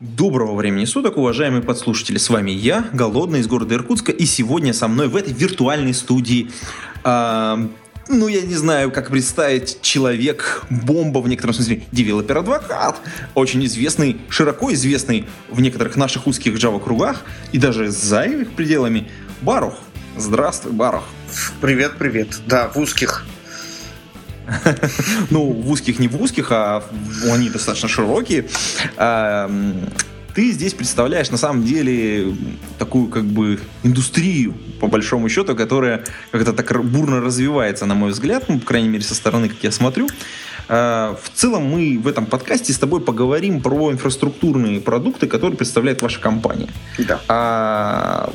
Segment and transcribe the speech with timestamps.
[0.00, 2.18] Доброго времени суток, уважаемые подслушатели.
[2.18, 4.12] С вами я, Голодный, из города Иркутска.
[4.12, 6.52] И сегодня со мной в этой виртуальной студии...
[7.02, 7.68] а,
[8.06, 13.00] ну, я не знаю, как представить человек, бомба в некотором смысле, developer advocate,
[13.34, 19.08] очень известный, широко известный в некоторых наших узких Java-кругах и даже за их пределами,
[19.42, 19.74] Барух.
[20.16, 21.02] Здравствуй, Барух.
[21.60, 22.40] Привет, привет.
[22.46, 23.26] Да, в узких.
[25.30, 26.82] Ну, в узких не в узких, а
[27.30, 28.46] они достаточно широкие.
[28.96, 29.74] А, м,
[30.34, 32.32] Ты здесь представляешь на самом деле
[32.78, 38.44] такую как бы индустрию, по большому счету, которая как-то так бурно развивается, на мой взгляд,
[38.48, 40.08] ну, по крайней мере, со стороны, как я смотрю.
[40.68, 46.02] А, В целом мы в этом подкасте с тобой поговорим про инфраструктурные продукты, которые представляет
[46.02, 46.68] ваша компания.
[46.98, 47.20] Да.
[47.26, 48.32] А,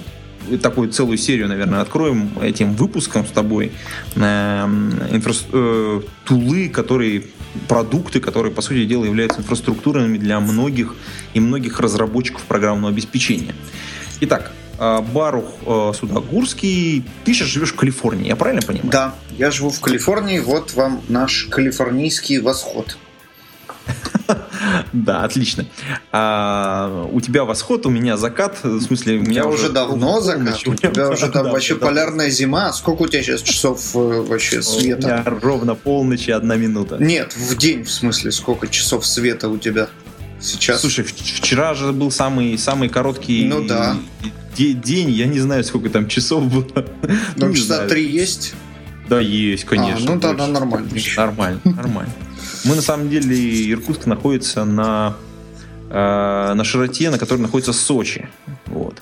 [0.61, 3.71] такую целую серию, наверное, откроем этим выпуском с тобой.
[4.15, 7.23] Эм, инфрас- э, тулы, которые
[7.67, 10.95] продукты, которые, по сути дела, являются инфраструктурными для многих
[11.33, 13.53] и многих разработчиков программного обеспечения.
[14.21, 18.89] Итак, э, Барух э, Судогурский, ты сейчас живешь в Калифорнии, я правильно понимаю?
[18.91, 22.97] Да, я живу в Калифорнии, вот вам наш калифорнийский восход.
[24.93, 25.65] Да, отлично.
[26.11, 30.73] А, у тебя восход, у меня закат, в смысле, у меня уже давно закат, у
[30.75, 31.85] тебя уже там Да, вообще да.
[31.87, 32.71] полярная зима.
[32.73, 35.23] Сколько у тебя сейчас часов э, вообще У меня света?
[35.41, 36.97] ровно полночь и одна минута.
[36.99, 39.89] Нет, в день, в смысле, сколько часов света у тебя
[40.41, 40.81] сейчас?
[40.81, 43.97] Слушай, вчера же был самый, самый короткий Ну да.
[44.55, 46.85] де- день, я не знаю, сколько там часов было.
[47.35, 48.53] ну, не часа три есть?
[49.09, 50.11] Да, есть, конечно.
[50.11, 50.89] А, ну тогда нормально.
[51.17, 52.13] Нормально, нормально.
[52.65, 55.15] Мы на самом деле, Иркутск находится на,
[55.89, 58.29] э, на широте, на которой находится Сочи.
[58.67, 59.01] Вот.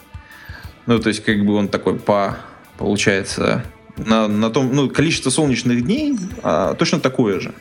[0.87, 2.37] Ну, то есть, как бы он такой по,
[2.77, 3.63] получается,
[3.97, 7.53] на, на том, ну, количество солнечных дней а, точно такое же.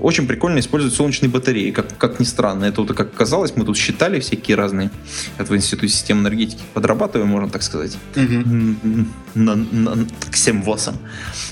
[0.00, 2.64] Очень прикольно использовать солнечные батареи, как, как ни странно.
[2.66, 4.90] Это вот, как оказалось, мы тут считали всякие разные,
[5.38, 9.92] это в Институте системы энергетики подрабатываем, можно так сказать м, на, на,
[10.30, 10.94] к 7-8.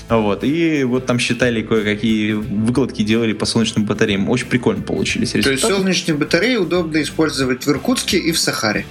[0.09, 0.43] Вот.
[0.43, 4.29] И вот там считали кое-какие выкладки делали по солнечным батареям.
[4.29, 5.73] Очень прикольно получились То есть результаты.
[5.75, 8.85] солнечные батареи удобно использовать в Иркутске и в Сахаре.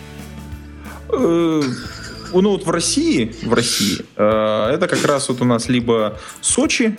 [1.10, 1.62] Э,
[2.34, 6.96] Ну вот в России, в России, э, это как раз вот у нас либо Сочи,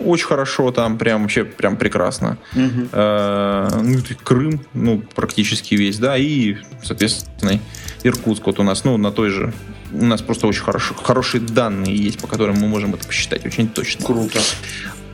[0.00, 2.38] очень хорошо, там прям вообще прям прекрасно.
[2.54, 2.88] Мгм.
[2.92, 7.58] Э, ну, Крым, ну, практически весь, да, и, соответственно,
[8.02, 9.52] Иркутск вот у нас, ну, на той же,
[9.92, 13.68] у нас просто очень хорошо, хорошие данные есть, по которым мы можем это посчитать очень
[13.68, 14.04] точно.
[14.04, 14.38] Круто.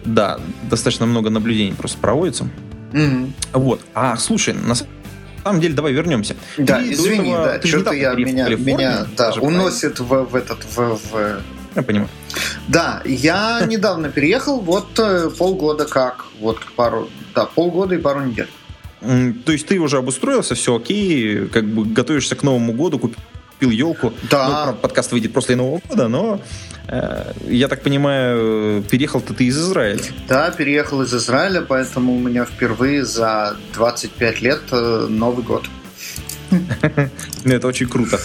[0.04, 0.38] Да,
[0.68, 2.48] достаточно много наблюдений просто проводится.
[2.92, 3.32] Мгм.
[3.52, 3.80] Вот.
[3.94, 4.74] А, слушай, на
[5.44, 6.34] самом деле, давай вернемся.
[6.58, 10.64] Да, Ты извини, этого- да, что-то я меня, меня да, даже уносит в, в этот
[10.64, 11.40] в, в-
[11.74, 12.08] Я понимаю.
[12.68, 18.48] Да, я недавно переехал, вот э, полгода как, вот пару, да, полгода и пару недель.
[19.00, 24.12] То есть ты уже обустроился, все окей, как бы готовишься к Новому году, купил елку.
[24.30, 24.66] Да.
[24.66, 26.40] Ну, подкаст выйдет после Нового года, но
[26.86, 30.00] э, я так понимаю, переехал-то ты из Израиля.
[30.28, 35.68] Да, переехал из Израиля, поэтому у меня впервые за 25 лет э, Новый год.
[37.44, 38.20] Ну, это очень круто.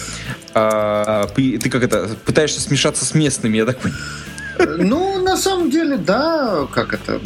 [0.54, 4.02] А, ты как это, пытаешься смешаться с местными, я так понимаю.
[4.58, 7.20] Э, Ну, на самом деле, да, как это,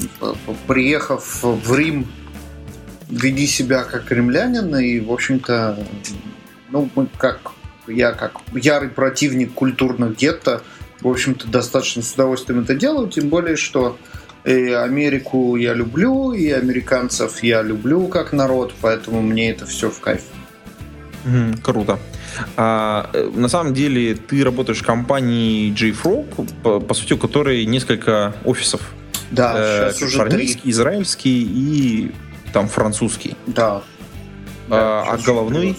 [0.66, 2.06] приехав в Рим,
[3.08, 5.78] веди себя как римлянин, и, в общем-то,
[6.70, 7.52] ну, мы как,
[7.86, 10.62] я как ярый противник культурных гетто,
[11.00, 13.98] в общем-то, достаточно с удовольствием это делаю, тем более, что
[14.44, 20.00] и Америку я люблю, и американцев я люблю как народ, поэтому мне это все в
[20.00, 20.22] кайф.
[21.24, 21.98] Мгм, Круто.
[22.56, 27.64] А, э, на самом деле ты работаешь в компании JFrog, по, по сути, у которой
[27.64, 28.80] несколько офисов.
[29.30, 30.58] Да, Э, сейчас уже три.
[30.64, 32.12] израильский и
[32.52, 33.36] там французский.
[33.46, 33.82] Да.
[34.70, 35.76] А, а сейчас головной?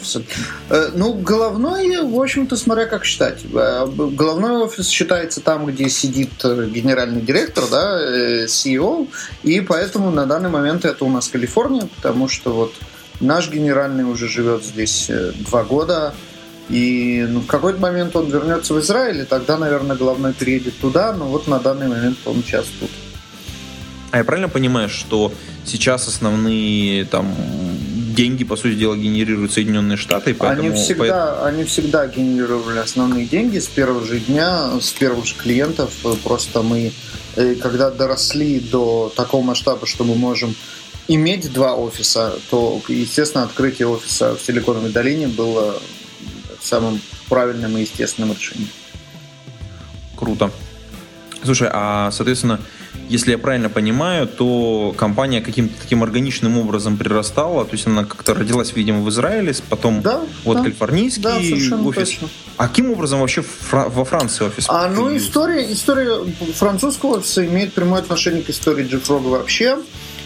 [0.69, 3.44] Э, Ну, головной, в общем-то, смотря как считать.
[3.53, 9.07] Э, Головной офис считается там, где сидит генеральный директор, да, CEO,
[9.44, 12.73] и поэтому на данный момент это у нас Калифорния, потому что вот
[13.23, 16.13] наш генеральный уже живет здесь э, два года,
[16.69, 21.13] и ну, в какой-то момент он вернется в Израиль, и тогда, наверное, головной переедет туда,
[21.13, 22.89] но вот на данный момент он сейчас тут.
[24.11, 25.33] А я правильно понимаю, что
[25.65, 27.33] сейчас основные там
[28.13, 30.35] деньги, по сути дела, генерируют Соединенные Штаты.
[30.35, 31.45] Поэтому, они, всегда, поэтому...
[31.45, 35.91] они всегда генерировали основные деньги с первого же дня, с первых же клиентов.
[36.23, 36.91] Просто мы,
[37.35, 40.55] э, когда доросли до такого масштаба, что мы можем
[41.07, 45.79] иметь два офиса, то, естественно, открытие офиса в Силиконовой долине было
[46.61, 48.69] самым правильным и естественным решением.
[50.15, 50.51] Круто.
[51.44, 52.61] Слушай, а, соответственно,
[53.09, 58.33] если я правильно понимаю, то компания каким-то таким органичным образом прирастала, то есть она как-то
[58.33, 62.09] родилась, видимо, в Израиле, потом да, вот да, калифорнийский да, офис.
[62.09, 62.29] Точно.
[62.56, 64.65] А каким образом вообще фра- во Франции офис?
[64.69, 66.23] А, ну, история, история
[66.56, 69.77] французского офиса имеет прямое отношение к истории Джифрога вообще.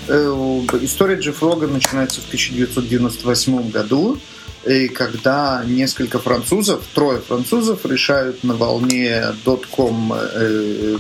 [0.08, 4.20] Э, история Джифрога начинается в 1998 году
[4.66, 10.98] и когда несколько французов, трое французов решают на волне дотком э,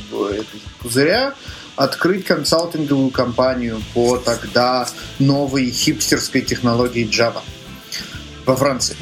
[0.81, 1.33] пузыря
[1.75, 4.88] открыть консалтинговую компанию по тогда
[5.19, 7.42] новой хипстерской технологии Java
[8.45, 8.95] во Франции.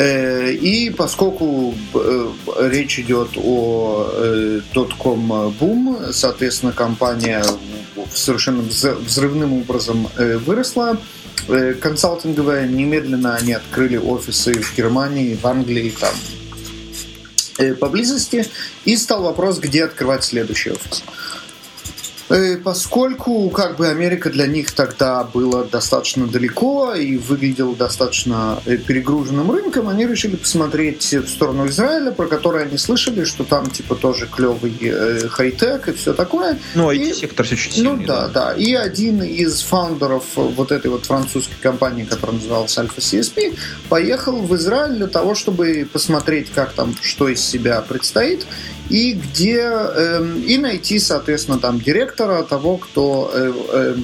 [0.00, 2.30] Э, и поскольку э,
[2.70, 7.44] речь идет о дотком бум, соответственно, компания
[8.12, 10.98] совершенно взрывным образом выросла,
[11.48, 16.14] Э, консалтинговая, немедленно они открыли офисы в Германии, в Англии, там
[17.56, 18.46] э, поблизости,
[18.84, 21.02] и стал вопрос, где открывать следующий офис.
[22.28, 28.76] Э, поскольку как бы Америка для них тогда была достаточно далеко и выглядела достаточно э,
[28.76, 33.94] перегруженным рынком, они решили посмотреть в сторону Израиля, про который они слышали, что там типа
[33.94, 36.58] тоже клевый э, хай-тек и все такое.
[36.74, 37.94] Ну, IT-сектор все чуть сильнее.
[37.94, 38.52] Ну да, да, да.
[38.52, 43.56] И один из фаундеров вот этой вот французской компании, которая называлась Alpha CSP,
[43.88, 48.46] поехал в Израиль для того, чтобы посмотреть, как там, что из себя предстоит
[48.88, 53.96] и где э, и найти, соответственно, там директора того, кто э, э,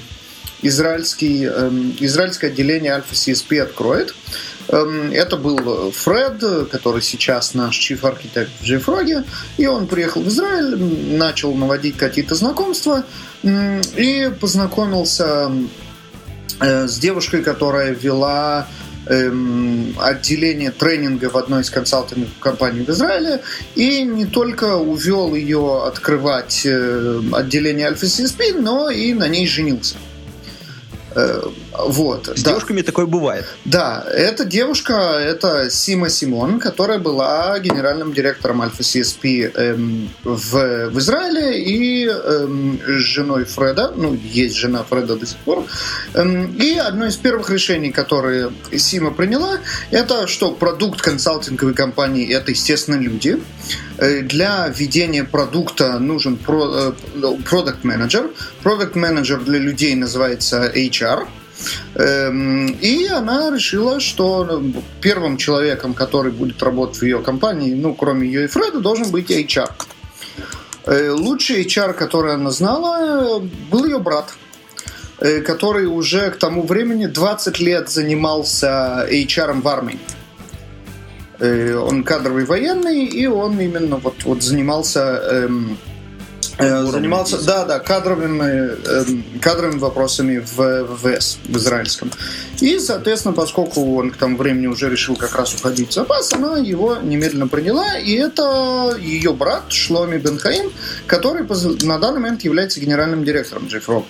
[0.63, 1.71] израильский, э,
[2.01, 4.15] израильское отделение Alpha CSP откроет.
[4.67, 9.27] Это был Фред, который сейчас наш chief архитект в JFrog,
[9.59, 10.79] и он приехал в Израиль,
[11.19, 13.05] начал наводить какие-то знакомства
[13.43, 15.53] и познакомился
[16.61, 18.67] э, с девушкой, которая вела
[19.07, 23.43] эм, отделение тренинга в одной из консалтинговых компаний в Израиле
[23.75, 29.97] и не только увел ее открывать э, отделение Альфа CSP, но и на ней женился.
[31.15, 31.43] Э,
[31.77, 32.29] вот.
[32.29, 32.51] С да.
[32.51, 33.47] девушками такое бывает.
[33.65, 40.99] Да, эта девушка, это Сима Симон, которая была генеральным директором Альфа CSP эм, в, в
[40.99, 45.65] Израиле и эм, женой Фреда, ну, есть жена Фреда до сих пор.
[46.15, 49.59] Эм, и одно из первых решений, которые Сима приняла,
[49.91, 53.41] это что продукт консалтинговой компании это, естественно, люди.
[53.99, 58.31] Э, для ведения продукта нужен продукт менеджер.
[58.63, 61.27] Продукт менеджер для людей называется HR.
[61.95, 67.95] Эм, и она решила, что ну, первым человеком, который будет работать в ее компании, ну,
[67.95, 69.71] кроме ее и Фреда, должен быть HR.
[70.87, 73.41] Э, лучший HR, который она знала,
[73.71, 74.35] был ее брат
[75.21, 79.99] э, который уже к тому времени 20 лет занимался HR в армии.
[81.39, 85.79] Э, он кадровый военный, и он именно вот, вот занимался эм,
[86.59, 89.05] э, занимался, да, да, кадровыми, э,
[89.41, 92.11] кадровыми вопросами в ВВС, в израильском.
[92.61, 96.59] И, соответственно, поскольку он к тому времени уже решил как раз уходить в запас, она
[96.59, 100.71] его немедленно приняла, и это ее брат Шломи Бенхаим,
[101.07, 101.47] который
[101.85, 104.05] на данный момент является генеральным директором JFrog.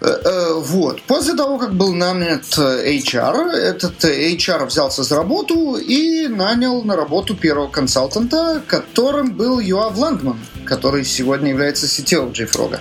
[0.00, 1.02] Э, э, вот.
[1.02, 6.96] После того, как был нанят э, HR, этот HR взялся за работу и нанял на
[6.96, 12.78] работу первого консультанта, которым был Юав Лангман, который сегодня является CTO JFrog.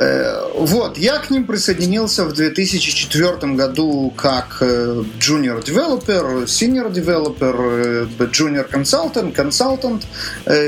[0.00, 8.06] Э, вот, я к ним присоединился в 2004 году как э, junior developer, senior developer,
[8.20, 10.04] э, junior consultant, consultant.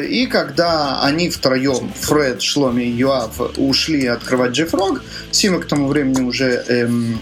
[0.09, 6.23] И когда они втроем, Фред, Шломи и Юав, ушли открывать JFrog, Сима к тому времени
[6.23, 7.21] уже эм,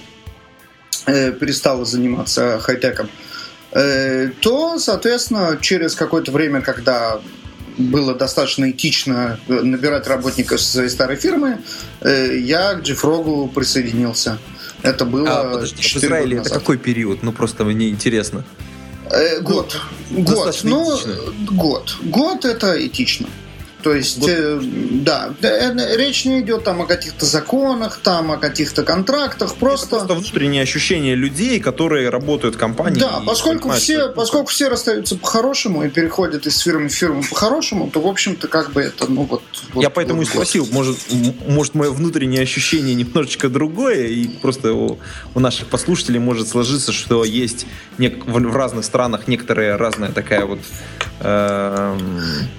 [1.04, 3.10] э, перестала заниматься хай-теком,
[3.72, 7.20] э, то, соответственно, через какое-то время, когда
[7.78, 11.58] было достаточно этично набирать работников со своей старой фирмы,
[12.00, 14.38] э, я к Джифрогу присоединился.
[14.82, 17.22] Это было а, подожди, в Израиле это какой период?
[17.22, 18.44] Ну, просто мне интересно.
[19.10, 19.80] Э, год.
[20.10, 20.60] Ну, год.
[20.64, 20.98] Ну,
[21.50, 21.96] год.
[22.02, 23.28] Год это этично.
[23.82, 24.28] То есть, вот.
[24.28, 29.96] э, да, э, речь не идет там о каких-то законах, там о каких-то контрактах, просто...
[29.96, 32.98] Это просто внутреннее ощущение людей, которые работают в компании.
[32.98, 38.00] Да, поскольку все, поскольку все расстаются по-хорошему и переходят из фирмы в фирму по-хорошему, то,
[38.00, 39.42] в общем-то, как бы это, ну вот...
[39.72, 40.72] вот Я поэтому вот, и спросил, вот.
[40.72, 40.98] может,
[41.46, 44.98] может, мое внутреннее ощущение немножечко другое, и просто у,
[45.34, 47.66] у наших послушателей может сложиться, что есть
[47.96, 50.58] нек- в разных странах некоторые разная такая вот...
[51.20, 51.96] Э-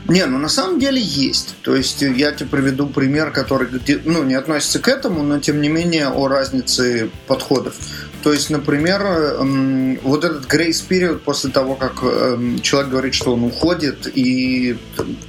[0.08, 1.56] не, ну на самом деле есть.
[1.62, 3.68] То есть я тебе приведу пример, который
[4.06, 7.76] ну, не относится к этому, но тем не менее о разнице подходов.
[8.24, 13.34] То есть, например, эм, вот этот грейс период после того, как эм, человек говорит, что
[13.34, 14.78] он уходит, и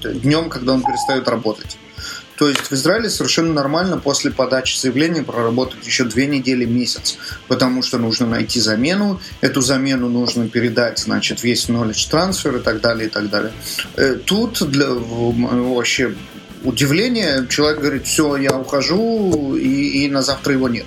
[0.03, 1.79] днем, когда он перестает работать.
[2.41, 7.19] То есть в Израиле совершенно нормально после подачи заявления проработать еще две недели, месяц,
[7.49, 12.81] потому что нужно найти замену, эту замену нужно передать, значит, весь knowledge transfer и так
[12.81, 13.53] далее, и так далее.
[13.97, 16.15] Э, тут для, вообще
[16.65, 20.87] удивление, человек говорит, все, я ухожу, и, и на завтра его нет.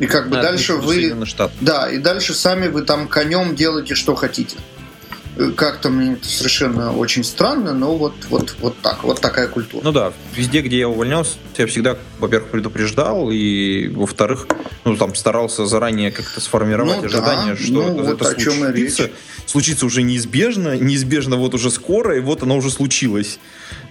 [0.00, 1.16] И как бы а, дальше вы...
[1.60, 4.56] Да, и дальше сами вы там конем делаете, что хотите
[5.56, 9.82] как-то мне это совершенно очень странно, но вот, вот, вот так, вот такая культура.
[9.82, 14.46] Ну да, везде, где я увольнялся, я всегда, во-первых, предупреждал, и, во-вторых,
[14.84, 17.60] ну там старался заранее как-то сформировать ну, ожидание, да.
[17.60, 19.10] что ну, это, вот это случится,
[19.46, 23.38] случится уже неизбежно, неизбежно вот уже скоро, и вот оно уже случилось.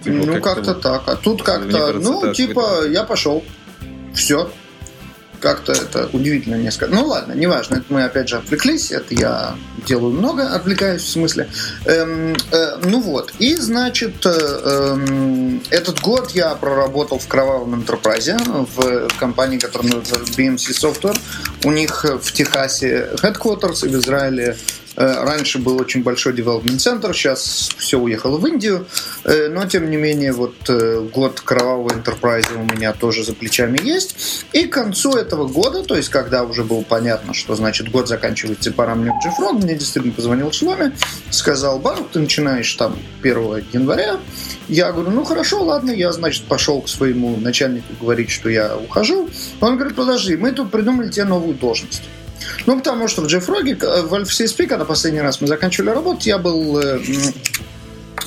[0.02, 3.44] Типа, ну как-то, как-то вот, так, а тут как-то, ну типа, я пошел,
[4.14, 4.50] все,
[5.44, 6.94] как-то это удивительно несколько.
[6.94, 11.50] Ну ладно, неважно, это мы опять же отвлеклись, это я делаю много, отвлекаюсь в смысле.
[11.84, 18.38] Эм, э, ну вот, и значит, э, эм, этот год я проработал в кровавом интерпрайзе
[18.74, 21.18] в компании, которая называется BMC Software.
[21.64, 24.56] У них в Техасе headquarters и в Израиле
[24.96, 28.86] раньше был очень большой development центр, сейчас все уехало в Индию,
[29.24, 33.78] э, но тем не менее вот э, год кровавого enterprise у меня тоже за плечами
[33.82, 34.46] есть.
[34.52, 38.72] И к концу этого года, то есть когда уже было понятно, что значит год заканчивается,
[38.72, 40.92] пора мне в JFrog, мне действительно позвонил Шломе,
[41.30, 44.18] сказал, Банк, ты начинаешь там 1 января.
[44.68, 49.28] Я говорю, ну хорошо, ладно, я, значит, пошел к своему начальнику говорить, что я ухожу.
[49.60, 52.02] Он говорит, подожди, мы тут придумали тебе новую должность.
[52.66, 56.38] Ну, потому что в JFrog, э, в CSP, когда последний раз мы заканчивали работу, я
[56.38, 57.00] был э,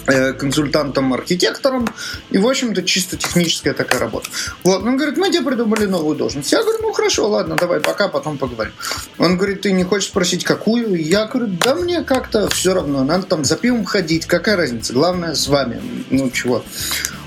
[0.08, 1.88] консультантом-архитектором,
[2.30, 4.30] и, в общем-то, чисто техническая такая работа.
[4.64, 6.52] Вот, он говорит, мы тебе придумали новую должность.
[6.52, 8.74] Я говорю, ну, хорошо, ладно, давай, пока, потом поговорим.
[9.18, 10.96] Он говорит, ты не хочешь спросить, какую?
[10.96, 15.36] Я говорю, да мне как-то все равно, надо там за пивом ходить, какая разница, главное
[15.36, 16.64] с вами, ну, чего.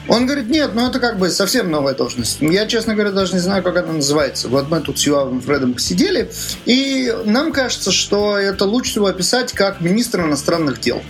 [0.09, 2.39] Он говорит, нет, ну это как бы совсем новая должность.
[2.41, 4.49] Я, честно говоря, даже не знаю, как она называется.
[4.49, 6.33] Вот мы тут с Юавом Фредом посидели,
[6.65, 11.01] и нам кажется, что это лучше всего описать как министр иностранных дел.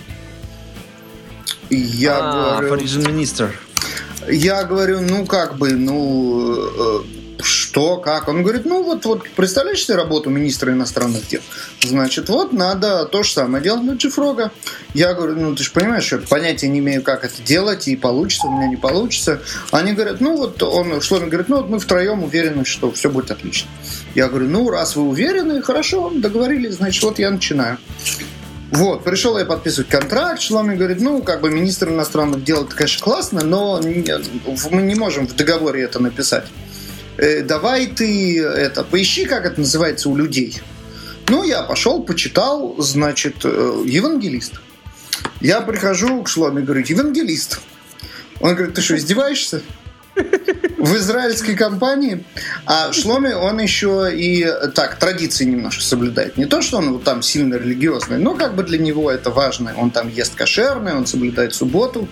[1.71, 2.85] Я а, говорю...
[3.09, 3.59] министр.
[4.29, 7.03] Я говорю, ну как бы, ну э,
[7.43, 8.29] что, как?
[8.29, 11.41] Он говорит, ну вот, вот представляешь себе работу министра иностранных дел?
[11.83, 14.53] Значит, вот надо то же самое делать на Джифрога.
[14.95, 18.49] Я говорю, ну ты же понимаешь, что понятия не имею, как это делать, и получится,
[18.49, 19.41] у меня не получится.
[19.71, 23.31] Они говорят, ну вот он, Шломи говорит, ну вот мы втроем уверены, что все будет
[23.31, 23.69] отлично.
[24.15, 27.79] Я говорю, ну раз вы уверены, хорошо, договорились, значит, вот я начинаю.
[28.71, 33.03] Вот, пришел я подписывать контракт, Шломи говорит, ну, как бы министр иностранных дел, это, конечно,
[33.03, 36.47] классно, но мы не можем в договоре это написать.
[37.17, 40.61] Э, давай ты это, поищи, как это называется у людей.
[41.29, 44.61] Ну, я пошел, почитал, значит, э, евангелист.
[45.41, 47.61] Я прихожу к Шломе и говорю, евангелист.
[48.41, 49.63] Он говорит, ты что, издеваешься?
[50.79, 52.25] В израильской компании.
[52.67, 56.37] А Шломе, он еще и так, традиции немножко соблюдает.
[56.37, 59.75] Не то, что он вот там сильно религиозный, но как бы для него это важно.
[59.77, 62.09] Он там ест кошерное, он соблюдает субботу.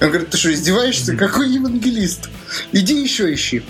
[0.00, 1.16] Он говорит, ты что, издеваешься?
[1.16, 2.28] Какой евангелист?
[2.72, 3.62] Иди еще ищи.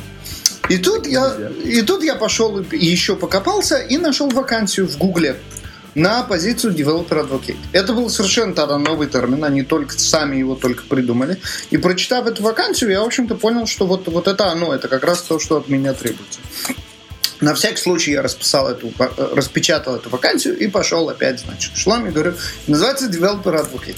[0.69, 5.37] И тут я, и тут я пошел еще покопался и нашел вакансию в Гугле
[5.95, 7.57] на позицию Developer Advocate.
[7.73, 11.39] Это был совершенно тогда новый термин, они только сами его только придумали.
[11.71, 15.05] И прочитав эту вакансию, я, в общем-то, понял, что вот, вот это оно, это как
[15.05, 16.41] раз то, что от меня требуется.
[17.41, 18.93] На всякий случай я расписал эту,
[19.35, 22.35] распечатал эту вакансию и пошел опять, значит, шлам и говорю,
[22.69, 23.97] называется Developer Advocate.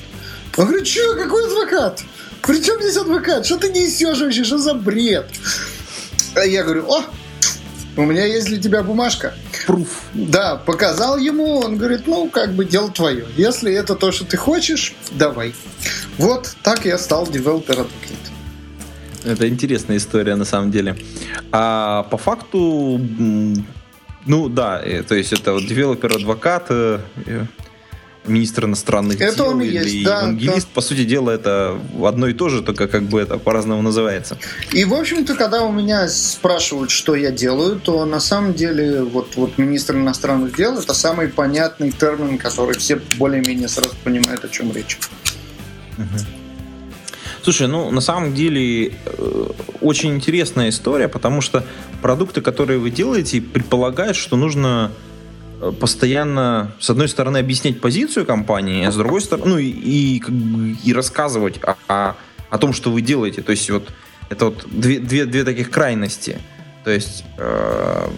[0.57, 2.03] Он говорит, что, какой адвокат?
[2.43, 3.45] Причем здесь адвокат?
[3.45, 4.45] Что ты несешь вообще?
[4.45, 5.27] Что за бред?
[6.37, 7.05] Я говорю, о,
[7.97, 9.35] у меня есть для тебя бумажка.
[9.67, 10.03] Пруф.
[10.15, 13.27] Да, показал ему, он говорит, ну, как бы дело твое.
[13.37, 15.55] Если это то, что ты хочешь, давай.
[16.19, 18.25] Вот так я стал девелопер адвокат.
[19.25, 20.97] Это интересная история на самом деле.
[21.51, 23.01] А по факту,
[24.27, 26.67] ну да, э, то есть это вот девелопер адвокат.
[26.71, 27.01] Э,
[28.27, 30.69] министр иностранных Это дел он или есть, да, евангелист.
[30.69, 34.39] По сути дела, это одно и то же, только как бы это по-разному называется.
[34.73, 39.37] И, в общем-то, когда у меня спрашивают, что я делаю, то на самом деле вот,
[39.37, 44.73] вот министр иностранных дел это самый понятный термин, который все более-менее сразу понимают, о чем
[44.73, 44.99] речь.
[47.43, 49.47] Слушай, ну на самом деле э,
[49.83, 51.63] очень интересная история, потому что
[52.01, 54.91] продукты, которые вы делаете, предполагают, что нужно
[55.73, 60.23] постоянно, с одной стороны, объяснять позицию компании, а с другой стороны, ну и, и,
[60.85, 62.15] и рассказывать о, о,
[62.51, 63.43] о том, что вы делаете.
[63.43, 63.89] То есть вот
[64.31, 66.39] это вот две, две, две таких крайности.
[66.85, 68.09] То есть э,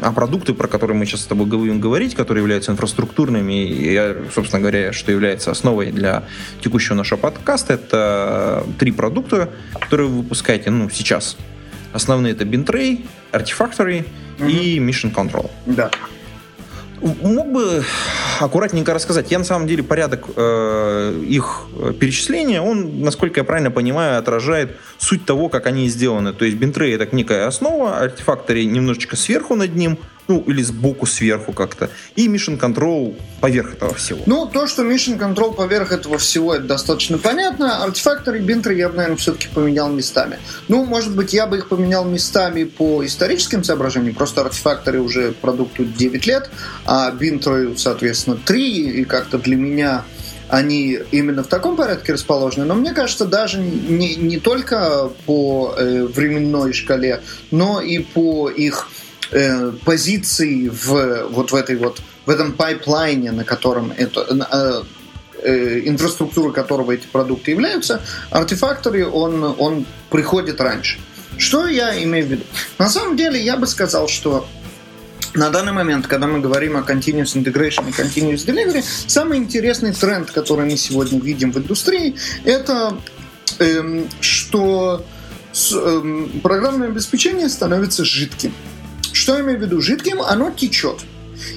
[0.00, 4.60] а продукты, про которые мы сейчас с тобой будем говорить, которые являются инфраструктурными, и, собственно
[4.60, 6.24] говоря, что является основой для
[6.60, 11.36] текущего нашего подкаста, это три продукта, которые вы выпускаете ну, сейчас.
[11.92, 14.04] Основные это Bintray, Artifactory
[14.38, 14.50] mm-hmm.
[14.50, 15.50] и Mission Control.
[15.66, 15.90] Да.
[17.00, 17.84] Мог бы
[18.40, 19.30] аккуратненько рассказать.
[19.30, 21.66] Я на самом деле порядок э, их
[21.98, 26.32] перечисления, он, насколько я правильно понимаю, отражает суть того, как они сделаны.
[26.32, 29.98] То есть бинтрей это некая основа, артефакторы немножечко сверху над ним,
[30.28, 31.90] ну, или сбоку, сверху как-то.
[32.14, 34.20] И Mission Control поверх этого всего.
[34.26, 37.82] Ну, то, что Mission Control поверх этого всего, это достаточно понятно.
[37.82, 40.38] Артефакторы и бинтры я бы, наверное, все-таки поменял местами.
[40.68, 44.14] Ну, может быть, я бы их поменял местами по историческим соображениям.
[44.14, 46.50] Просто артефакторы уже продукту 9 лет,
[46.84, 49.00] а бинтры, соответственно, 3.
[49.00, 50.04] И как-то для меня
[50.50, 56.04] они именно в таком порядке расположены, но мне кажется, даже не, не только по э,
[56.04, 57.20] временной шкале,
[57.50, 58.88] но и по их
[59.30, 64.84] э, позиции в вот в этой вот в этом пайплайне, на котором это
[65.42, 70.98] э, э, инфраструктура которого эти продукты являются, артефакторы он он приходит раньше.
[71.36, 72.44] Что я имею в виду?
[72.78, 74.48] На самом деле я бы сказал, что
[75.34, 80.30] на данный момент, когда мы говорим о continuous integration и continuous delivery, самый интересный тренд,
[80.30, 82.96] который мы сегодня видим в индустрии, это
[83.58, 85.04] эм, что
[85.52, 88.52] с, эм, программное обеспечение становится жидким.
[89.18, 89.80] Что я имею в виду?
[89.80, 91.00] Жидким оно течет.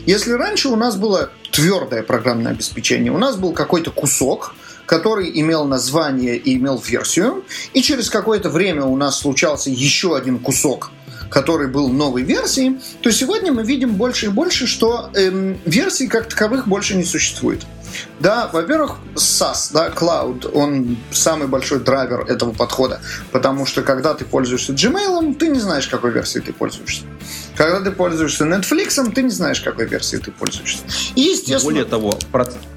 [0.08, 4.56] Если раньше у нас было твердое программное обеспечение, у нас был какой-то кусок,
[4.88, 10.40] который имел название и имел версию, и через какое-то время у нас случался еще один
[10.40, 10.90] кусок,
[11.30, 16.28] который был новой версией, то сегодня мы видим больше и больше, что эм, версий как
[16.28, 17.62] таковых больше не существует.
[18.20, 24.26] Да, во-первых, SaaS, да, Cloud, он самый большой драйвер этого подхода, потому что когда ты
[24.26, 27.04] пользуешься Gmail, ты не знаешь, какой версией ты пользуешься.
[27.56, 30.84] Когда ты пользуешься Netflix, ты не знаешь, какой версией ты пользуешься.
[31.16, 31.64] И, естественно...
[31.64, 32.12] Более того,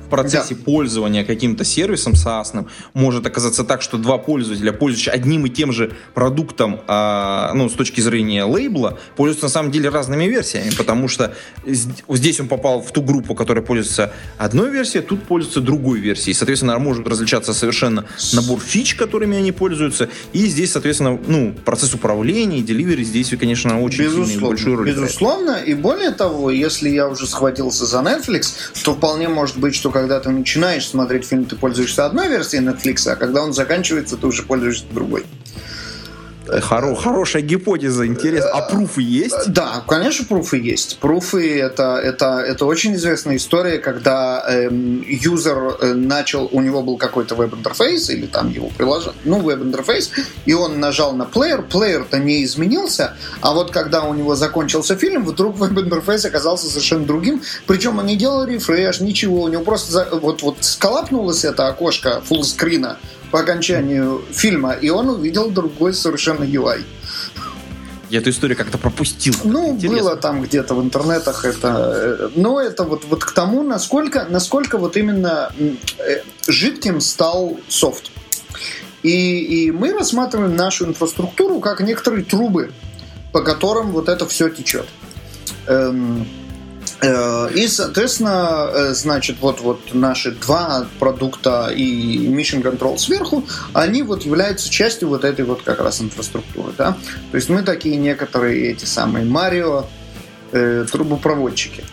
[0.04, 0.64] в процессе да.
[0.64, 5.96] пользования каким-то сервисом SaaS может оказаться так, что два пользователя, пользуются одним и тем же
[6.12, 11.34] продуктом, а, ну, с точки зрения лейбла, пользуются на самом деле разными версиями, потому что
[11.66, 16.34] здесь он попал в ту группу, которая пользуется одной версией, тут пользуется другой версией.
[16.34, 22.58] Соответственно, может различаться совершенно набор фич, которыми они пользуются, и здесь, соответственно, ну, процесс управления
[22.58, 27.26] и деливери здесь, конечно, очень Безусловно, большую роль Безусловно, и более того, если я уже
[27.26, 32.06] схватился за Netflix, то вполне может быть, что когда ты начинаешь смотреть фильм, ты пользуешься
[32.06, 35.24] одной версией Netflix, а когда он заканчивается, ты уже пользуешься другой.
[36.46, 38.50] Хоро, хорошая гипотеза, интересно.
[38.50, 39.52] А пруфы есть?
[39.52, 40.98] Да, конечно, пруфы есть.
[40.98, 46.98] Пруфы это, это, это очень известная история, когда эм, юзер э, начал, у него был
[46.98, 50.10] какой-то веб-интерфейс, или там его приложение, ну, веб-интерфейс,
[50.44, 55.24] и он нажал на плеер, плеер-то не изменился, а вот когда у него закончился фильм,
[55.24, 60.42] вдруг веб-интерфейс оказался совершенно другим, причем он не делал рефреш, ничего, у него просто вот,
[60.42, 62.98] вот сколапнулось это окошко фуллскрина,
[63.34, 66.84] по окончанию фильма, и он увидел другой совершенно UI.
[68.08, 69.34] Я эту историю как-то пропустил.
[69.42, 69.98] Ну, Интересно.
[69.98, 71.94] было там где-то в интернетах это.
[71.96, 78.12] Э, но это вот, вот к тому, насколько, насколько вот именно э, жидким стал софт.
[79.02, 82.70] И, и мы рассматриваем нашу инфраструктуру как некоторые трубы,
[83.32, 84.86] по которым вот это все течет.
[85.66, 86.24] Эм,
[87.02, 94.22] и, соответственно, э, значит, вот, вот наши два продукта и Mission Control сверху, они вот
[94.22, 96.96] являются частью вот этой вот как раз инфраструктуры, да.
[97.30, 99.86] То есть мы такие некоторые эти самые Марио
[100.52, 101.84] э, трубопроводчики.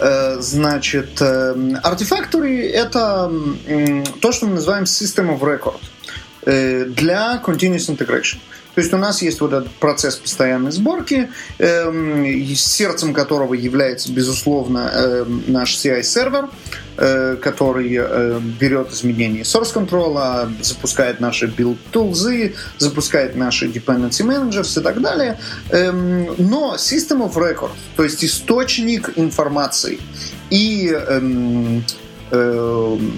[0.00, 0.40] Uh-huh.
[0.42, 3.32] Значит, артефакторы это
[4.20, 5.80] то, что мы называем System of Record
[6.92, 8.38] для Continuous Integration.
[8.74, 14.90] То есть у нас есть вот этот процесс постоянной сборки, э, сердцем которого является, безусловно,
[14.92, 16.48] э, наш CI-сервер,
[16.96, 24.78] э, который э, берет изменения source control, запускает наши build tools, запускает наши dependency managers
[24.80, 25.38] и так далее.
[25.70, 30.00] Э, но system of record, то есть источник информации,
[30.50, 31.84] и эм,
[32.30, 33.12] эм,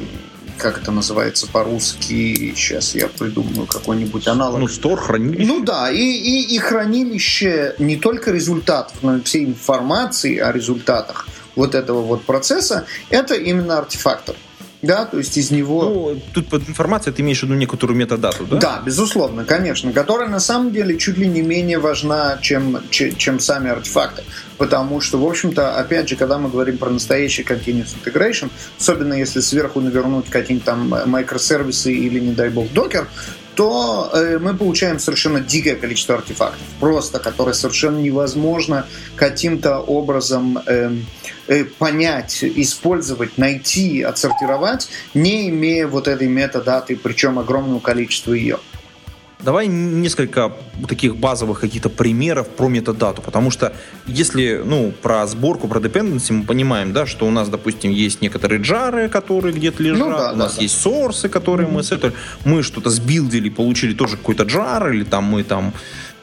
[0.59, 4.61] как это называется по-русски, сейчас я придумаю какой-нибудь аналог.
[4.61, 5.47] Ну, стор, хранилище.
[5.47, 11.29] Ну да, и, и, и хранилище не только результатов, но и всей информации о результатах
[11.55, 14.37] вот этого вот процесса, это именно артефактор.
[14.83, 15.83] Да, то есть из него...
[15.83, 18.57] Ну, тут под информацией ты имеешь в виду некоторую метадату, да?
[18.59, 23.41] Да, безусловно, конечно, которая на самом деле чуть ли не менее важна, чем, чем, чем
[23.41, 24.23] сами артефакты.
[24.59, 29.41] Потому что, в общем-то, опять же, когда мы говорим про настоящий continuous integration, особенно если
[29.41, 33.09] сверху навернуть какие-нибудь там микросервисы или, не дай бог, докер,
[33.57, 40.93] то э, мы получаем совершенно дикое количество артефактов, просто которые совершенно невозможно каким-то образом э,
[41.49, 48.59] э, понять, использовать, найти, отсортировать, не имея вот этой метадаты, причем огромного количества ее.
[49.39, 50.53] Давай несколько
[50.89, 53.75] таких базовых каких-то примеров про метадату, потому что
[54.07, 58.63] если, ну, про сборку, про dependency мы понимаем, да, что у нас, допустим, есть некоторые
[58.63, 61.73] джары, которые где-то лежат, ну, да, у нас да, есть сорсы, которые mm-hmm.
[61.73, 62.15] мы с этого,
[62.47, 65.75] мы что-то сбилдили, получили тоже какой-то джар, или там мы там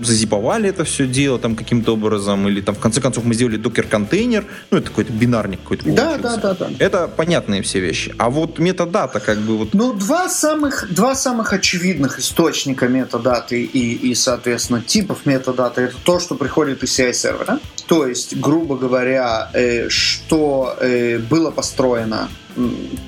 [0.06, 4.46] зазиповали это все дело там каким-то образом, или там в конце концов мы сделали докер-контейнер,
[4.72, 6.70] ну это какой-то бинарник какой-то Да, да, да, да.
[6.80, 8.14] Это понятные все вещи.
[8.18, 9.74] А вот метадата как бы вот...
[9.74, 16.20] Ну, два самых, два самых очевидных источника метадаты и, и, соответственно, типов метадаты это то,
[16.20, 17.60] что приходит из CI-сервера.
[17.88, 22.30] То есть, грубо говоря, э, что э, было построено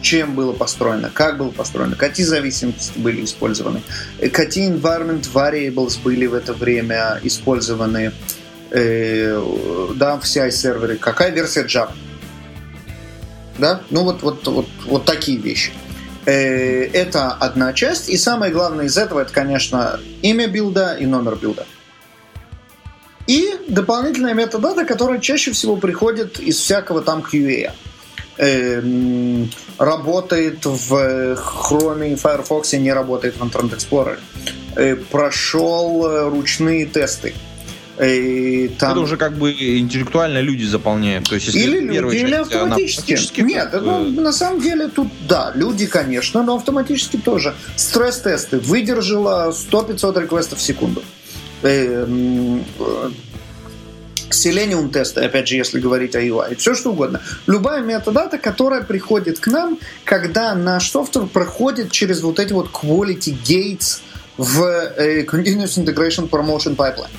[0.02, 3.82] чем было построено, как было построено, какие зависимости были использованы,
[4.20, 8.12] э, какие environment variables были в это время использованы
[8.72, 11.92] э, да, в CI-сервере, какая версия Java.
[13.58, 13.82] Да?
[13.90, 15.72] Ну вот, вот, вот, вот такие вещи.
[16.26, 18.10] Э, это одна часть.
[18.10, 21.66] И самое главное из этого, это, конечно, имя билда и номер билда.
[23.28, 27.72] И дополнительная метадата, которая чаще всего приходит из всякого там QA
[28.38, 28.82] э,
[29.78, 30.94] работает в
[31.36, 34.18] Chrome и Firefox, не работает в Internet Explorer.
[34.76, 37.34] Э, прошел э, ручные тесты.
[38.02, 38.92] И э, там...
[38.92, 41.30] Это уже как бы интеллектуально люди заполняют.
[41.30, 43.14] То есть, если или люди, или автоматически.
[43.14, 43.42] автоматически.
[43.42, 43.82] Нет, как...
[43.84, 47.56] ну, на самом деле тут, да, люди, конечно, но автоматически тоже.
[47.76, 51.04] Стресс-тесты выдержала 100-500 реквестов в секунду.
[54.30, 57.22] Selenium тесты, опять же, если говорить о UI, все что угодно.
[57.48, 63.36] Любая метадата, которая приходит к нам, когда наш software проходит через вот эти вот quality
[63.46, 64.00] gates
[64.38, 67.10] в э, Continuous Integration Promotion Pipeline.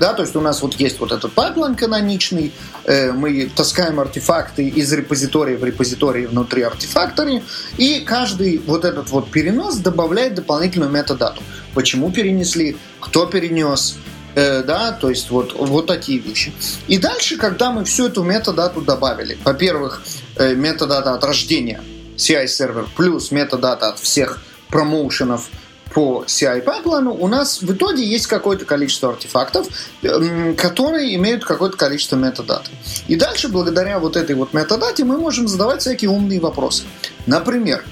[0.00, 2.52] Да, то есть у нас вот есть вот этот pipeline каноничный,
[2.86, 7.42] э, мы таскаем артефакты из репозитория в репозитории внутри Artifactory,
[7.76, 11.42] и каждый вот этот вот перенос добавляет дополнительную метадату.
[11.74, 13.98] Почему перенесли, кто перенес,
[14.34, 16.52] Э, да, то есть вот, вот такие вещи.
[16.86, 20.02] И дальше, когда мы всю эту метадату добавили, во-первых,
[20.36, 21.82] э, метадата от рождения
[22.16, 25.48] CI server плюс метадата от всех промоушенов
[25.92, 29.66] по CI pipeline у, у нас в итоге есть какое-то количество артефактов,
[30.02, 32.70] э, которые имеют какое-то количество метадат.
[33.08, 36.84] И дальше, благодаря вот этой вот метадате, мы можем задавать всякие умные вопросы.
[37.26, 37.84] Например,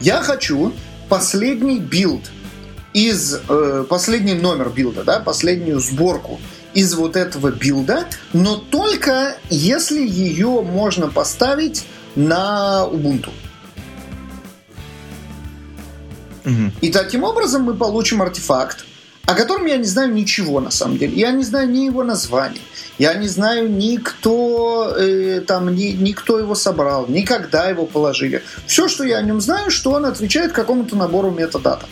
[0.00, 0.74] я хочу
[1.08, 2.30] последний build
[3.06, 6.40] из э, последний номер билда, да, последнюю сборку
[6.74, 11.84] из вот этого билда, но только если ее можно поставить
[12.16, 13.30] на Ubuntu.
[16.44, 16.72] Угу.
[16.80, 18.84] И таким образом мы получим артефакт,
[19.26, 21.14] о котором я не знаю ничего на самом деле.
[21.14, 22.60] Я не знаю ни его названия,
[22.98, 27.86] я не знаю ни кто, э, там, ни, ни кто его собрал, ни когда его
[27.86, 28.42] положили.
[28.66, 31.86] Все, что я о нем знаю, что он отвечает какому-то набору метадата.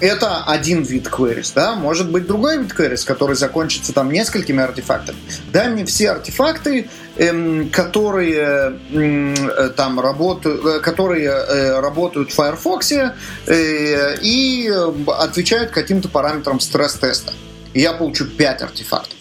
[0.00, 5.18] Это один вид queries, да, может быть другой вид queries, который закончится там несколькими артефактами.
[5.52, 12.92] Дай мне все артефакты, эм, которые э, там работают, э, которые э, работают в Firefox
[12.92, 14.70] э, и
[15.18, 17.32] отвечают каким-то параметрам стресс-теста.
[17.72, 19.18] И я получу 5 артефактов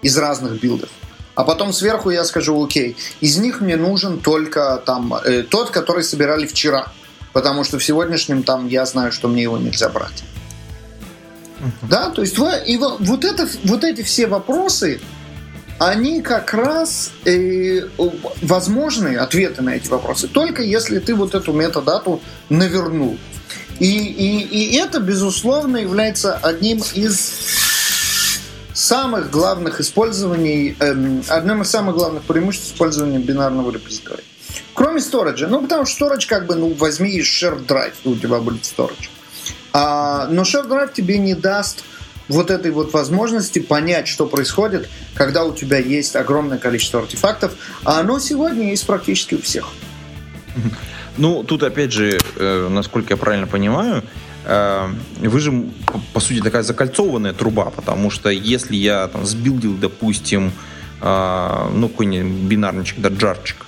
[0.00, 0.88] из разных билдов.
[1.34, 6.04] А потом сверху я скажу, окей, из них мне нужен только там э, тот, который
[6.04, 6.92] собирали вчера
[7.34, 10.24] потому что в сегодняшнем там я знаю, что мне его нельзя брать.
[11.60, 11.88] Uh-huh.
[11.88, 15.00] Да, то есть и вот, это, вот эти все вопросы,
[15.78, 17.88] они как раз э,
[18.40, 23.18] возможны, ответы на эти вопросы, только если ты вот эту метадату навернул.
[23.80, 27.32] И, и, и это, безусловно, является одним из
[28.72, 34.22] самых главных использований, эм, одним из самых главных преимуществ использования бинарного репозитория.
[34.84, 35.48] Кроме сториджа.
[35.48, 39.08] Ну, потому что storage как бы, ну, возьми shared drive, у тебя будет storage.
[39.72, 41.84] А, но shared drive тебе не даст
[42.28, 48.00] вот этой вот возможности понять, что происходит, когда у тебя есть огромное количество артефактов, а
[48.00, 49.68] оно сегодня есть практически у всех.
[51.16, 54.02] Ну, тут опять же, э, насколько я правильно понимаю,
[54.44, 54.88] э,
[55.20, 55.64] вы же,
[56.12, 60.52] по, сути, такая закольцованная труба, потому что если я там сбилдил, допустим,
[61.00, 63.64] э, ну, какой-нибудь бинарничек, да, джарчик,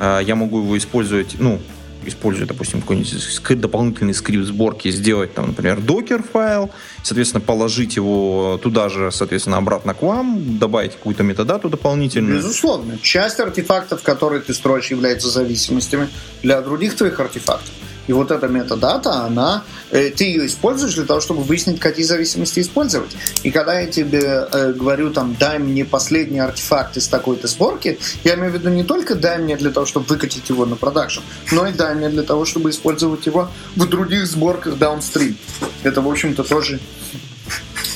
[0.00, 1.60] я могу его использовать, ну,
[2.06, 6.70] используя, допустим, какой-нибудь дополнительный скрипт сборки, сделать, там, например, докер файл,
[7.02, 12.36] соответственно, положить его туда же, соответственно, обратно к вам, добавить какую-то метадату дополнительную.
[12.38, 12.98] Безусловно.
[13.02, 16.08] Часть артефактов, которые ты строишь, являются зависимостями
[16.42, 17.74] для других твоих артефактов.
[18.10, 22.58] И вот эта метадата, она, э, ты ее используешь для того, чтобы выяснить, какие зависимости
[22.58, 23.12] использовать.
[23.44, 28.34] И когда я тебе э, говорю, там, дай мне последний артефакт из такой-то сборки, я
[28.34, 31.20] имею в виду не только дай мне для того, чтобы выкатить его на продакшн,
[31.52, 35.36] но и дай мне для того, чтобы использовать его в других сборках downstream.
[35.84, 36.80] Это, в общем-то, тоже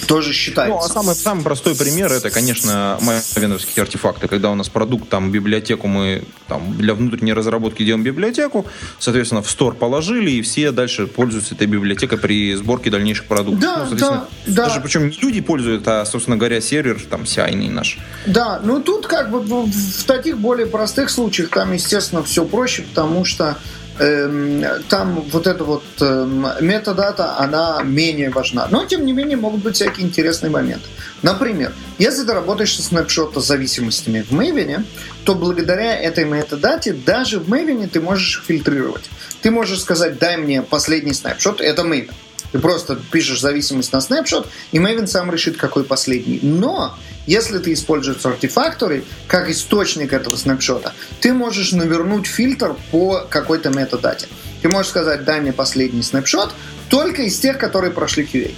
[0.06, 0.78] тоже считается.
[0.78, 5.30] Ну, а самый, самый простой пример это, конечно, мавиновские артефакты, когда у нас продукт, там,
[5.30, 8.66] библиотеку мы там, для внутренней разработки делаем библиотеку,
[8.98, 13.60] соответственно, в стор положили, и все дальше пользуются этой библиотекой при сборке дальнейших продуктов.
[13.60, 14.64] Да, ну, да, да.
[14.64, 17.98] Даже причем не люди пользуют, а, собственно говоря, сервер там CI наш.
[18.26, 23.24] Да, ну тут как бы в таких более простых случаях там, естественно, все проще, потому
[23.24, 23.58] что
[23.98, 28.66] там вот эта вот эм, метадата, она менее важна.
[28.70, 30.88] Но, тем не менее, могут быть всякие интересные моменты.
[31.22, 34.84] Например, если ты работаешь со снапшота зависимостями в Maven,
[35.24, 39.08] то благодаря этой метадате даже в Maven ты можешь фильтрировать.
[39.42, 42.10] Ты можешь сказать, дай мне последний снапшот, это Maven.
[42.54, 46.38] Ты просто пишешь зависимость на снапшот, и Maven сам решит, какой последний.
[46.40, 53.70] Но если ты используешь Artifactory как источник этого снапшота, ты можешь навернуть фильтр по какой-то
[53.70, 54.28] метадате.
[54.62, 56.54] Ты можешь сказать, дай мне последний снапшот
[56.90, 58.54] только из тех, которые прошли QA.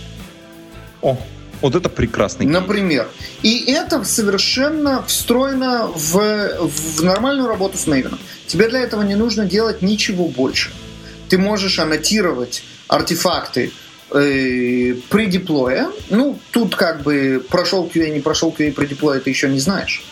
[1.01, 1.19] О,
[1.63, 2.45] вот это прекрасный.
[2.45, 3.09] Например.
[3.41, 8.19] И это совершенно встроено в, в нормальную работу с Maven.
[8.47, 10.71] Тебе для этого не нужно делать ничего больше.
[11.31, 13.73] Ты можешь аннотировать артефакты
[14.11, 19.49] при деплое, ну, тут как бы прошел QA, не прошел QA при деплое, ты еще
[19.49, 20.05] не знаешь.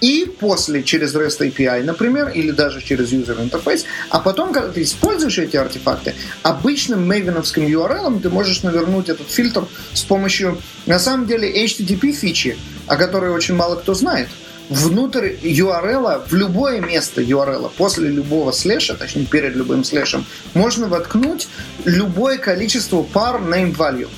[0.00, 4.82] И после через REST API, например, или даже через user interface, а потом, когда ты
[4.82, 11.26] используешь эти артефакты, обычным мейвеновским URL ты можешь навернуть этот фильтр с помощью, на самом
[11.26, 14.28] деле, HTTP фичи, о которой очень мало кто знает–
[14.68, 21.48] внутрь URL, в любое место URL, после любого слэша, точнее перед любым слэшем, можно воткнуть
[21.84, 24.08] любое количество пар name value.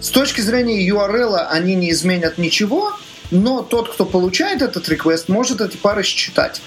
[0.00, 2.96] С точки зрения URL они не изменят ничего,
[3.30, 6.62] но тот, кто получает этот request, может эти пары считать.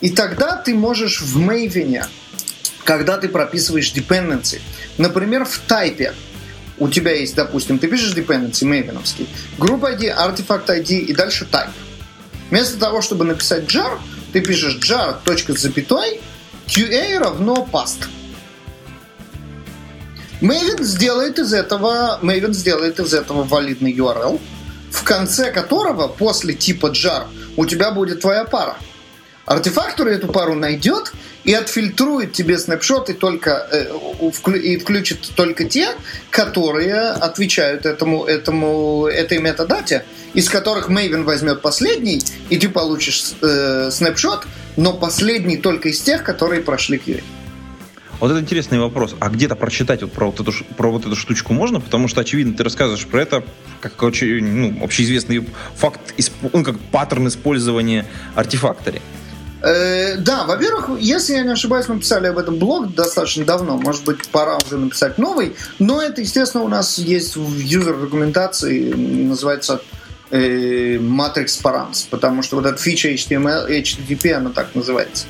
[0.00, 2.04] И тогда ты можешь в Maven,
[2.84, 4.60] когда ты прописываешь dependency,
[4.98, 6.14] например, в тайпе,
[6.78, 11.70] у тебя есть, допустим, ты пишешь dependency мейвеновский, группа ID, artifact ID и дальше type.
[12.50, 13.98] Вместо того, чтобы написать jar,
[14.32, 15.16] ты пишешь jar,
[15.56, 16.20] запятой,
[16.66, 18.06] QA равно past.
[20.40, 24.40] Maven сделает из этого, Maven сделает из этого валидный URL,
[24.90, 28.76] в конце которого после типа jar у тебя будет твоя пара.
[29.46, 31.12] Артефактор эту пару найдет
[31.44, 35.88] и отфильтрует тебе снапшоты только э, и включит только те,
[36.30, 43.90] которые отвечают этому, этому, этой метадате, из которых Maven возьмет последний, и ты получишь э,
[43.90, 47.22] снапшот, но последний только из тех, которые прошли QA.
[48.20, 49.14] Вот это интересный вопрос.
[49.20, 51.80] А где-то прочитать вот про, вот эту, про вот эту штучку можно?
[51.80, 53.44] Потому что, очевидно, ты рассказываешь про это
[53.80, 56.00] как очень, ну, общеизвестный факт,
[56.52, 59.02] ну, как паттерн использования артефакторе.
[59.64, 63.78] Э, да, во-первых, если я не ошибаюсь, мы писали об этом блог достаточно давно.
[63.78, 65.56] Может быть, пора уже написать новый.
[65.78, 69.80] Но это, естественно, у нас есть в юзер-документации, называется
[70.34, 75.26] э, Matrix Params, потому что вот эта фича HTML, HTTP, она так называется.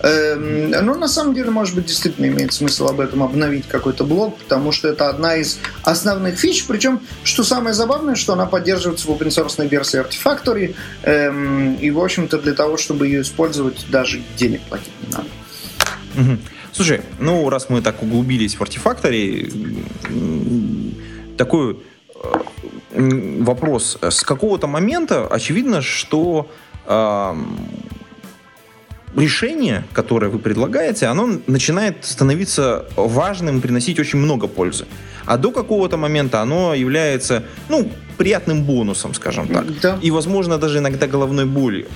[0.00, 4.36] Эм, но на самом деле, может быть, действительно имеет смысл об этом обновить какой-то блог,
[4.36, 6.66] потому что это одна из основных фич.
[6.66, 11.98] Причем, что самое забавное, что она поддерживается в open source версии Artifactory, эм, и, в
[11.98, 16.38] общем-то, для того, чтобы ее использовать, даже денег платить не надо.
[16.72, 19.50] Слушай, ну, раз мы так углубились в Artifactory,
[21.36, 21.76] такой э,
[22.94, 23.98] вопрос.
[24.00, 26.50] С какого-то момента очевидно, что
[26.86, 27.34] э,
[29.16, 34.86] решение, которое вы предлагаете, оно начинает становиться важным, приносить очень много пользы.
[35.24, 39.80] А до какого-то момента оно является, ну, приятным бонусом, скажем так.
[39.80, 39.98] Да.
[40.02, 41.86] И, возможно, даже иногда головной болью.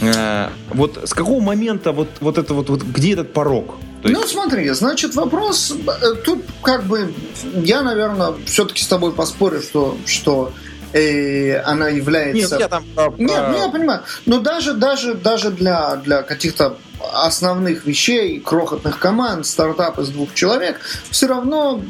[0.00, 3.76] Э, вот с какого момента вот, вот это вот, вот где этот порог?
[4.02, 4.20] То есть...
[4.20, 7.12] Ну, смотри, значит, вопрос э, тут как бы
[7.54, 10.52] я, наверное, все-таки с тобой поспорю, что, что
[10.92, 12.56] э, она является.
[12.56, 12.84] Нет, я там.
[13.16, 14.02] Нет, ну я понимаю.
[14.26, 16.76] Но даже даже даже для для каких-то
[17.12, 20.80] основных вещей, крохотных команд, стартап из двух человек,
[21.10, 21.82] все равно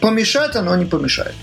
[0.00, 1.34] помешать оно не помешает.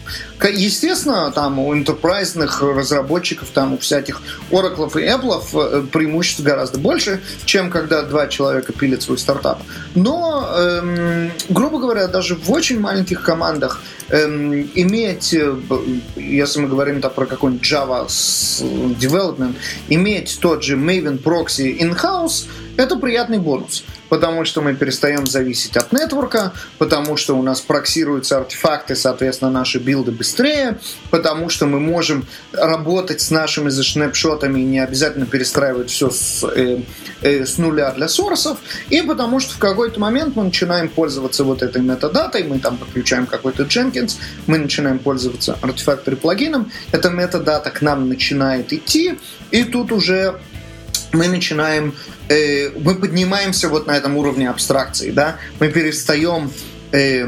[0.44, 4.22] Естественно, там у интерпрайзных разработчиков, там у всяких
[4.52, 9.62] Oracle и Apple э, преимуществ гораздо больше, чем когда два человека пилят свой стартап.
[9.96, 15.56] Но, эм, грубо говоря, даже в очень маленьких командах эм, иметь, э,
[16.16, 19.56] если мы говорим там про какой-нибудь Java development,
[19.88, 22.48] иметь тот же Maven Proxy in-house,
[22.78, 28.38] это приятный бонус, потому что мы перестаем зависеть от нетворка, потому что у нас проксируются
[28.38, 34.80] артефакты, соответственно, наши билды быстрее, потому что мы можем работать с нашими снапшотами и не
[34.80, 36.82] обязательно перестраивать все с, э,
[37.22, 38.58] э, с нуля для сорсов,
[38.90, 43.26] и потому что в какой-то момент мы начинаем пользоваться вот этой метадатой, мы там подключаем
[43.26, 44.18] какой-то Jenkins,
[44.48, 49.20] мы начинаем пользоваться артефакторы плагином, эта метадата к нам начинает идти,
[49.52, 50.40] и тут уже
[51.14, 51.94] мы начинаем,
[52.30, 56.52] э, мы поднимаемся вот на этом уровне абстракции, да, мы перестаем
[56.92, 57.26] э,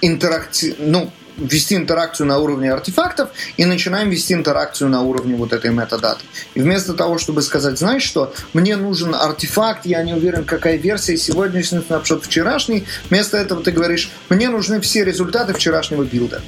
[0.00, 0.74] интеракти...
[0.78, 6.24] ну, вести интеракцию на уровне артефактов и начинаем вести интеракцию на уровне вот этой метадаты.
[6.54, 11.16] И вместо того, чтобы сказать, знаешь что, мне нужен артефакт, я не уверен, какая версия
[11.16, 16.40] сегодняшний снапшот вчерашний, вместо этого ты говоришь, мне нужны все результаты вчерашнего билда.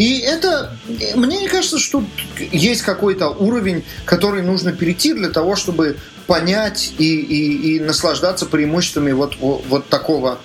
[0.00, 0.72] И это,
[1.14, 2.02] мне не кажется, что
[2.38, 9.12] есть какой-то уровень, который нужно перейти для того, чтобы понять и, и, и наслаждаться преимуществами
[9.12, 10.38] вот, вот такого,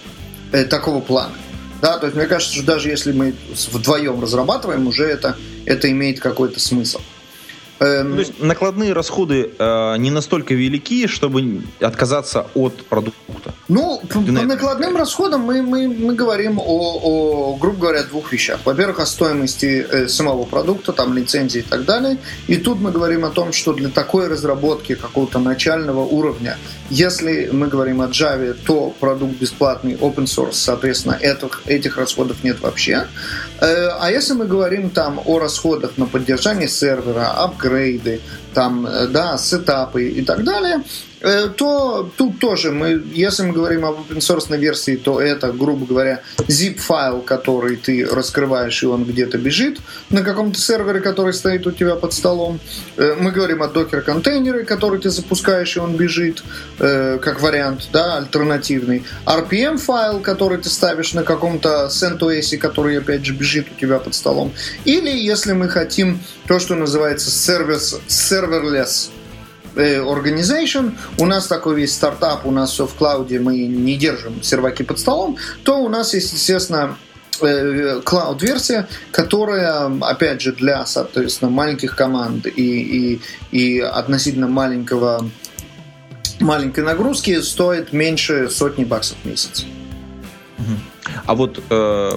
[0.51, 1.35] э, такого плана.
[1.81, 3.33] Да, то есть мне кажется, что даже если мы
[3.71, 6.99] вдвоем разрабатываем, уже это, это имеет какой-то смысл.
[7.79, 8.13] Эм...
[8.13, 13.53] То есть накладные расходы э, не настолько велики, чтобы отказаться от продукта.
[13.67, 18.59] Ну, по, по накладным расходам мы, мы, мы говорим о, о, грубо говоря, двух вещах.
[18.63, 22.17] Во-первых, о стоимости э, самого продукта, там лицензии и так далее.
[22.47, 26.57] И тут мы говорим о том, что для такой разработки какого-то начального уровня,
[26.89, 32.61] если мы говорим о Java, то продукт бесплатный, open source, соответственно, этих, этих расходов нет
[32.61, 33.07] вообще.
[33.59, 37.31] Э, а если мы говорим там о расходах на поддержание сервера,
[37.65, 38.21] апгрейды,
[38.53, 40.83] там, э, да, сетапы и так далее,
[41.57, 46.21] то тут тоже мы, если мы говорим об open source версии, то это, грубо говоря,
[46.47, 51.71] zip файл, который ты раскрываешь, и он где-то бежит на каком-то сервере, который стоит у
[51.71, 52.59] тебя под столом.
[52.97, 56.43] Э, мы говорим о докер контейнере, который ты запускаешь, и он бежит,
[56.79, 59.03] э, как вариант, да, альтернативный.
[59.25, 64.13] RPM файл, который ты ставишь на каком-то CentOS, который, опять же, бежит у тебя под
[64.13, 64.53] столом.
[64.85, 69.24] Или, если мы хотим то, что называется serverless, serverless Э,
[69.75, 74.83] organization, у нас такой весь стартап, у нас все в клауде, мы не держим серваки
[74.83, 76.97] под столом, то у нас есть, естественно,
[77.39, 85.29] клауд-версия, которая, опять же, для, соответственно, маленьких команд и, и, и относительно маленького
[86.39, 89.65] маленькой нагрузки стоит меньше сотни баксов в месяц.
[91.25, 92.11] А вот э,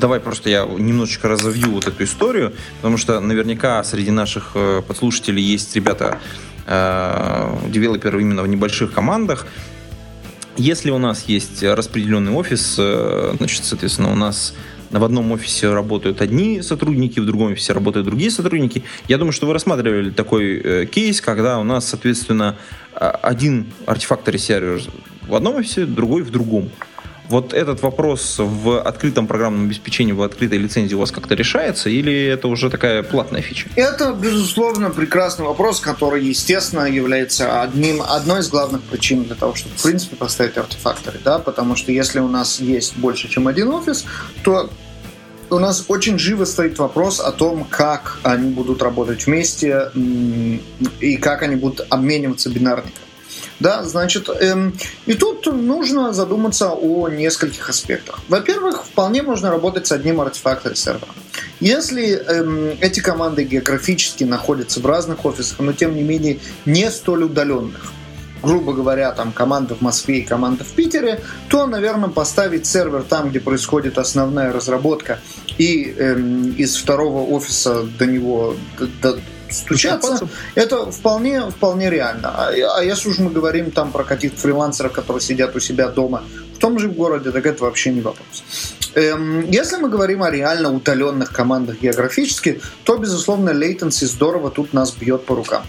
[0.00, 5.42] давай просто я немножечко разовью вот эту историю, потому что наверняка среди наших э, подслушателей
[5.42, 6.18] есть ребята,
[6.66, 9.46] э, девелоперы именно в небольших командах.
[10.56, 14.54] Если у нас есть распределенный офис, э, значит, соответственно, у нас
[14.90, 18.84] в одном офисе работают одни сотрудники, в другом офисе работают другие сотрудники.
[19.08, 22.56] Я думаю, что вы рассматривали такой э, кейс, когда у нас, соответственно,
[22.94, 24.82] один артефактор сервер
[25.26, 26.70] в одном офисе, другой в другом.
[27.32, 32.26] Вот этот вопрос в открытом программном обеспечении, в открытой лицензии у вас как-то решается, или
[32.26, 33.70] это уже такая платная фича?
[33.74, 39.74] Это, безусловно, прекрасный вопрос, который, естественно, является одним, одной из главных причин для того, чтобы,
[39.78, 44.04] в принципе, поставить артефакторы, да, потому что если у нас есть больше, чем один офис,
[44.44, 44.68] то
[45.48, 49.90] у нас очень живо стоит вопрос о том, как они будут работать вместе
[51.00, 53.01] и как они будут обмениваться бинарниками.
[53.62, 54.74] Да, значит, эм,
[55.06, 58.18] и тут нужно задуматься о нескольких аспектах.
[58.28, 61.12] Во-первых, вполне можно работать с одним артефактором сервера.
[61.60, 67.22] Если эм, эти команды географически находятся в разных офисах, но тем не менее не столь
[67.22, 67.92] удаленных,
[68.42, 73.30] грубо говоря, там команда в Москве и команда в Питере, то, наверное, поставить сервер там,
[73.30, 75.20] где происходит основная разработка,
[75.56, 78.56] и эм, из второго офиса до него
[79.00, 79.20] до,
[79.52, 82.28] стучаться, это вполне, вполне реально.
[82.28, 86.24] А, а если уж мы говорим там про каких-то фрилансеров, которые сидят у себя дома
[86.54, 88.44] в том же городе, так это вообще не вопрос.
[88.94, 94.92] Эм, если мы говорим о реально удаленных командах географически, то, безусловно, latency здорово тут нас
[94.92, 95.64] бьет по рукам.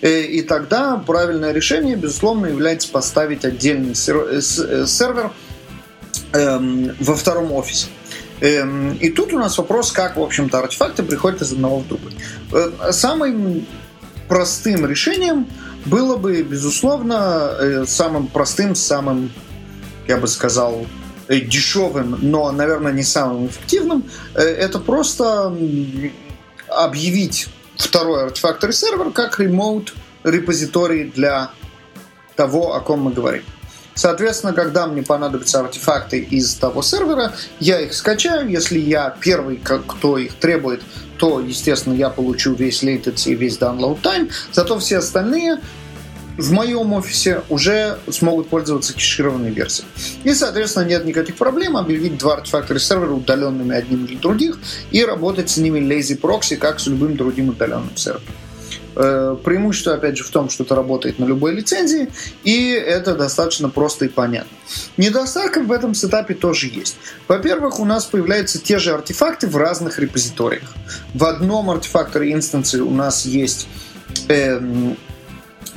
[0.00, 5.32] Э, и тогда правильное решение, безусловно, является поставить отдельный э, э, сервер
[6.32, 7.88] эм, во втором офисе.
[8.40, 12.14] Эм, и тут у нас вопрос, как, в общем-то, артефакты приходят из одного в другой.
[12.92, 13.66] Самым
[14.28, 15.46] простым решением
[15.84, 19.32] было бы, безусловно, самым простым, самым,
[20.06, 20.86] я бы сказал,
[21.28, 25.54] дешевым, но, наверное, не самым эффективным, это просто
[26.68, 29.92] объявить второй Artifactory сервер как remote
[30.24, 31.50] репозиторий для
[32.36, 33.42] того, о ком мы говорим.
[33.98, 38.48] Соответственно, когда мне понадобятся артефакты из того сервера, я их скачаю.
[38.48, 40.82] Если я первый, кто их требует,
[41.16, 44.30] то, естественно, я получу весь latency и весь download time.
[44.52, 45.58] Зато все остальные
[46.36, 49.88] в моем офисе уже смогут пользоваться кешированной версией.
[50.22, 54.60] И, соответственно, нет никаких проблем объявить два Artifactory сервера удаленными одним или других
[54.92, 58.22] и работать с ними lazy proxy, как с любым другим удаленным сервером.
[59.00, 62.08] Э, преимущество, опять же, в том, что это работает на любой лицензии,
[62.42, 64.50] и это достаточно просто и понятно.
[64.96, 66.96] Недостатки в этом сетапе тоже есть.
[67.28, 70.74] Во-первых, у нас появляются те же артефакты в разных репозиториях.
[71.14, 73.68] В одном артефакторе инстанции у нас есть
[74.26, 74.96] эм,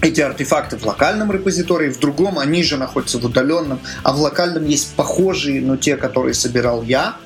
[0.01, 4.65] эти артефакты в локальном репозитории, в другом они же находятся в удаленном, а в локальном
[4.65, 7.17] есть похожие, но те, которые собирал я.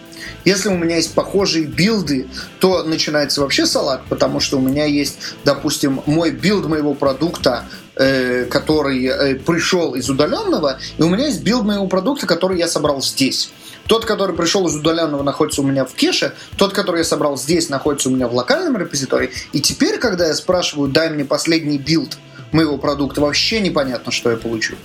[0.45, 2.27] Если у меня есть похожие билды,
[2.59, 7.65] то начинается вообще салат, потому что у меня есть, допустим, мой build моего продукта,
[7.95, 12.67] э, который э, пришел из удаленного, и у меня есть build моего продукта, который я
[12.67, 13.51] собрал здесь.
[13.87, 16.33] Тот, который пришел из удаленного, находится у меня в кеше.
[16.57, 19.31] Тот, который я собрал здесь, находится у меня в локальном репозитории.
[19.51, 22.17] И теперь, когда я спрашиваю, дай мне последний build,
[22.51, 24.75] моего продукта, вообще непонятно, что я получу.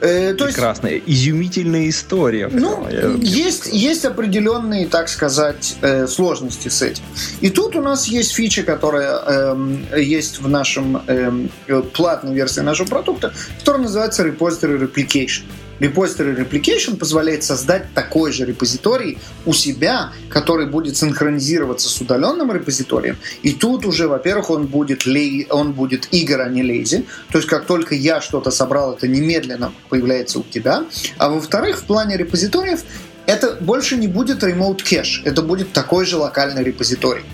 [0.00, 2.48] Э, то Прекрасная, есть, изумительная история.
[2.52, 2.86] Ну,
[3.18, 7.02] есть, есть определенные, так сказать, э, сложности с этим.
[7.40, 12.86] И тут у нас есть фича, которая э, есть в нашем э, платной версии нашего
[12.86, 15.44] продукта, которая называется Repository Replication.
[15.80, 23.16] Repository Replication позволяет создать такой же репозиторий у себя, который будет синхронизироваться с удаленным репозиторием.
[23.42, 27.06] И тут уже, во-первых, он будет, лей, он будет игр, а не лейзи.
[27.30, 30.84] То есть, как только я что-то собрал, это немедленно появляется у тебя.
[31.18, 32.80] А во-вторых, в плане репозиториев
[33.26, 37.24] это больше не будет remote cache, это будет такой же локальный репозиторий.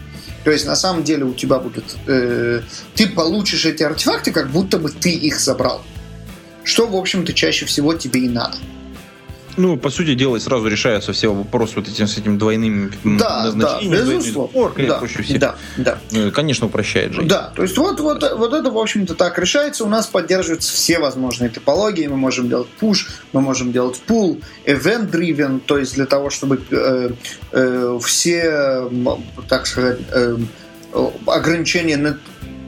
[0.44, 2.62] То есть на самом деле у тебя будет, э,
[2.96, 5.82] ты получишь эти артефакты, как будто бы ты их собрал
[6.64, 8.56] что, в общем-то, чаще всего тебе и надо.
[9.56, 14.06] Ну, по сути дела, сразу решаются все вопросы вот этим, с этим двойным да, назначением.
[14.06, 14.86] Да, безусловно.
[14.86, 15.98] Да, проще да, да.
[16.10, 17.28] Ну, конечно, упрощает жизнь.
[17.28, 19.84] Да, то есть вот, вот, вот это, в общем-то, так решается.
[19.84, 22.06] У нас поддерживаются все возможные топологии.
[22.06, 27.10] Мы можем делать push, мы можем делать pull, event-driven, то есть для того, чтобы э,
[27.52, 28.90] э, все,
[29.48, 30.38] так сказать, э,
[31.26, 31.96] ограничения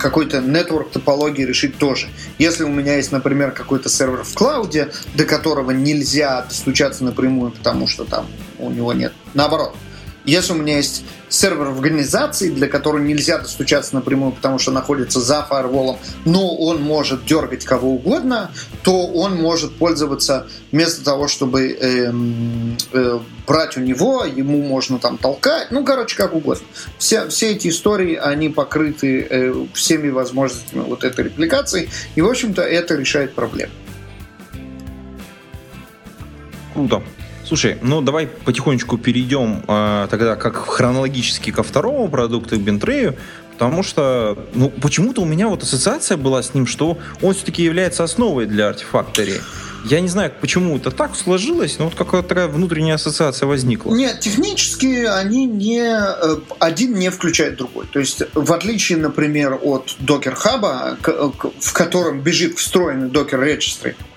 [0.04, 2.08] какой-то network топологии решить тоже.
[2.36, 7.86] Если у меня есть, например, какой-то сервер в клауде, до которого нельзя достучаться напрямую, потому
[7.86, 8.26] что там
[8.58, 9.14] у него нет.
[9.32, 9.74] Наоборот,
[10.24, 15.20] если у меня есть сервер в организации, для которого нельзя достучаться напрямую, потому что находится
[15.20, 18.50] за фаерволом, но он может дергать кого угодно,
[18.82, 22.12] то он может пользоваться вместо того, чтобы э,
[22.92, 26.66] э, брать у него, ему можно там толкать, ну, короче, как угодно.
[26.98, 32.62] Все, все эти истории, они покрыты э, всеми возможностями вот этой репликации, и, в общем-то,
[32.62, 33.72] это решает проблему.
[36.74, 37.02] Круто.
[37.54, 43.14] Слушай, ну давай потихонечку перейдем э, тогда как хронологически ко второму продукту, к Бентрею,
[43.52, 48.02] потому что ну, почему-то у меня вот ассоциация была с ним, что он все-таки является
[48.02, 49.40] основой для артефактории.
[49.84, 53.94] Я не знаю, почему это так сложилось, но вот какая-то такая внутренняя ассоциация возникла.
[53.94, 55.78] Нет, технически они не...
[55.78, 57.86] Э, один не включает другой.
[57.86, 64.13] То есть, в отличие, например, от Docker Hub, в котором бежит встроенный Docker Registry, Э,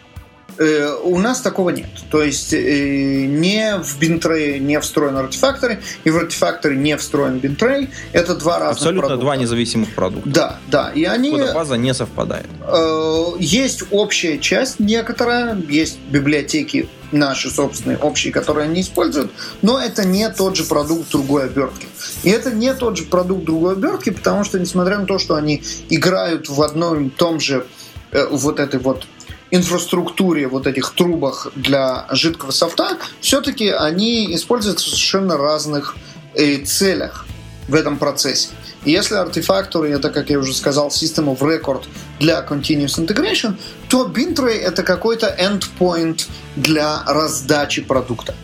[0.59, 1.89] у нас такого нет.
[2.09, 7.89] То есть э, не в бинтрей не встроен артефакторе, и в артефакторе не встроен бинтрей.
[8.11, 9.25] Это два разных Абсолютно продукта.
[9.25, 10.29] два независимых продукта.
[10.29, 10.91] Да, да.
[10.93, 11.31] И они...
[11.53, 12.47] база не совпадает.
[12.61, 19.31] Э, есть общая часть некоторая, есть библиотеки наши собственные, общие, которые они используют,
[19.61, 21.87] но это не тот же продукт другой обертки.
[22.23, 25.63] И это не тот же продукт другой обертки, потому что, несмотря на то, что они
[25.89, 27.65] играют в одном и том же
[28.11, 29.05] вот этой вот
[29.51, 35.95] инфраструктуре, вот этих трубах для жидкого софта, все-таки они используются в совершенно разных
[36.33, 37.25] э, целях
[37.67, 38.49] в этом процессе.
[38.85, 41.83] И если Artifactory это, как я уже сказал, System of Record
[42.19, 43.55] для Continuous Integration,
[43.89, 48.35] то Bintray это какой-то endpoint для раздачи продукта.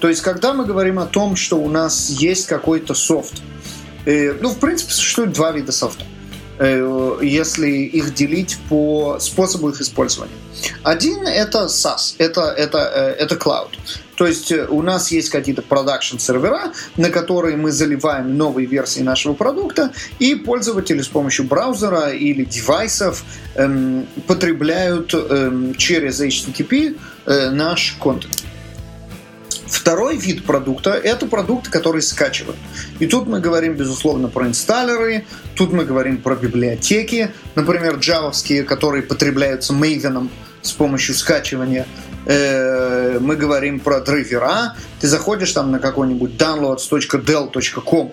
[0.00, 3.42] То есть, когда мы говорим о том, что у нас есть какой-то софт,
[4.06, 6.04] э, ну, в принципе, существует два вида софта,
[6.60, 10.34] если их делить по способу их использования.
[10.82, 13.70] Один— это SaaS, это, это, э, это cloud.
[14.16, 19.00] То есть э, у нас есть какие-то продакшн сервера, на которые мы заливаем новые версии
[19.00, 27.50] нашего продукта, и пользователи с помощью браузера или девайсов эм, потребляют эм, через HTTP э,
[27.50, 28.44] наш контент.
[29.70, 32.58] Второй вид продукта– это продукты, которые скачивают.
[32.98, 35.24] И тут мы говорим, безусловно, про инсталлеры,
[35.54, 40.28] тут мы говорим про библиотеки, например, джавовские, которые потребляются Maven
[40.62, 41.86] с помощью скачивания.
[42.26, 44.76] Э, мы говорим про драйвера.
[45.00, 48.12] Ты заходишь там на какой-нибудь downloads.dell.com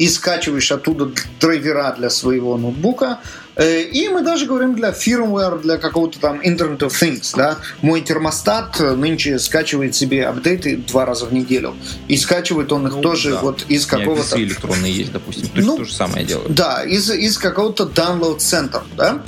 [0.00, 3.20] и скачиваешь оттуда драйвера для своего ноутбука.
[3.54, 7.36] Э, и мы даже говорим для firmware, для какого-то там Internet of Things.
[7.36, 7.58] Да?
[7.82, 11.76] Мой термостат нынче скачивает себе апдейты два раза в неделю.
[12.08, 13.40] И скачивает он их ну, тоже да.
[13.40, 14.42] вот из какого-то...
[14.42, 15.48] электронные есть, допустим.
[15.48, 16.54] То ну, то же самое делают.
[16.54, 18.82] Да, из, из какого-то download центра.
[18.96, 19.22] Да?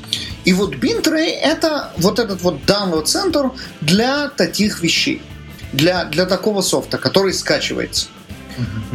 [0.47, 3.51] И вот Bintray это вот этот вот download центр
[3.83, 5.21] для таких вещей.
[5.75, 8.07] Для, для такого софта, который скачивается.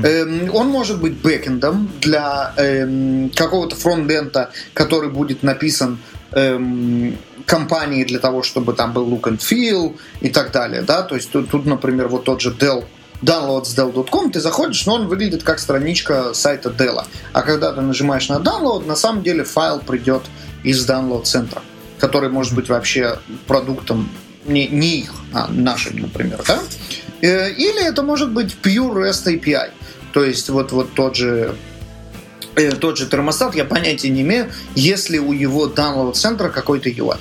[0.04, 6.00] Эм, он может быть бэкэндом для эм, какого-то фронтенда, который будет написан
[6.32, 10.82] эм, компанией для того, чтобы там был look and feel и так далее.
[10.82, 11.02] Да?
[11.04, 12.86] То есть тут, тут например, вот тот же Dell
[13.22, 17.04] downloads.dell.com, ты заходишь, но он выглядит как страничка сайта Dell.
[17.34, 20.24] А когда ты нажимаешь на download, на самом деле файл придет
[20.64, 21.62] из download центра,
[22.00, 24.10] который может быть вообще продуктом
[24.46, 26.42] не, не их, а нашим, например.
[26.48, 26.60] Да?
[27.22, 29.72] Э, или это может быть pure REST API.
[30.14, 31.56] То есть вот, вот тот же
[32.56, 37.18] э, тот же термостат, я понятия не имею, если у его download центра какой-то UI.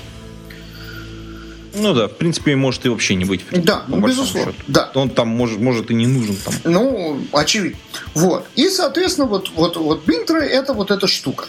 [1.78, 3.44] Ну да, в принципе, может и вообще не быть.
[3.50, 4.52] Да, ну, безусловно.
[4.52, 4.64] Счету.
[4.66, 4.90] Да.
[4.94, 6.54] Он там может, может и не нужен там.
[6.64, 7.78] Ну, очевидно.
[8.14, 8.46] Вот.
[8.54, 11.46] И, соответственно, вот, вот, вот Bintray это вот эта штука.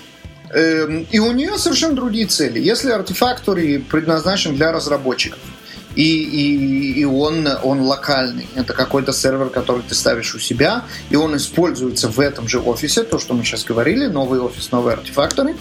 [0.50, 2.60] Эм, и у нее совершенно другие цели.
[2.60, 5.40] Если артефактори предназначен для разработчиков,
[5.98, 8.48] и, и, и он, он локальный.
[8.56, 13.04] Это какой-то сервер, который ты ставишь у себя, и он используется в этом же офисе,
[13.04, 15.56] то, что мы сейчас говорили, новый офис, новые артефакторы.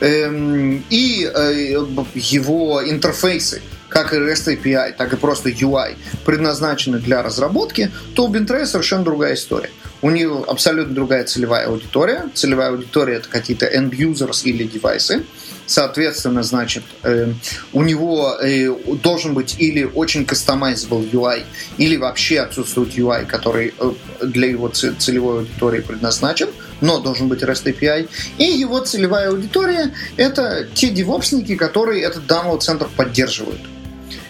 [0.00, 1.76] Эм, и э,
[2.14, 8.32] его интерфейсы, как и REST API, так и просто UI, предназначены для разработки, то у
[8.34, 9.70] Bintray совершенно другая история.
[10.02, 12.28] У них абсолютно другая целевая аудитория.
[12.34, 15.24] Целевая аудитория это какие-то end-users или девайсы.
[15.68, 17.34] Соответственно, значит, э,
[17.74, 21.44] у него э, должен быть или очень customizable UI,
[21.76, 23.92] или вообще отсутствует UI, который э,
[24.22, 26.48] для его целевой аудитории предназначен,
[26.80, 28.08] но должен быть REST API.
[28.38, 33.60] И его целевая аудитория— это те девопсники, которые этот download центр поддерживают.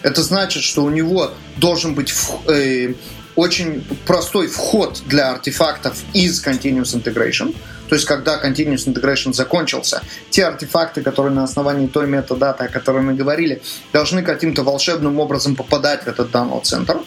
[0.03, 2.13] Это значит, что у него должен быть
[2.47, 2.95] э,
[3.37, 7.55] очень простой вход для артефактов из Continuous Integration.
[7.89, 13.01] То есть, когда Continuous Integration закончился, те артефакты, которые на основании той метадаты, о которой
[13.01, 13.61] мы говорили,
[13.91, 16.99] должны каким-то волшебным образом попадать в этот download центр.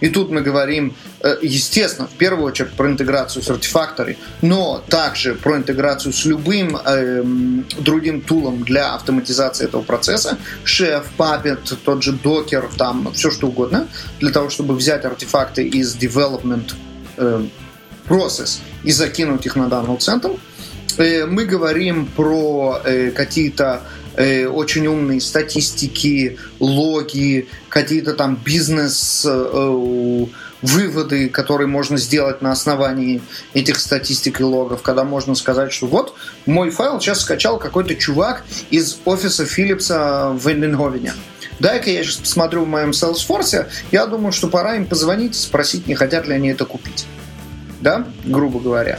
[0.00, 5.34] И тут мы говорим, э, естественно, в первую очередь про интеграцию с артефакторами, но также
[5.34, 10.36] про интеграцию с любым эм, другим тулом для автоматизации этого процесса.
[10.64, 13.88] Chef, Puppet, тот же Docker, там все что угодно,
[14.20, 16.74] для того, чтобы взять артефакты из development
[17.16, 17.46] э,
[18.08, 20.30] process и закинуть их на данный центр.
[20.98, 23.82] Э, мы говорим про э, какие-то
[24.16, 29.26] э, очень умные статистики, логи, какие-то там бизнес
[30.62, 33.20] выводы, которые можно сделать на основании
[33.52, 36.14] этих статистик и логов, когда можно сказать, что вот
[36.46, 41.12] мой файл сейчас скачал какой-то чувак из офиса Philips'а в Энденговене.
[41.60, 45.86] Дай-ка я сейчас посмотрю в моем Salesforce, я думаю, что пора им позвонить и спросить,
[45.86, 47.06] не хотят ли они это купить.
[47.86, 48.98] Да, грубо говоря.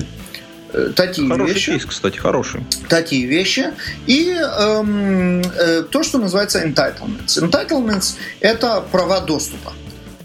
[0.72, 1.72] Э, такие хороший вещи.
[1.74, 2.62] Кейс, кстати, хороший.
[2.88, 3.74] Такие вещи.
[4.06, 7.38] И эм, э, то, что называется entitlements.
[7.38, 9.74] Entitlements– это права доступа.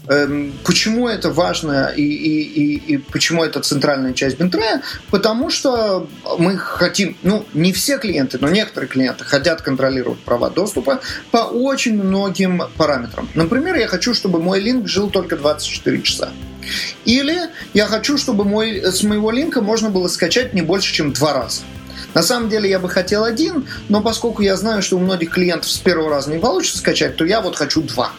[0.07, 4.81] Эм, почему это важно и, и, и, и почему это центральная часть Бентрея?
[5.11, 6.07] Потому что
[6.37, 11.01] мы хотим, ну, не все клиенты, но некоторые клиенты хотят контролировать права доступа
[11.31, 13.27] по очень многим параметрам.
[13.33, 16.29] Например, я хочу, чтобы мой линк жил только 24 часа.
[17.05, 21.33] Или я хочу, чтобы мой, с моего линка можно было скачать не больше, чем два
[21.33, 21.61] раза.
[22.13, 25.71] На самом деле я бы хотел один, но поскольку я знаю, что у многих клиентов
[25.71, 28.11] с первого раза не получится скачать, то я вот хочу два.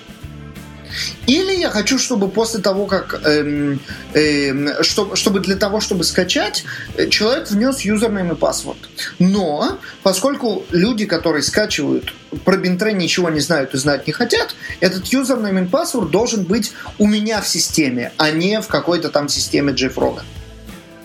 [1.26, 3.20] Или я хочу, чтобы после того, как...
[3.24, 3.80] Эм,
[4.14, 6.64] эм, чтобы, чтобы для того, чтобы скачать,
[6.96, 8.78] э, человек внес username и password.
[9.18, 12.14] Но, поскольку люди, которые скачивают
[12.44, 16.72] про Bintray ничего не знают и знать не хотят, этот username и password должен быть
[16.98, 20.22] у меня в системе, а не в какой-то там системе JFrog.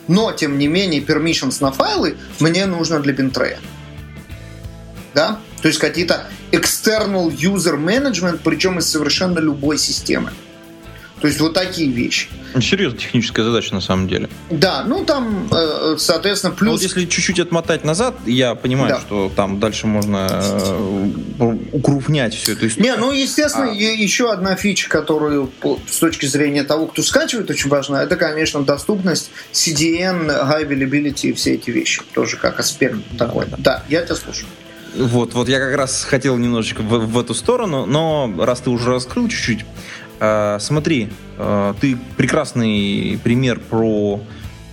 [0.08, 3.60] Но, тем не менее, permissions на файлы мне нужно для Bintray я.
[5.14, 5.40] Да?
[5.62, 10.32] То есть какие-то external user management, причем из совершенно любой системы.
[11.22, 12.28] То есть вот такие вещи.
[12.62, 14.30] Серьезная техническая задача на самом деле.
[14.50, 16.72] Да, ну там, э, соответственно, плюс...
[16.72, 19.00] вот если чуть-чуть отмотать назад, я понимаю, да.
[19.02, 22.94] что там дальше можно э, укрупнять всю эту историю.
[22.94, 23.76] Не, ну, естественно, а...
[23.76, 25.52] еще одна фича, которую
[25.88, 31.34] с точки зрения того, кто скачивает, очень важна, это, конечно, доступность CDN, High Availability и
[31.34, 32.02] все эти вещи.
[32.14, 33.46] Тоже как аспект да, такой.
[33.48, 33.58] Да.
[33.58, 34.48] да, я тебя слушаю.
[34.96, 38.92] Вот, вот я как раз хотел немножечко в, в эту сторону, но раз ты уже
[38.92, 39.66] раскрыл чуть-чуть,
[40.20, 44.20] э, смотри, э, ты прекрасный пример про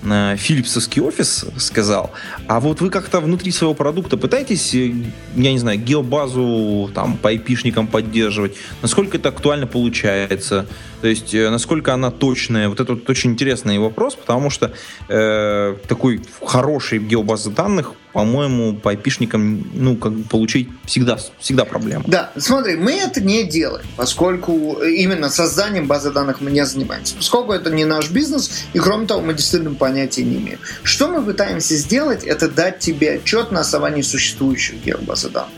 [0.03, 2.13] э, филипсовский офис сказал,
[2.49, 4.95] а вот вы как-то внутри своего продукта пытаетесь, э,
[5.35, 8.57] я не знаю, геобазу там по айпишникам поддерживать?
[8.83, 10.67] Насколько это актуально получается?
[11.03, 12.69] То есть, э, насколько она точная?
[12.69, 14.73] Вот это вот очень интересный вопрос, потому что
[15.09, 22.03] э, такой хороший геобазы данных по-моему, по айпишникам, ну, как бы получить всегда, всегда проблема.
[22.07, 27.53] Да, смотри, мы это не делаем, поскольку именно созданием базы данных мы не занимаемся, поскольку
[27.53, 30.59] это не наш бизнес, и кроме того, мы действительно понятия не имеем.
[30.83, 35.53] Что мы пытаемся сделать, это дать тебе отчет на основании существующих геобазы данных.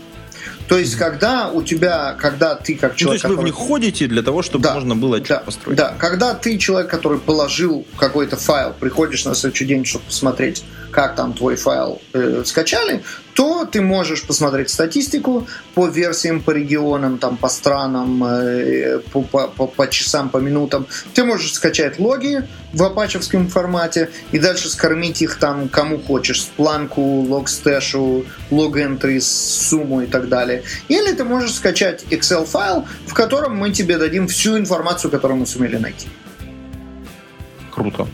[0.69, 3.23] То есть, когда у тебя, когда ты как человек...
[3.23, 5.75] Ну, то есть, вы в них ходите для того, чтобы да, можно было да, построить?
[5.75, 11.15] Да, когда ты человек, который положил какой-то файл, приходишь на следующий день, чтобы посмотреть, как
[11.15, 13.03] там твой файл э, скачали,
[13.39, 19.47] то ты можешь посмотреть статистику по версиям, по регионам, там, по странам, э, по, по,
[19.47, 20.87] по, по часам, по минутам.
[21.13, 27.01] Ты можешь скачать логи в апачевском формате и дальше скормить их там кому хочешь, спланку,
[27.01, 30.63] логстэшу, лог-энтри, сумму и так далее.
[30.89, 35.45] Или ты можешь скачать Excel файл, в котором мы тебе дадим всю информацию, которую мы
[35.45, 36.09] сумели найти.
[37.71, 38.05] Круто.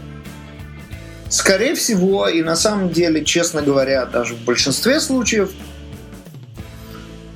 [1.29, 5.51] Скорее всего, и на самом деле, честно говоря, даже в большинстве случаев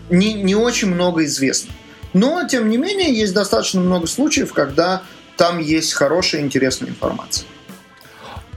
[0.10, 1.74] не, не очень много известно.
[2.14, 5.04] Но, тем не менее, есть достаточно много случаев, когда
[5.38, 7.48] там есть хорошая, интересная информация.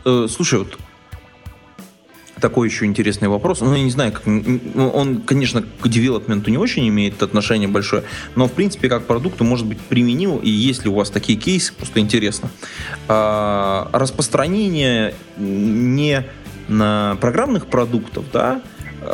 [0.04, 0.78] Э, слушай, вот
[2.42, 3.60] такой еще интересный вопрос.
[3.60, 8.02] Ну, я не знаю, как, ну, он, конечно, к девелопменту не очень имеет отношение большое,
[8.34, 12.00] но, в принципе, как продукту может быть применим, и если у вас такие кейсы, просто
[12.00, 12.50] интересно.
[13.08, 16.26] А, распространение не
[16.68, 18.60] на программных продуктов, да,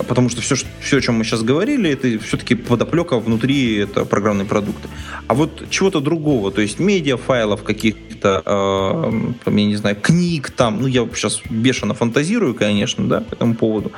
[0.06, 4.46] потому что все, все, о чем мы сейчас говорили, это все-таки подоплека внутри это программные
[4.46, 4.88] продукты.
[5.26, 10.86] А вот чего-то другого, то есть медиафайлов каких-то, э, я не знаю, книг там, ну
[10.86, 13.92] я сейчас бешено фантазирую, конечно, да, по этому поводу,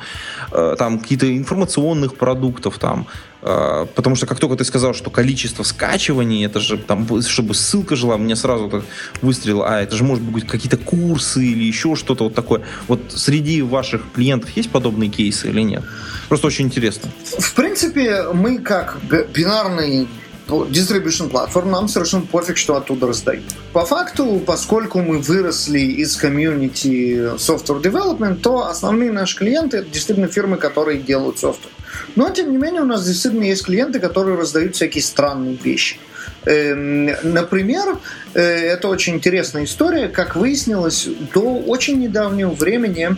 [0.51, 5.63] э, там какие-то информационных продуктов там, а, потому что как только ты сказал, что количество
[5.63, 8.83] скачиваний, это же там, чтобы ссылка жила, мне сразу так
[9.21, 12.61] выстрелило, а это же может быть какие-то курсы или еще что-то вот такое.
[12.87, 15.83] Вот среди ваших клиентов есть подобные кейсы или нет?
[16.29, 17.09] Просто очень интересно.
[17.39, 18.97] В принципе, мы как
[19.33, 20.07] бинарный
[20.47, 23.45] distribution платформ, нам совершенно пофиг, что оттуда раздают.
[23.73, 30.27] По факту, поскольку мы выросли из комьюнити software development, то основные наши клиенты это действительно
[30.27, 31.71] фирмы, которые делают софтвер.
[32.15, 35.97] Но, тем не менее, у нас действительно есть клиенты, которые раздают всякие странные вещи.
[36.45, 37.99] Эм, например,
[38.33, 40.07] э, это очень интересная история.
[40.07, 43.15] Как выяснилось, до очень недавнего времени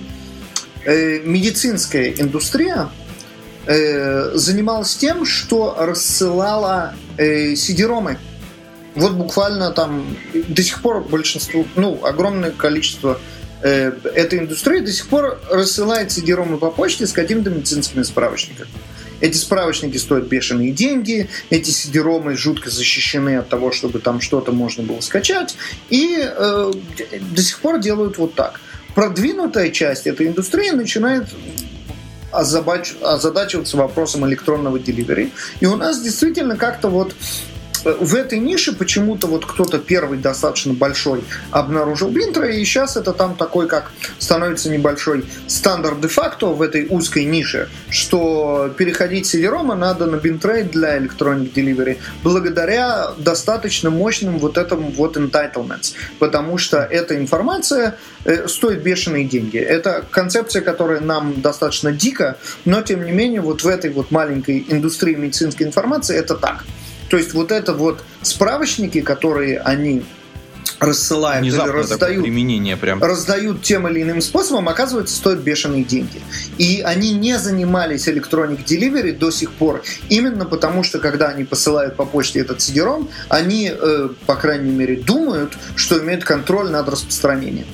[0.86, 2.89] э, медицинская индустрия
[3.65, 8.17] э, занималась тем, что рассылала CD-ромы.
[8.95, 13.19] Вот буквально там до сих пор большинство, ну, огромное количество
[13.64, 18.70] эта индустрия до сих пор рассылает CD-ромы по почте с какими-то медицинскими справочниками.
[19.22, 24.84] Эти справочники стоят бешеные деньги, эти CD-ромы жутко защищены от того, чтобы там что-то можно
[24.84, 25.55] было скачать,
[25.89, 26.72] и э,
[27.34, 28.59] до сих пор делают вот так.
[28.95, 31.28] Продвинутая часть этой индустрии начинает
[32.34, 35.32] озадачиваться вопросом электронного деливери.
[35.59, 37.16] И у нас действительно как-то вот
[37.84, 43.36] в этой нише почему-то вот кто-то первый достаточно большой обнаружил Бинтра, и сейчас это там
[43.36, 50.06] такой, как становится небольшой стандарт де-факто в этой узкой нише, что переходить с CD-ROM надо
[50.06, 57.18] на Бинтрейд для Electronic Delivery благодаря достаточно мощным вот этому вот entitlements, потому что эта
[57.18, 59.58] информация э, стоит бешеные деньги.
[59.58, 64.66] Это концепция, которая нам достаточно дико, но тем не менее вот в этой вот маленькой
[64.68, 66.64] индустрии медицинской информации это так.
[67.14, 70.03] То есть вот это вот справочники, которые они
[70.80, 73.03] рассылают или раздают, применение прям.
[73.03, 76.22] раздают тем или иным способом, оказывается, стоят бешеные деньги.
[76.57, 81.95] И они не занимались Electronic Delivery до сих пор, именно потому что, когда они посылают
[81.95, 87.68] по почте этот сидером, они, э, по крайней мере, думают, что имеют контроль над распространением.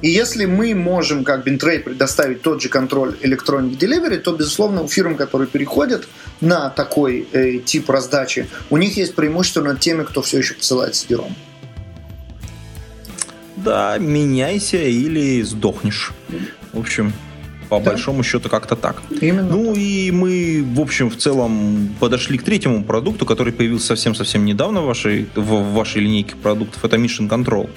[0.00, 4.88] И если мы можем, как Бинтрей, предоставить тот же контроль Electronic Delivery, то, безусловно, у
[4.88, 6.08] фирм, которые переходят
[6.40, 10.94] на такой э, тип раздачи, у них есть преимущество над теми, кто все еще посылает
[10.94, 11.34] сидером.
[13.56, 16.12] Да, меняйся или сдохнешь.
[16.72, 17.12] В общем,
[17.68, 17.90] по да.
[17.90, 19.02] большому счету как-то так.
[19.20, 19.48] Именно.
[19.48, 24.82] Ну и мы, в общем, в целом подошли к третьему продукту, который появился совсем-совсем недавно
[24.82, 26.84] в вашей, в, в вашей линейке продуктов.
[26.84, 27.68] Это Mission Control.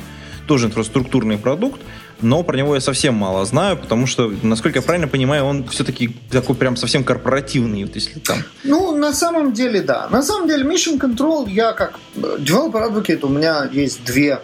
[0.52, 1.80] Тоже инфраструктурный продукт,
[2.20, 6.14] но про него я совсем мало знаю, потому что, насколько я правильно понимаю, он все-таки
[6.30, 8.40] такой прям совсем корпоративный, вот если там.
[8.66, 10.10] Ну, на самом деле, да.
[10.10, 14.42] На самом деле, Mission Control, я как developer advocate, у меня есть две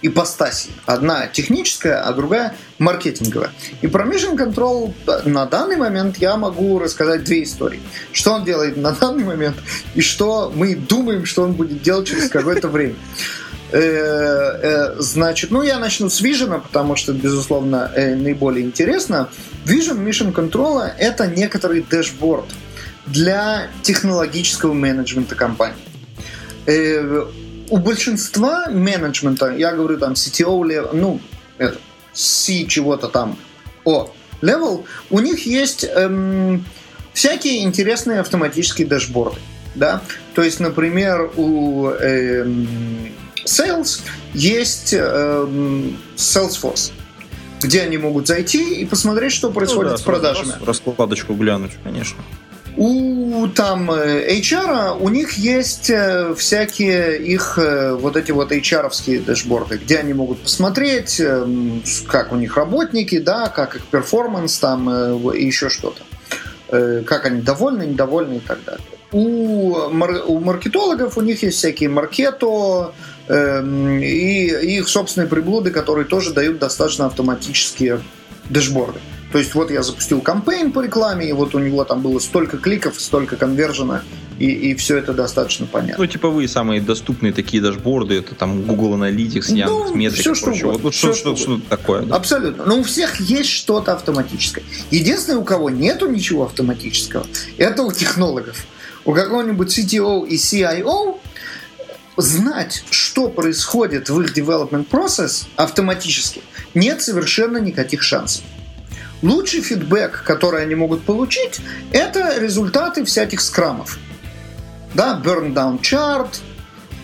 [0.00, 0.70] ипостаси.
[0.86, 3.50] Одна техническая, а другая маркетинговая.
[3.82, 4.94] И про Mission Control
[5.24, 7.80] на данный момент я могу рассказать две истории.
[8.12, 9.56] Что он делает на данный момент
[9.96, 12.94] и что мы думаем, что он будет делать через какое-то время.
[13.70, 19.28] Э, э, значит, ну я начну с Vision, потому что, безусловно, э, наиболее интересно.
[19.64, 22.46] Vision Mission Control это некоторый дэшборд
[23.06, 25.74] для технологического менеджмента компании
[27.70, 31.20] у большинства менеджмента, я говорю там CTO, ну,
[31.58, 31.78] это,
[32.12, 33.38] C чего-то там,
[33.84, 34.10] о,
[34.40, 36.64] level, у них есть эм,
[37.12, 39.40] всякие интересные автоматические дашборды.
[39.74, 40.02] Да?
[40.34, 43.12] То есть, например, у эм,
[43.48, 44.00] Sales
[44.34, 46.92] есть эм, Salesforce
[47.60, 50.52] где они могут зайти и посмотреть, что происходит ну, да, с продажами.
[50.64, 52.22] Раскладочку глянуть, конечно
[52.78, 59.24] у там э, HR, у них есть э, всякие их э, вот эти вот HR-овские
[59.24, 61.20] дэшборды, где они могут посмотреть,
[62.06, 64.88] как у них работники, да, как их перформанс там
[65.32, 66.02] и еще что-то.
[67.04, 68.84] Как они довольны, недовольны и так далее.
[69.10, 72.92] У, мар- у маркетологов у них есть всякие маркето
[73.28, 78.00] и их собственные приблуды, которые тоже дают достаточно автоматические
[78.48, 79.00] дэшборды.
[79.32, 82.56] То есть вот я запустил кампейн по рекламе, и вот у него там было столько
[82.56, 84.02] кликов, столько конвержена,
[84.38, 86.02] и, и все это достаточно понятно.
[86.02, 90.34] Ну, типа вы самые доступные такие дашборды, это там Google Analytics, Яндекс, ну, Метрика, все,
[90.34, 92.02] что Вот, вот что, что, что, что такое.
[92.02, 92.16] Да?
[92.16, 92.64] Абсолютно.
[92.64, 94.64] Но у всех есть что-то автоматическое.
[94.90, 97.26] Единственное, у кого нету ничего автоматического,
[97.58, 98.64] это у технологов.
[99.04, 101.18] У какого-нибудь CTO и CIO
[102.18, 106.42] знать, что происходит в их development process автоматически,
[106.74, 108.44] нет совершенно никаких шансов.
[109.22, 111.60] Лучший фидбэк, который они могут получить,
[111.92, 113.98] это результаты всяких скрамов.
[114.94, 116.28] Да, burn down chart,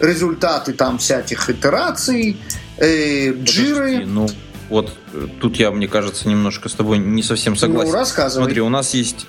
[0.00, 2.36] результаты там всяких итераций,
[2.78, 4.04] э, джиры.
[4.06, 4.28] ну,
[4.68, 7.92] вот э, тут я, мне кажется, немножко с тобой не совсем согласен.
[7.92, 8.44] Ну, рассказывай.
[8.44, 9.26] Смотри, у нас есть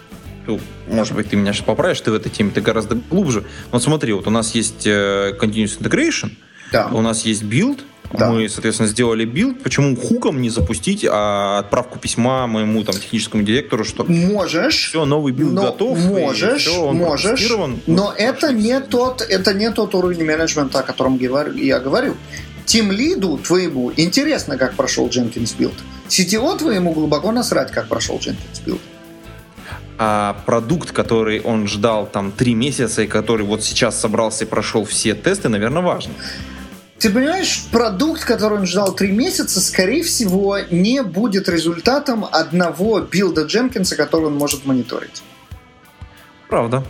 [0.48, 3.44] ну, может быть, ты меня сейчас поправишь, ты в этой теме ты гораздо глубже.
[3.72, 6.32] Вот смотри, вот у нас есть э, Continuous Integration,
[6.72, 6.88] да.
[6.92, 7.82] у нас есть build,
[8.14, 8.32] да.
[8.32, 9.62] Мы, соответственно, сделали build.
[9.64, 15.06] Почему hook ом не запустить, а отправку письма моему там техническому директору, что можешь, все,
[15.06, 17.52] новый build готов, можешь, все, он можешь,
[17.88, 22.16] но это не тот, это не тот уровень менеджмента, о котором я говорю.
[22.66, 25.76] Team lead у твоему интересно, как прошел Jenkins build.
[26.08, 28.82] CTO твоему глубоко насрать, как прошел Jenkins build
[29.98, 34.84] а продукт, который он ждал там три месяца и который вот сейчас собрался и прошел
[34.86, 36.14] все тесты, наверное, важно.
[37.00, 43.44] Ты понимаешь, продукт, который он ждал три месяца, скорее всего, не будет результатом одного build
[43.44, 45.22] а Jenkins а, который он может мониторить.
[46.50, 46.84] Правда.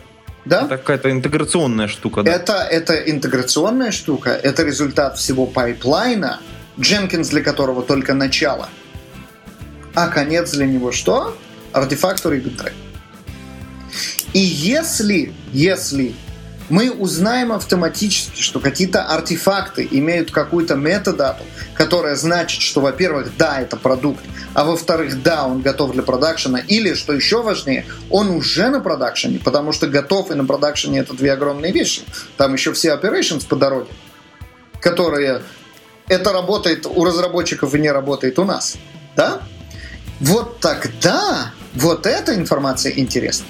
[0.45, 0.65] Да?
[0.65, 2.21] Это какая-то интеграционная штука.
[2.21, 2.31] Да?
[2.31, 6.39] Это, это интеграционная штука, это результат всего pipeline
[6.79, 8.69] а, Jenkins для которого только начало.
[9.95, 11.35] А конец для него что?
[11.71, 12.75] Artifactory и Bintray.
[14.35, 16.13] И если, если
[16.67, 23.77] мы узнаем автоматически, что какие-то артефакты имеют какую-то метадату, которая значит, что, во-первых, да, это
[23.77, 24.21] продукт,
[24.53, 29.39] а во-вторых, да, он готов для продакшена, или, что еще важнее, он уже на продакшене,
[29.39, 32.01] потому что готов и на продакшене это две огромные вещи.
[32.35, 33.91] Там еще все operations по дороге,
[34.81, 35.43] которые
[36.09, 38.75] это работает у разработчиков и не работает у нас.
[39.15, 39.39] Да?
[40.19, 43.45] Вот тогда вот эта информация интересна.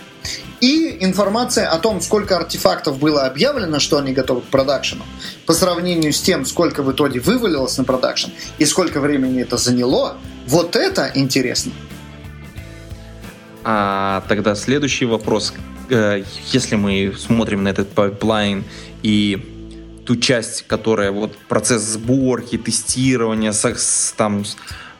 [0.62, 5.03] И информация о том, сколько артефактов было объявлено, что они готовы к production у,
[5.45, 10.18] по сравнению с тем, сколько в итоге вывалилось на production и сколько времени это заняло,
[10.47, 11.72] вот это интересно.
[13.64, 15.53] А тогда следующий вопрос.
[15.89, 18.64] э, если мы смотрим на этот pipeline
[19.03, 19.43] и
[20.06, 23.53] ту часть, которая вот процесс сборки, тестирования,
[24.18, 24.45] там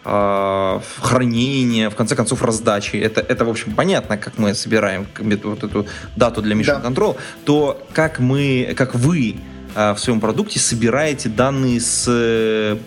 [0.06, 5.08] хранения, в конце концов раздачи, это, это в общем понятно, как мы собираем
[5.44, 6.90] вот эту дату для Mission да.
[6.90, 9.38] Control, то как мы, как вы
[9.76, 12.78] э, в своем продукте собираете данные с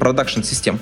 [0.00, 0.80] production систем?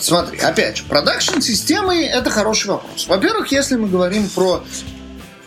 [0.00, 3.06] Смотри, опять же, production системы это хороший вопрос.
[3.08, 4.64] Во-первых, если мы говорим про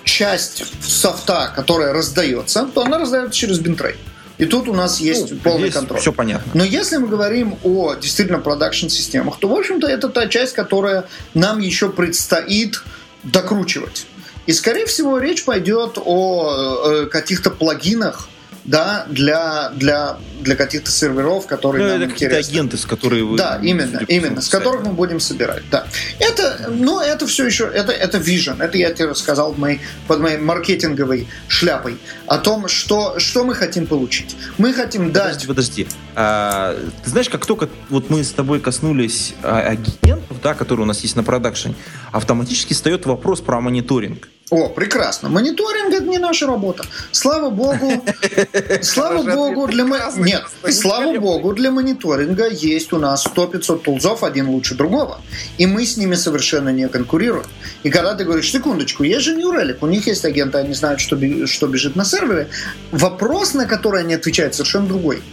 [0.03, 3.97] часть софта, которая раздается, то она раздается через Bintray.
[4.41, 5.99] И тут у нас есть ну, полный контроль.
[5.99, 6.51] Все понятно.
[6.55, 11.05] Но если мы говорим о действительно production системах, то, в общем-то, это та часть, которая
[11.35, 12.81] нам еще предстоит
[13.21, 14.07] докручивать.
[14.47, 18.29] И, скорее всего, речь пойдет о э, каких-то плагинах,
[18.63, 22.51] да, для, для, для каких-то серверов, которые ну, нам это интересны.
[22.51, 23.37] агенты, с которыми вы...
[23.37, 25.87] Да, именно, именно, с которых мы будем собирать, да.
[26.19, 30.37] Это, ну, это все еще, это, это vision, это я тебе рассказал моей, под моей
[30.37, 31.97] маркетинговой шляпой
[32.27, 34.35] о том, что, что мы хотим получить.
[34.57, 35.45] Мы хотим дать...
[35.45, 35.87] Подожди, подожди.
[36.15, 40.87] А, ты знаешь, как только вот мы с тобой коснулись а, агентов, да, которые у
[40.87, 41.75] нас есть на продакшене,
[42.11, 44.27] автоматически встает вопрос про мониторинг.
[44.51, 45.29] О, прекрасно.
[45.29, 46.83] Мониторинг это не наша работа.
[47.11, 48.03] Слава богу,
[48.81, 49.85] слава богу для
[50.17, 55.21] нет, слава богу для мониторинга есть у нас 100-500 тулзов, один лучше другого,
[55.57, 57.45] и мы с ними совершенно не конкурируем.
[57.83, 61.17] И когда ты говоришь, секундочку, есть же Relic, у них есть агенты, они знают, что,
[61.47, 62.49] что бежит на сервере.
[62.91, 65.23] Вопрос, на который они отвечают, совершенно другой.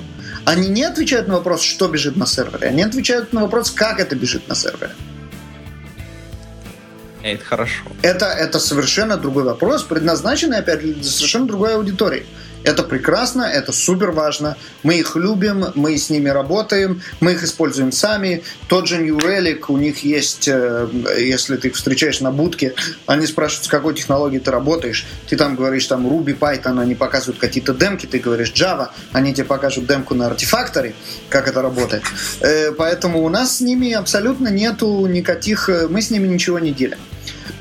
[0.44, 4.14] Они не отвечают на вопрос, что бежит на сервере, они отвечают на вопрос, как это
[4.14, 4.92] бежит на сервере.
[7.22, 7.82] Это хорошо.
[8.02, 12.26] Это, это совершенно другой вопрос, предназначенный, опять для совершенно другой аудитории.
[12.64, 14.56] Это прекрасно, это супер важно.
[14.82, 18.42] Мы их любим, мы с ними работаем, мы их используем сами.
[18.68, 20.88] Тот же New Relic, у них есть, э,
[21.18, 22.74] если ты их встречаешь на будке,
[23.06, 25.06] они спрашивают, с какой технологией ты работаешь.
[25.28, 29.44] Ты там говоришь, там Ruby, Python, они показывают какие-то демки, ты говоришь Java, они тебе
[29.44, 30.94] покажут демку на артефакторе,
[31.28, 32.02] как это работает.
[32.40, 36.72] Э, поэтому у нас с ними абсолютно нету никаких, э, мы с ними ничего не
[36.72, 36.98] делим.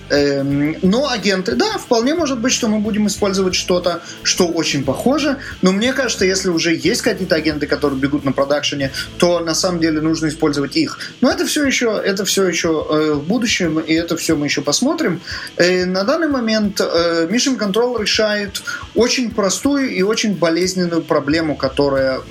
[0.10, 5.38] Эм, но агенты, да, вполне может быть, что мы будем использовать что-то, что очень похоже.
[5.62, 9.80] Но мне кажется, если уже есть какие-то агенты, которые бегут на продакшене, то на самом
[9.80, 11.00] деле нужно использовать их.
[11.22, 14.62] Но это все еще, это все еще э, в будущем, и это все мы еще
[14.62, 15.22] посмотрим.
[15.58, 18.62] Э, на данный момент э, Mission Control решает
[18.96, 22.22] очень простую и очень болезненную проблему, которая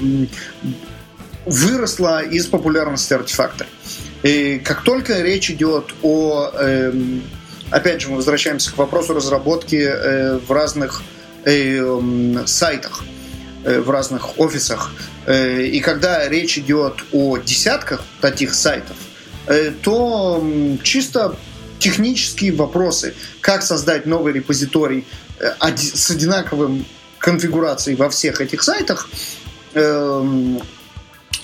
[1.44, 3.66] выросла из популярности артефакта.
[4.22, 7.22] И как только речь идет о эм,
[7.70, 11.02] опять же, мы возвращаемся к вопросу разработки э, в разных
[11.44, 13.04] э, сайтах,
[13.64, 14.92] э, в разных офисах.
[15.28, 18.96] И когда речь идет о десятках таких сайтов,
[19.82, 20.40] то
[20.84, 21.36] чисто
[21.80, 25.04] технические вопросы, как создать новый репозиторий
[25.40, 26.86] с одинаковым
[27.18, 29.08] конфигурацией во всех этих сайтах,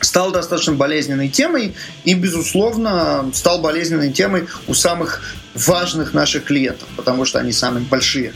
[0.04, 1.74] стал достаточно болезненной темой
[2.04, 5.22] и, безусловно, стал болезненной темой у самых
[5.54, 8.32] важных наших клиентов, потому что они самые большие.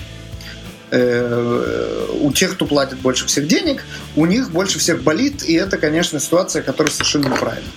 [0.88, 5.78] Э, у тех, кто платит больше всех денег, у них больше всех болит, и это,
[5.78, 7.68] конечно, ситуация, которая совершенно неправильна.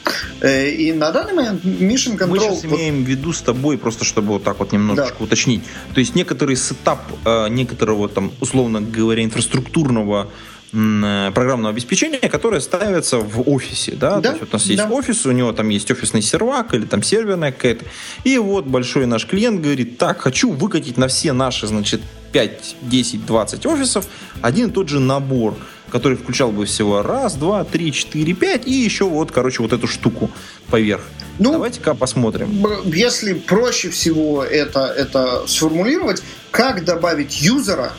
[0.41, 2.27] Э, и на данный момент Mission Control...
[2.27, 5.25] Мы сейчас имеем в виду с тобой, просто чтобы вот так вот немножечко да.
[5.25, 5.63] уточнить.
[5.95, 10.29] То есть некоторый сетап э, некоторого там, условно говоря, инфраструктурного
[10.71, 13.93] программного обеспечения, которое ставится в офисе.
[13.93, 14.17] Да?
[14.17, 14.73] Да, То есть вот у нас да.
[14.73, 17.85] есть офис, у него там есть офисный сервак или там серверная какая-то.
[18.23, 22.01] И вот большой наш клиент говорит, так, хочу выкатить на все наши, значит,
[22.31, 24.05] 5, 10, 20 офисов
[24.41, 25.55] один и тот же набор,
[25.89, 29.87] который включал бы всего раз, два, три, четыре, пять и еще вот, короче, вот эту
[29.87, 30.29] штуку
[30.69, 31.01] поверх.
[31.39, 32.65] Ну, Давайте-ка посмотрим.
[32.85, 37.93] Если проще всего это, это сформулировать, как добавить юзера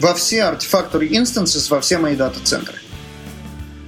[0.00, 2.76] во все Artifactory Instances, во все мои дата-центры.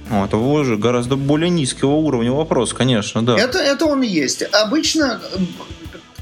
[0.09, 3.37] Ну, это уже гораздо более низкого уровня вопрос, конечно, да.
[3.37, 4.41] Это, это он и есть.
[4.41, 5.37] Обычно э,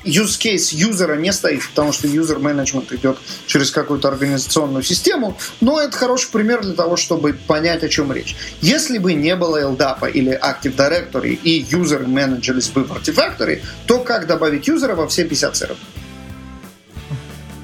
[0.04, 5.80] use case юзера не стоит, потому что user management идет через какую-то организационную систему, но
[5.80, 8.36] это хороший пример для того, чтобы понять, о чем речь.
[8.62, 14.00] Если бы не было LDAP или Active Directory и юзеры менеджерились бы в Artifactory, то
[14.00, 15.78] как добавить юзера во все 50 серверов?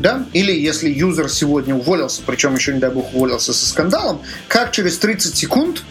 [0.03, 0.25] Да?
[0.33, 4.97] Или если юзер сегодня уволился, причем еще, не дай бог, уволился со скандалом, как через
[4.99, 5.81] 30 секунд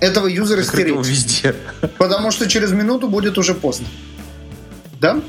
[0.00, 0.96] этого юзера стереть?
[1.06, 1.54] везде.
[1.98, 3.86] Потому что через минуту будет уже поздно.
[5.00, 5.20] Да?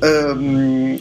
[0.00, 0.98] Эм,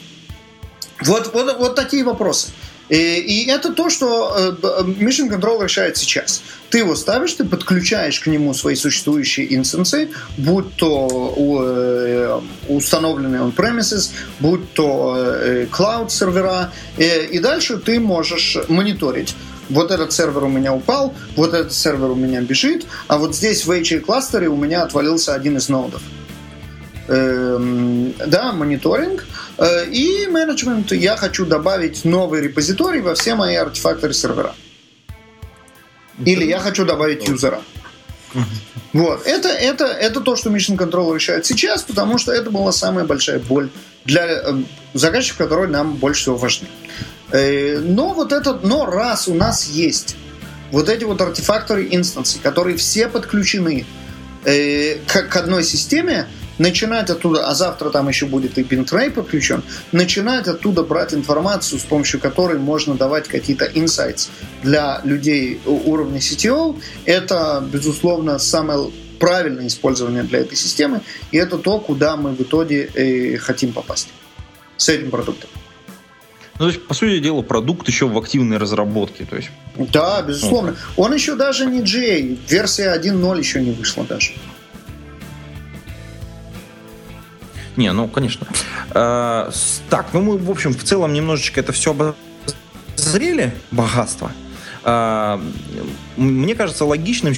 [1.04, 2.50] Вот, вот, вот такие вопросы.
[2.90, 6.42] И, и это то, что э, Mission Control решает сейчас.
[6.70, 14.12] Ты его ставишь, ты подключаешь к нему свои существующие инстансы, будь то э, установленные on-premises,
[14.40, 19.36] будь то э, cloud сервера, и дальше ты можешь мониторить
[19.70, 23.66] вот этот сервер у меня упал, вот этот сервер у меня бежит, а вот здесь
[23.66, 26.02] в HA кластере у меня отвалился один из нодов.
[27.08, 29.26] Эм, да, мониторинг.
[29.58, 30.92] Э, и менеджмент.
[30.92, 34.54] Я хочу добавить новый репозиторий во все мои артефакторы сервера.
[36.24, 37.62] Или я хочу добавить юзера.
[38.94, 39.26] Вот.
[39.26, 43.40] Это, это, это то, что Mission Control решает сейчас, потому что это была самая большая
[43.40, 43.70] боль
[44.06, 44.62] для э,
[44.94, 46.68] заказчиков, которые нам больше всего важны.
[47.32, 50.16] Э, но вот этот, но раз у нас есть
[50.72, 53.86] вот эти вот артефакторы инстансы, которые все подключены
[54.44, 56.28] к одной системе,
[56.58, 61.84] начинать оттуда, а завтра там еще будет и Bintray подключен, начинать оттуда брать информацию, с
[61.84, 64.30] помощью которой можно давать какие-то инсайтс
[64.64, 71.02] для людей уровня CTO, это, безусловно, самое правильное использование для этой системы,
[71.32, 74.10] и это то, куда мы в итоге э, хотим попасть
[74.78, 75.50] с этим продуктом.
[76.60, 79.26] Ну, то есть, по сути дела, продукт еще в активной разработке.
[79.26, 79.50] То есть...
[79.76, 80.76] Да, безусловно.
[80.96, 82.38] Он еще даже не GA.
[82.50, 84.34] Версия 1.0 еще не вышла даже.
[87.78, 88.48] Не, ну, конечно.
[88.92, 89.52] А,
[89.90, 94.32] так, ну мы, в общем, в целом немножечко это все обозрели, богатство.
[94.84, 95.42] А,
[96.18, 97.36] мне кажется логичным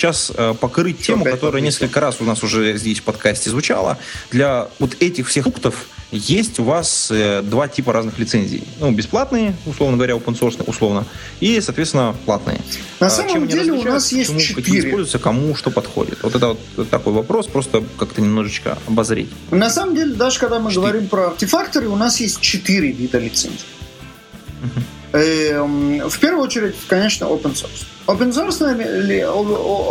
[0.00, 3.98] сейчас э, покрыть тему, которая несколько раз у нас уже здесь в подкасте звучала.
[4.30, 8.64] Для вот этих всех пунктов есть у вас э, два типа разных лицензий.
[8.80, 11.04] Ну, бесплатные, условно говоря, open source, условно,
[11.40, 12.60] и, соответственно, платные.
[12.98, 14.62] На а, самом Чем деле у нас есть почему, четыре.
[14.62, 16.22] Какие используются, кому что подходит.
[16.22, 19.28] Вот это вот такой вопрос, просто как-то немножечко обозреть.
[19.50, 20.80] На самом деле, даже когда мы 4.
[20.80, 23.66] говорим про артефакторы, у нас есть четыре вида лицензий.
[24.62, 24.82] Uh-huh.
[25.12, 27.86] В первую очередь, конечно, open source.
[28.06, 28.60] Open source,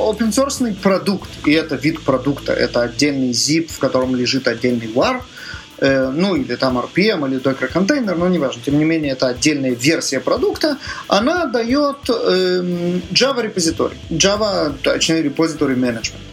[0.10, 5.22] open source продукт, и это вид продукта, это отдельный zip, в котором лежит отдельный var,
[5.78, 8.62] э, ну или там RPM или Docker контейнер, но неважно.
[8.66, 10.78] Тем не менее, это отдельная версия продукта.
[11.08, 16.29] Она дает эм, Java репозиторий, Java, точнее, репозиторий менеджмент.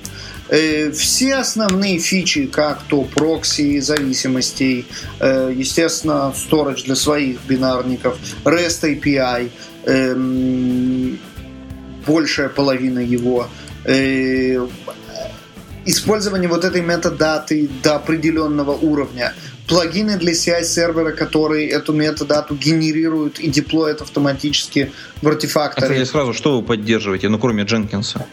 [0.48, 4.86] Э, все основные фичи, как то прокси зависимостей,
[5.18, 9.50] э, естественно, storage для своих бинарников, REST API,
[9.86, 11.18] эм,
[12.06, 13.48] большая половина его,
[13.84, 14.66] э,
[15.84, 19.34] использование вот этой метадаты до определенного уровня,
[19.66, 24.92] плагины для CI-сервера, которые эту метадату генерируют и деплоят автоматически
[25.22, 26.02] в артефакторе.
[26.02, 28.26] А сразу, что вы поддерживаете, ну кроме Дженкинса?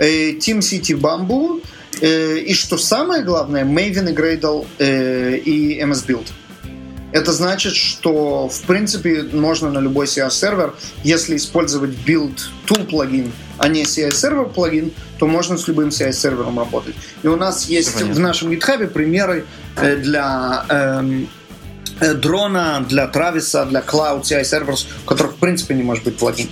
[0.00, 1.62] Э, Team City Bamboo,
[2.00, 6.26] э, и что самое главное, Maven и Gradle э, и MS Build.
[7.12, 10.74] Это значит, что в принципе можно на любой CI-сервер,
[11.04, 16.94] если использовать build tool плагин, а не CI-сервер плагин, то можно с любым CI-сервером работать.
[17.22, 19.44] И у нас есть в нашем GitHub примеры
[19.76, 21.28] для эм,
[22.00, 26.48] дрона, для Трависа, для Cloud CI-серверов, у которых в принципе не может быть плагин.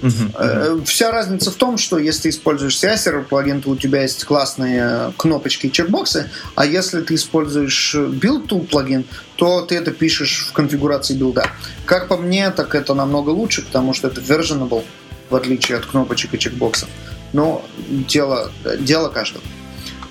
[0.00, 0.84] Uh-huh.
[0.84, 5.12] Вся разница в том, что если ты используешь CI-сервер плагин, то у тебя есть классные
[5.16, 9.04] кнопочки и чекбоксы, а если ты используешь build tool плагин,
[9.36, 11.50] то ты это пишешь в конфигурации билда.
[11.84, 14.84] Как по мне, так это намного лучше, потому что это versionable,
[15.30, 16.88] в отличие от кнопочек и чекбоксов.
[17.32, 19.42] Но дело, дело каждого.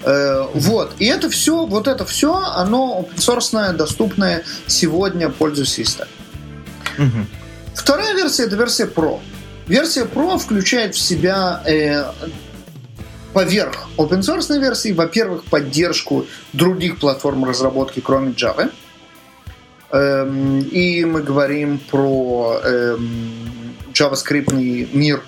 [0.04, 0.94] Uh, вот.
[1.00, 6.06] И это все, вот это все, оно open доступное сегодня пользовательству.
[6.98, 7.26] Uh-huh.
[7.76, 9.20] Вторая версия это версия Pro.
[9.68, 12.06] Версия Pro включает в себя э,
[13.34, 18.72] поверх open source версии, во-первых, поддержку других платформ разработки, кроме Java.
[19.92, 24.54] Эм, и мы говорим про эм, JavaScript
[24.94, 25.22] мир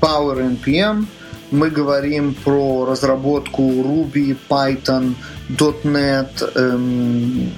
[0.00, 1.06] Power NPM.
[1.50, 5.14] Мы говорим про разработку Ruby, Python,
[5.48, 7.52] .NET, эм,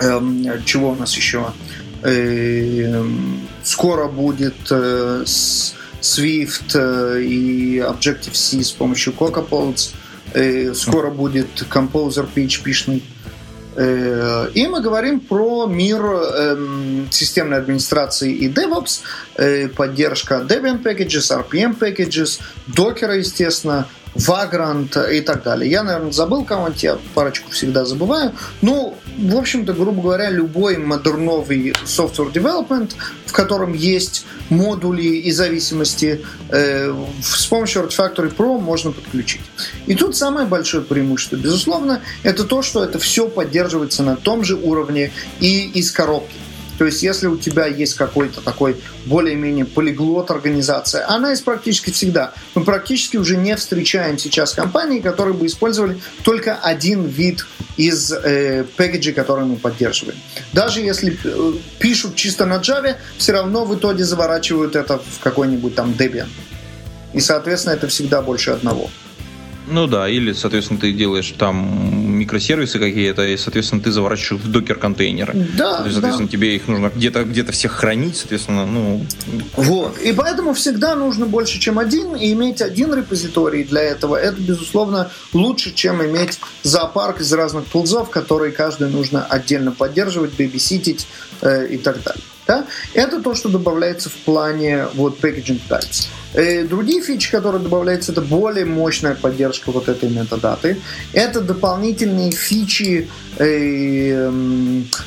[0.00, 1.52] эм, чего у нас еще?
[2.02, 9.94] Эм, скоро будет э, Swift э, и Objective-C с помощью CocoaPods.
[10.34, 13.02] Э, скоро будет Composer PHP-шный.
[13.76, 19.00] И мы говорим про мир эм, системной администрации и DevOps,
[19.74, 25.70] поддержка Debian Packages, RPM Packages, Docker, естественно, Vagrant и так далее.
[25.70, 28.32] Я, наверное, забыл кого-нибудь, я парочку всегда забываю.
[28.62, 32.92] Ну, в общем-то, грубо говоря, любой модерновый software development,
[33.26, 39.42] в котором есть модули и зависимости, э, с помощью Artifactory Pro можно подключить.
[39.86, 44.56] И тут самое большое преимущество, безусловно, это то, что это все поддерживается на том же
[44.56, 46.36] уровне и из коробки.
[46.78, 52.32] То есть, если у тебя есть какой-то такой более-менее полиглот организация, она есть практически всегда.
[52.54, 57.46] Мы практически уже не встречаем сейчас компании, которые бы использовали только один вид
[57.76, 60.18] из э, пэкэджей, которые мы поддерживаем.
[60.52, 65.74] Даже если э, пишут чисто на Java, все равно в итоге заворачивают это в какой-нибудь
[65.74, 66.28] там Debian.
[67.12, 68.90] И, соответственно, это всегда больше одного.
[69.66, 75.32] Ну да, или, соответственно, ты делаешь там микросервисы какие-то, и, соответственно, ты заворачиваешь в докер-контейнеры.
[75.56, 76.28] Да, Соответственно, да.
[76.28, 79.04] тебе их нужно где-то где все хранить, соответственно, ну...
[79.54, 79.98] Вот.
[79.98, 85.10] И поэтому всегда нужно больше, чем один, и иметь один репозиторий для этого, это, безусловно,
[85.32, 91.06] лучше, чем иметь зоопарк из разных тулзов, которые каждый нужно отдельно поддерживать, бебиситить
[91.40, 92.22] э, и так далее.
[92.46, 92.66] Да?
[92.92, 96.08] Это то, что добавляется в плане вот, packaging types.
[96.34, 100.80] Э, другие фичи, которые добавляются, это более мощная поддержка вот этой метадаты.
[101.12, 103.08] Это дополнительные фичи
[103.38, 104.30] э,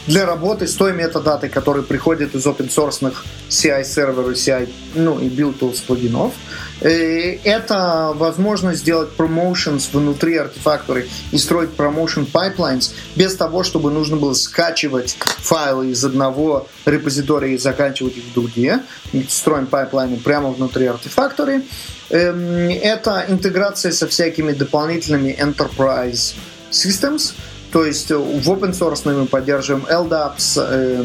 [0.07, 3.13] для работы с той метадатой, которая приходит из open source
[3.49, 6.33] CI серверов, CI, ну и build tools плагинов.
[6.79, 14.33] Это возможность сделать promotions внутри артефакторы и строить promotion pipelines без того, чтобы нужно было
[14.33, 18.81] скачивать файлы из одного репозитория и заканчивать их в другие.
[19.27, 21.63] Строим pipeline ы прямо внутри Artifactory.
[22.09, 26.35] Это интеграция со всякими дополнительными enterprise
[26.71, 27.33] systems,
[27.77, 31.03] то есть в open source мы поддерживаем LDAP э,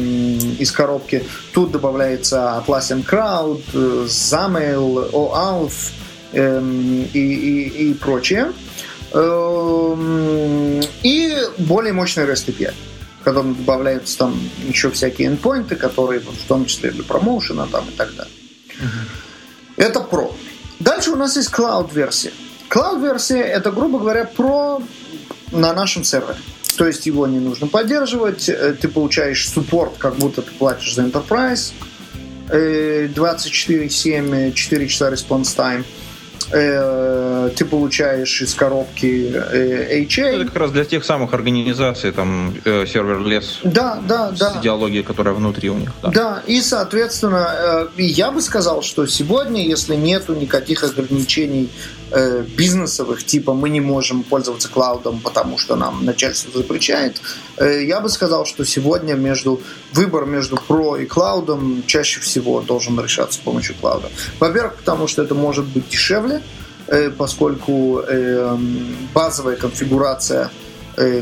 [0.57, 1.23] из коробки.
[1.51, 3.61] Тут добавляется Atlassian Crowd,
[4.07, 5.91] SAML, OAuth
[6.31, 6.59] э,
[7.13, 8.53] и, и, и прочее.
[9.11, 12.73] Э, и более мощный REST API
[13.21, 14.35] в котором добавляются там
[14.67, 18.33] еще всякие endpoinты, которые в том числе для промоушена там и так далее.
[19.77, 20.35] Это про.
[20.79, 22.33] Дальше у нас есть cloud-версия.
[22.71, 24.81] Cloud-версия это, грубо говоря, про
[25.51, 26.39] на нашем сервере.
[26.77, 28.49] То есть его не нужно поддерживать,
[28.81, 31.73] ты получаешь суппорт, как будто ты платишь за Enterprise,
[32.49, 35.83] 24-7, 4 часа response time
[37.55, 40.23] ты получаешь из коробки HA.
[40.23, 43.61] Это как раз для тех самых организаций, там, сервер-лес.
[43.63, 44.57] Да, да, с да.
[44.59, 45.91] идеологией, которая внутри у них.
[46.03, 46.09] Да.
[46.09, 51.71] да, и, соответственно, я бы сказал, что сегодня, если нету никаких ограничений
[52.55, 57.19] бизнесовых, типа мы не можем пользоваться клаудом, потому что нам начальство запрещает,
[57.59, 59.61] я бы сказал, что сегодня между
[59.93, 64.09] выбор между про и клаудом чаще всего должен решаться с помощью клауда.
[64.39, 66.41] Во-первых, потому что это может быть дешевле,
[67.17, 68.03] поскольку
[69.13, 70.51] базовая конфигурация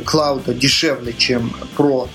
[0.05, 2.09] клауда дешевле, чем про.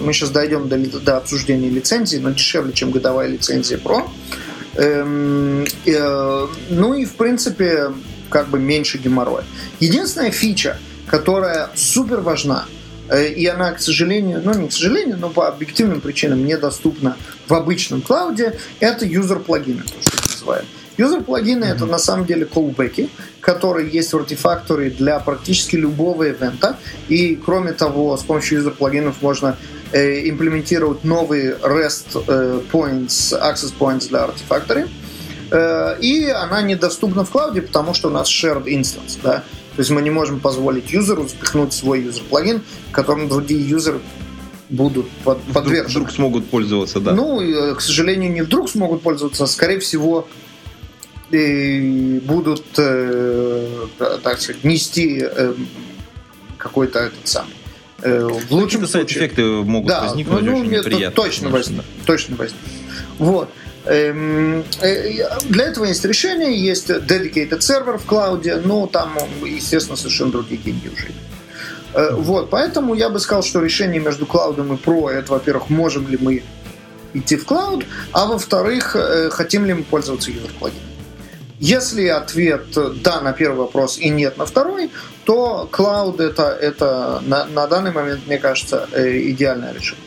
[0.00, 4.04] Мы сейчас дойдем до, до обсуждения лицензии, но дешевле, чем годовая лицензия про.
[4.74, 5.64] Ну
[6.94, 7.92] и, в принципе,
[8.28, 9.44] как бы меньше геморроя.
[9.80, 12.66] Единственная фича, которая супер важна,
[13.14, 17.16] и она, к сожалению, ну не к сожалению, но по объективным причинам недоступна
[17.46, 20.64] в обычном клауде, это юзер-плагины, то, что мы называем.
[20.98, 21.74] Юзер-плагины mm-hmm.
[21.74, 23.10] это на самом деле колбеки,
[23.40, 26.78] которые есть в артефакторе для практически любого ивента.
[27.08, 29.56] И кроме того, с помощью юзер-плагинов можно
[29.92, 34.82] э, имплементировать новые REST э, points, access points для артефакторы.
[34.82, 35.05] Э,
[35.50, 39.18] и она недоступна в клауде, потому что у нас shared instance.
[39.22, 39.44] Да?
[39.76, 44.00] То есть мы не можем позволить юзеру запихнуть свой юзер-плагин, которым другие юзеры
[44.68, 45.88] будут под, вдруг, подвержены.
[45.90, 47.12] Вдруг смогут пользоваться, да.
[47.12, 50.26] Ну, к сожалению, не вдруг смогут пользоваться, а скорее всего
[51.30, 53.86] и будут, э,
[54.22, 55.54] так сказать, нести э,
[56.56, 57.52] какой-то этот самый.
[58.02, 61.22] Э, в лучшем Какие-то сайд-эффекты могут да, возникнуть ну, очень это неприятно.
[61.22, 61.86] Точно возникнут.
[62.04, 62.70] Точно возникнут.
[63.18, 63.50] Вот.
[63.86, 64.64] Эм,
[65.48, 70.88] Для этого есть решение, есть dedicated сервер в клауде, но там, естественно, совершенно другие деньги
[70.88, 71.08] уже.
[72.12, 76.18] Вот, поэтому я бы сказал, что решение между клаудом и про, это, во-первых, можем ли
[76.20, 76.42] мы
[77.14, 78.94] идти в клауд, а во-вторых,
[79.30, 80.82] хотим ли мы пользоваться юзер-плагином.
[81.58, 82.66] Если ответ
[83.02, 84.90] да на первый вопрос и нет на второй,
[85.24, 90.05] то клауд это, это на, на данный момент, мне кажется, идеальное решение.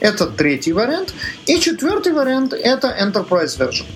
[0.00, 1.14] Это третий вариант.
[1.46, 3.86] И четвертый вариант это Enterprise Version.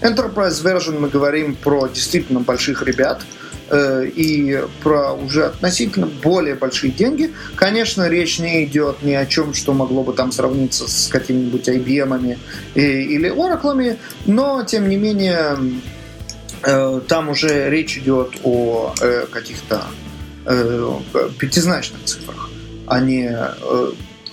[0.00, 3.22] Enterprise Version мы говорим про действительно больших ребят
[3.70, 7.32] э, и про уже относительно более большие деньги.
[7.56, 12.38] Конечно, речь не идет ни о чем, что могло бы там сравниться с какими-нибудь IBM
[12.74, 13.96] или Oracle,
[14.26, 15.56] но тем не менее
[16.66, 19.84] Э, там уже речь идет о э, каких-то
[20.46, 20.98] э,
[21.38, 22.48] пятизначных цифрах,
[22.86, 23.36] а не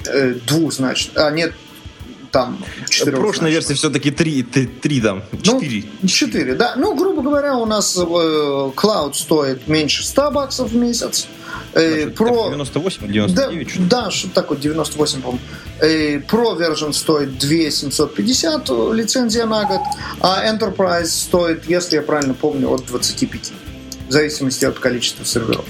[0.08, 1.54] э, э, двухзначных, а нет
[2.32, 2.64] там
[3.06, 5.84] Прошлой версии все-таки три, три, три там, четыре.
[6.02, 6.76] Ну, четыре, да.
[6.78, 11.28] Ну, грубо говоря, у нас э, Cloud стоит меньше 100 баксов в месяц.
[11.74, 12.50] Э, про...
[12.50, 13.88] 98 99?
[13.88, 15.40] Да, да что такое, 98, по-моему.
[15.80, 19.82] Э, Pro version стоит 2750 лицензия на год,
[20.22, 23.52] а Enterprise стоит, если я правильно помню, от 25,
[24.08, 25.66] в зависимости от количества серверов.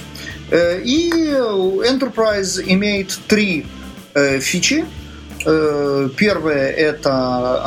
[0.52, 3.66] Э, и Enterprise имеет три
[4.14, 4.86] э, фичи,
[5.46, 7.10] Э, первое– это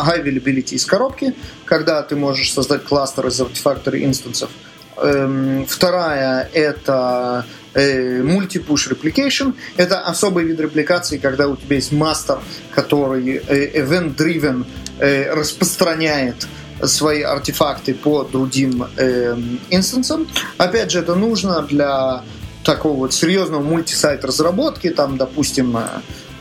[0.07, 1.35] high availability из коробки,
[1.65, 4.51] когда ты можешь создать кластер из Artifactory инстансов.
[4.97, 7.45] Эм, вторая– это
[7.75, 9.55] multi-push э, replication.
[9.77, 12.39] Это особый вид репликации, когда у тебя есть мастер,
[12.71, 14.65] который э, event-driven
[15.35, 16.47] распространяет
[16.85, 20.29] свои артефакты по другим эм, инстансам.
[20.57, 22.23] Опять же, это нужно для
[22.63, 25.77] такого вот серьезного мультисайт разработки, там, допустим,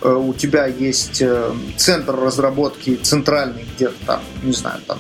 [0.10, 5.00] у тебя есть э, центр разработки центральный где-то там, не знаю, там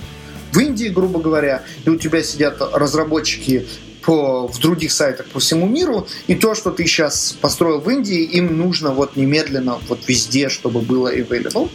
[0.51, 3.65] в Индии, грубо говоря, и у тебя сидят разработчики
[4.03, 8.21] по, в других сайтах по всему миру, и то, что ты сейчас построил в Индии,
[8.23, 11.69] им нужно вот немедленно вот везде, чтобы было available.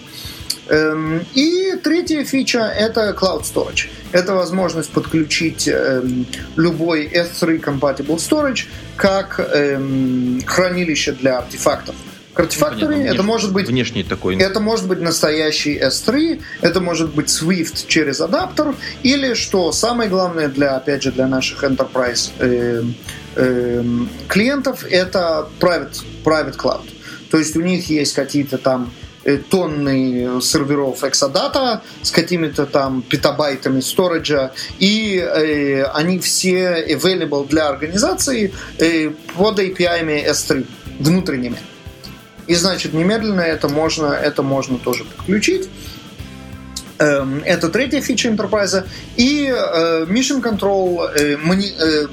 [0.69, 3.89] Эм, и третья фича— это Cloud Storage.
[4.13, 6.27] Это возможность подключить эм,
[6.57, 11.95] любой S3 Compatible Storage как эм, хранилище для артефактов.
[12.39, 14.37] Artifactory, ну, это может быть внешний такой.
[14.37, 20.49] Это может быть настоящий S3, это может быть Swift через адаптер, или что самое главное
[20.49, 22.85] для, опять же, для наших enterprise э,
[23.35, 23.85] э,
[24.29, 26.89] клиентов, это private, private cloud.
[27.31, 28.93] То есть у них есть какие-то там
[29.25, 37.69] э, тонны серверов Exadata с какими-то там петабайтами сториджа, и э, они все available для
[37.69, 40.65] организации э, под API S3
[41.01, 41.59] внутренними.
[42.49, 45.69] И значит, немедленно это можно, это можно тоже подключить.
[46.99, 48.87] Эм, это третья фича Enterprise.
[49.17, 52.07] И э, Mission Control, э, э,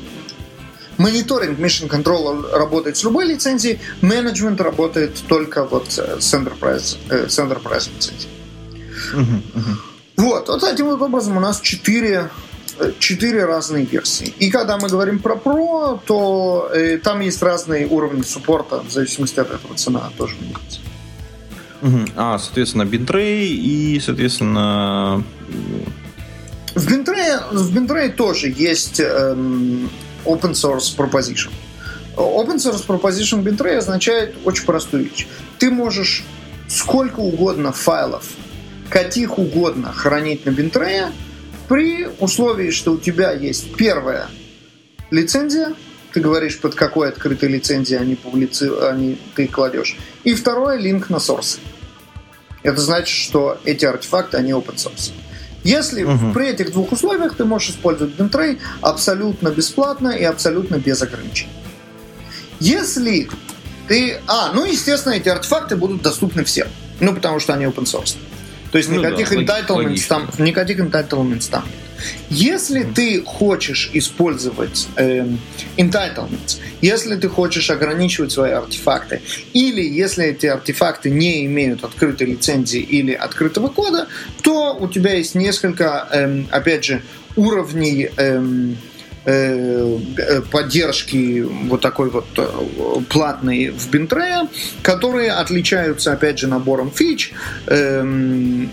[0.97, 6.97] мониторинг Mission Control работает с любой лицензией, менеджмент работает только вот с Enterprise,
[7.29, 8.29] с Enterprise лицензией.
[9.13, 9.75] Uh-huh, uh-huh.
[10.17, 12.29] Вот, вот таким вот образом у нас четыре
[12.99, 14.34] четыре разные версии.
[14.39, 19.39] И когда мы говорим про Pro, то э, там есть разные уровни суппорта, в зависимости
[19.39, 20.80] от этого цена тоже меняется.
[22.15, 25.23] А, соответственно, бинтрей и, соответственно...
[26.73, 29.89] В бинтрее, в бинтрее тоже есть эм,
[30.26, 31.52] open source proposition.
[32.18, 35.27] Open source proposition бинтрей означает очень простую вещь.
[35.57, 36.23] Ты можешь
[36.68, 38.26] сколько угодно файлов,
[38.89, 41.11] каких угодно хранить на бинтрее,
[41.67, 44.27] при условии, что у тебя есть первая
[45.11, 45.73] лицензия,
[46.13, 48.71] ты говоришь, под какой открытой лицензией они, публици...
[48.89, 49.97] они ты кладешь.
[50.23, 51.59] И второе, линк на сорсы.
[52.63, 55.11] Это значит, что эти артефакты, они open source.
[55.63, 56.31] Если угу.
[56.31, 61.51] при этих двух условиях ты можешь использовать Bentray абсолютно бесплатно и абсолютно без ограничений.
[62.59, 63.29] Если
[63.87, 64.19] ты...
[64.27, 66.67] А, ну, естественно, эти артефакты будут доступны всем.
[66.99, 68.15] Ну, потому что они open source.
[68.71, 71.65] То есть ну никаких, да, entitlements там, никаких entitlements там
[72.29, 72.93] Если mm-hmm.
[72.93, 75.25] ты хочешь использовать э,
[75.77, 79.21] entitlements, если ты хочешь ограничивать свои артефакты,
[79.53, 84.07] или если эти артефакты не имеют открытой лицензии или открытого кода,
[84.41, 87.01] то у тебя есть несколько, э, опять же,
[87.35, 88.73] уровней э, Э,
[90.52, 92.47] поддержки вот такой вот э,
[93.10, 94.47] платной в Бинтрея,
[94.84, 97.34] которые отличаются, опять же, набором фич,
[97.65, 98.69] эм,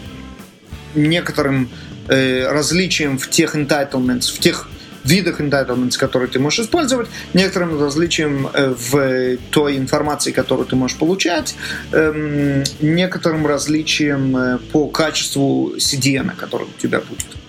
[0.95, 1.71] некоторым
[2.09, 4.69] э, различием в тех entitlements, в тех
[5.05, 11.57] видах entitlements, которые ты можешь использовать, некоторым различием в той информации, которую ты можешь получать,
[11.93, 17.42] эм, некоторым различием по качеству CDN, который у тебя будет.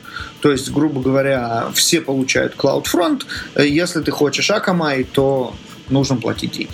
[0.44, 3.22] То есть, грубо говоря, все получают CloudFront.
[3.58, 5.56] Если ты хочешь Akamai, то
[5.88, 6.74] нужно платить деньги.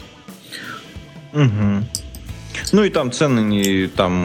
[1.33, 1.85] Угу.
[2.71, 4.23] Ну и там цены не там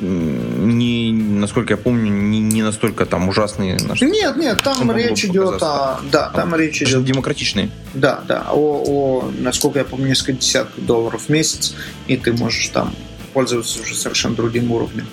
[0.00, 3.78] не, насколько я помню, не, не настолько там ужасные.
[4.00, 7.70] Нет, нет, там речь идет о, да, там, там речь идет демократичные.
[7.94, 11.76] Да, да, о, о, насколько я помню, несколько десятков долларов в месяц,
[12.08, 12.92] и ты можешь там
[13.32, 15.06] пользоваться уже совершенно другим уровнем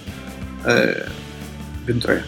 [0.65, 1.05] э,
[1.85, 2.25] бинтрея.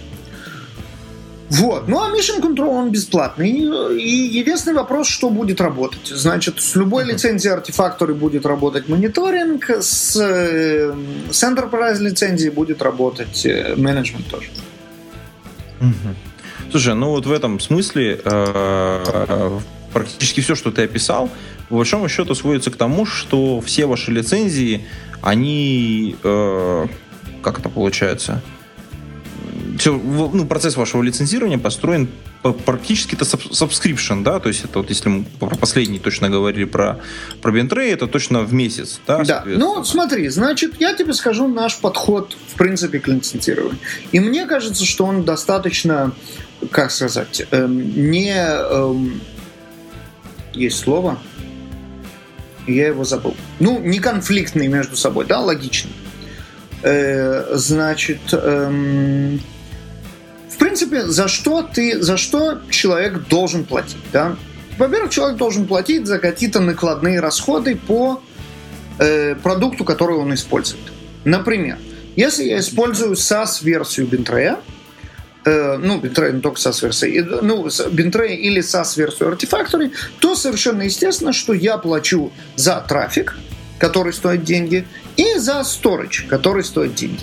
[1.54, 1.88] Вот.
[1.88, 3.50] Ну а Mission Control он бесплатный.
[3.50, 6.08] И единственный вопрос, что будет работать.
[6.08, 10.94] Значит, с любой лицензией артефакторы будет работать мониторинг, с, э,
[11.32, 14.48] с Enterprise лицензией будет работать э, менеджмент тоже.
[15.80, 16.72] Угу.
[16.72, 19.60] Слушай, ну вот в этом смысле э,
[19.94, 21.30] практически все, что ты описал,
[21.70, 24.88] по большому счету сводится к тому, что все ваши лицензии,
[25.22, 26.88] они, э,
[27.44, 28.42] как это получается,
[29.78, 32.10] все, ну, процесс вашего лицензирования построен
[32.66, 37.00] практически это subscription, да, то есть это вот если мы про последний точно говорили про,
[37.42, 39.24] про Бентрей, это точно в месяц, да?
[39.24, 43.80] Да, ну смотри, значит, я тебе скажу наш подход, в принципе, к лицензированию.
[44.12, 46.12] И мне кажется, что он достаточно,
[46.72, 48.36] как сказать, эм, не...
[48.36, 49.22] Эм,
[50.54, 51.18] есть слово,
[52.68, 53.36] я его забыл.
[53.60, 55.94] Ну, не конфликтный между собой, да, логичный.
[56.84, 59.40] Э, значит, эм,
[60.54, 64.36] в принципе, за что ты, за что человек должен платить, да?
[64.78, 68.22] Во-первых, человек должен платить за какие-то накладные расходы по
[69.00, 70.84] э, продукту, который он использует.
[71.26, 71.78] Например,
[72.16, 74.60] если я использую SaaS-версию Бинтрея,
[75.46, 81.54] э, ну, Бинтрей, не только SaaS-версия, ну, Бинтрей или SaaS-версию Artifactory, то совершенно естественно, что
[81.54, 83.36] я плачу за трафик,
[83.80, 84.86] который стоит деньги,
[85.18, 87.22] и за storage, который стоит деньги.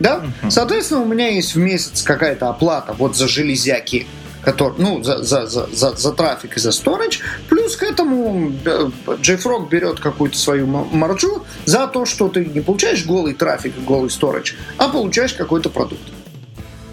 [0.00, 0.24] Да?
[0.42, 0.50] Угу.
[0.50, 4.06] Соответственно, у меня есть в месяц какая-то оплата вот за железяки,
[4.42, 8.90] который, ну, за, за, за, за, за трафик и за storage, плюс к этому э,
[9.06, 14.08] JFrog берет какую-то свою маржу за то, что ты не получаешь голый трафик и голый
[14.08, 16.02] storage, а получаешь какой-то продукт.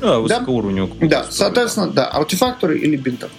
[0.01, 0.93] А, высокоуровневый.
[1.01, 3.29] Да, да соответственно, да, артефакторы или бинтов.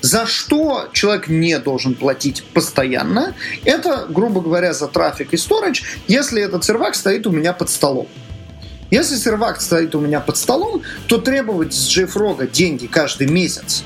[0.00, 3.34] За что человек не должен платить постоянно,
[3.64, 8.08] это, грубо говоря, за трафик и storage, если этот сервак стоит у меня под столом.
[8.90, 13.84] Если сервак стоит у меня под столом, то требовать с JFrog деньги каждый месяц,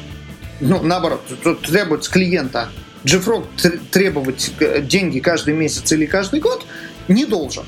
[0.60, 1.22] ну, наоборот,
[1.62, 2.68] требовать с клиента
[3.04, 6.64] JFrog требовать э, деньги каждый месяц или каждый год
[7.08, 7.64] не должен.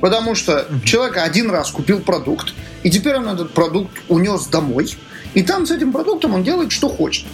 [0.00, 4.96] Потому что человек один раз купил продукт, и теперь он этот продукт унес домой,
[5.34, 7.26] и там с этим продуктом он делает, что хочет.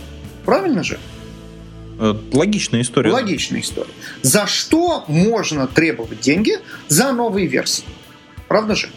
[0.45, 0.99] Правильно же?
[1.99, 3.13] Э, логичная история.
[3.13, 3.93] Логичная история.
[4.23, 6.59] За что можно требовать деньги?
[6.89, 7.85] За новые версии.
[8.49, 8.91] Правда же?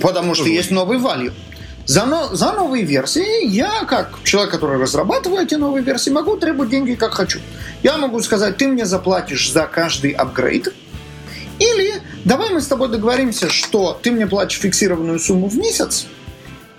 [0.00, 1.32] Потому что есть новый value.
[1.86, 6.70] За, но, за новые версии я, как человек, который разрабатывает эти новые версии, могу требовать
[6.70, 7.38] деньги как хочу.
[7.84, 10.74] Я могу сказать, ты мне заплатишь за каждый апгрейд,
[11.60, 16.06] или давай мы с тобой договоримся, что ты мне платишь фиксированную сумму в месяц,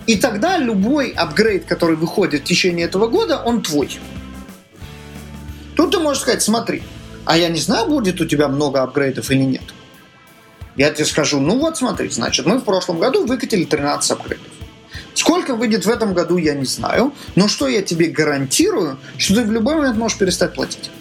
[0.07, 3.97] и тогда любой апгрейд, который выходит в течение этого года, он твой.
[5.77, 6.83] Тут ты можешь сказать, смотри,
[7.23, 9.63] а я не знаю, будет у тебя много апгрейдов или нет.
[10.77, 14.47] Я тебе скажу, ну вот смотри, значит, мы в прошлом году выкатили 13 апгрейдов.
[15.15, 17.11] Сколько выйдет в этом году, я не знаю.
[17.35, 20.91] Но что я тебе гарантирую, что ты в любой момент можешь перестать платить.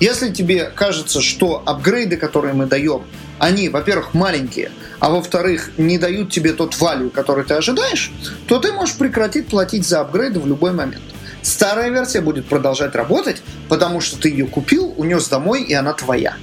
[0.00, 3.04] Если тебе кажется, что апгрейды, которые мы даем,
[3.38, 8.10] они, во-первых, маленькие, а во-вторых, не дают тебе тот value, который ты ожидаешь,
[8.48, 11.04] то ты можешь прекратить платить за апгрейды в любой момент.
[11.42, 16.34] Старая версия будет продолжать работать, потому что ты ее купил, унес домой, и она твоя.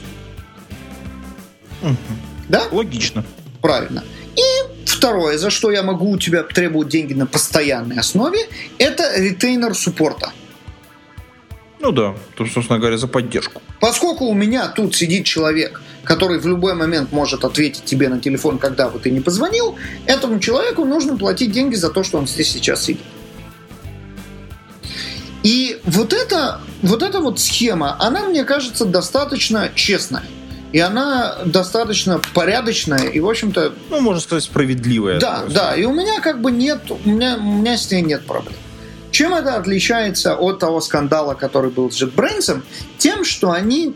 [1.82, 2.27] Угу.
[2.50, 2.64] Да?
[2.72, 3.26] Логично.
[3.62, 4.04] Правильно.
[4.36, 8.48] И второе, за что я могу у тебя требовать деньги на постоянной основе,
[8.78, 10.32] это ретейнер суппорта.
[11.80, 13.62] Ну да, то, собственно говоря, за поддержку.
[13.80, 18.58] Поскольку у меня тут сидит человек, который в любой момент может ответить тебе на телефон,
[18.58, 19.76] когда бы ты не позвонил,
[20.06, 23.04] этому человеку нужно платить деньги за то, что он здесь сейчас сидит.
[25.44, 30.24] И вот эта, вот эта вот схема, она, мне кажется, достаточно честная.
[30.74, 33.74] И она достаточно порядочная и, в общем-то...
[33.90, 35.20] Ну, можно сказать, справедливая.
[35.20, 35.76] Да, да.
[35.76, 36.82] И у меня как бы нет...
[36.90, 38.56] У меня, у меня с ней нет проблем.
[39.12, 42.62] Чем это отличается от того скандала, который был с JetBrains?
[42.98, 43.96] Тем, что они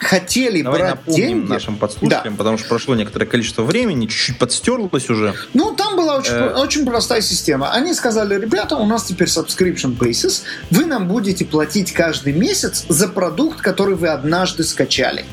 [0.00, 1.48] хотели Давай брать напомним деньги.
[1.48, 2.38] нашим подслушателям, да.
[2.38, 5.34] потому что прошло некоторое количество времени, чуть-чуть подстерлось уже.
[5.52, 6.54] Ну, там была очень, э...
[6.54, 7.70] очень простая система.
[7.72, 13.08] Они сказали, ребята, у нас теперь subscription basis, вы нам будете платить каждый месяц за
[13.08, 15.26] продукт, который вы однажды скачали.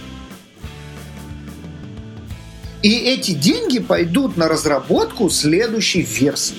[2.84, 6.56] И эти деньги пойдут на разработку следующей версии.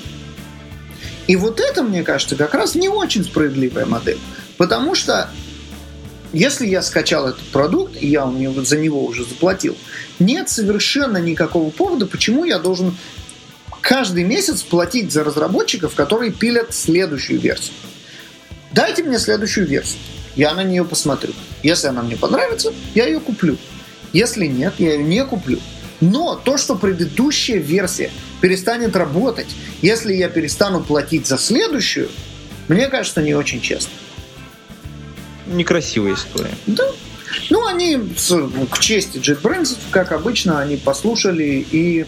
[1.27, 4.19] И вот это, мне кажется, как раз не очень справедливая модель.
[4.57, 5.31] Потому что
[6.33, 9.77] если я скачал этот продукт, и я за него уже заплатил,
[10.19, 12.97] нет совершенно никакого повода, почему я должен
[13.81, 17.75] каждый месяц платить за разработчиков, которые пилят следующую версию.
[18.73, 20.01] Дайте мне следующую версию.
[20.37, 21.33] Я на нее посмотрю.
[21.63, 23.57] Если она мне понравится, я ее куплю.
[24.13, 25.59] Если нет, я ее не куплю.
[26.01, 28.11] Но то, что предыдущая версия
[28.41, 29.49] перестанет работать,
[29.83, 32.09] если я перестану платить за следующую,
[32.69, 33.93] мне кажется, не очень честно.
[35.47, 36.55] Некрасивая история.
[36.67, 36.85] Да.
[37.51, 37.99] Ну, они,
[38.71, 42.07] к чести JetBrains, как обычно, они послушали и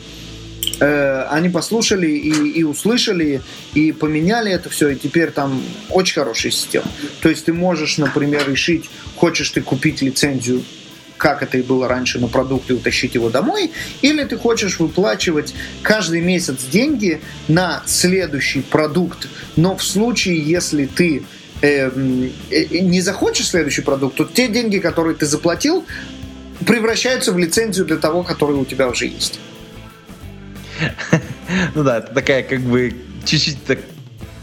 [0.80, 3.42] э, они послушали и, и услышали,
[3.74, 6.86] и поменяли это все, и теперь там очень хорошая система.
[7.20, 10.62] То есть ты можешь, например, решить, хочешь ты купить лицензию
[11.20, 13.70] как это и было раньше на продукты, утащить его домой,
[14.00, 21.22] или ты хочешь выплачивать каждый месяц деньги на следующий продукт, но в случае, если ты
[21.60, 25.84] эм, э, не захочешь следующий продукт, то те деньги, которые ты заплатил,
[26.66, 29.38] превращаются в лицензию для того, который у тебя уже есть.
[31.74, 32.94] Ну да, это такая как бы
[33.26, 33.80] чуть-чуть так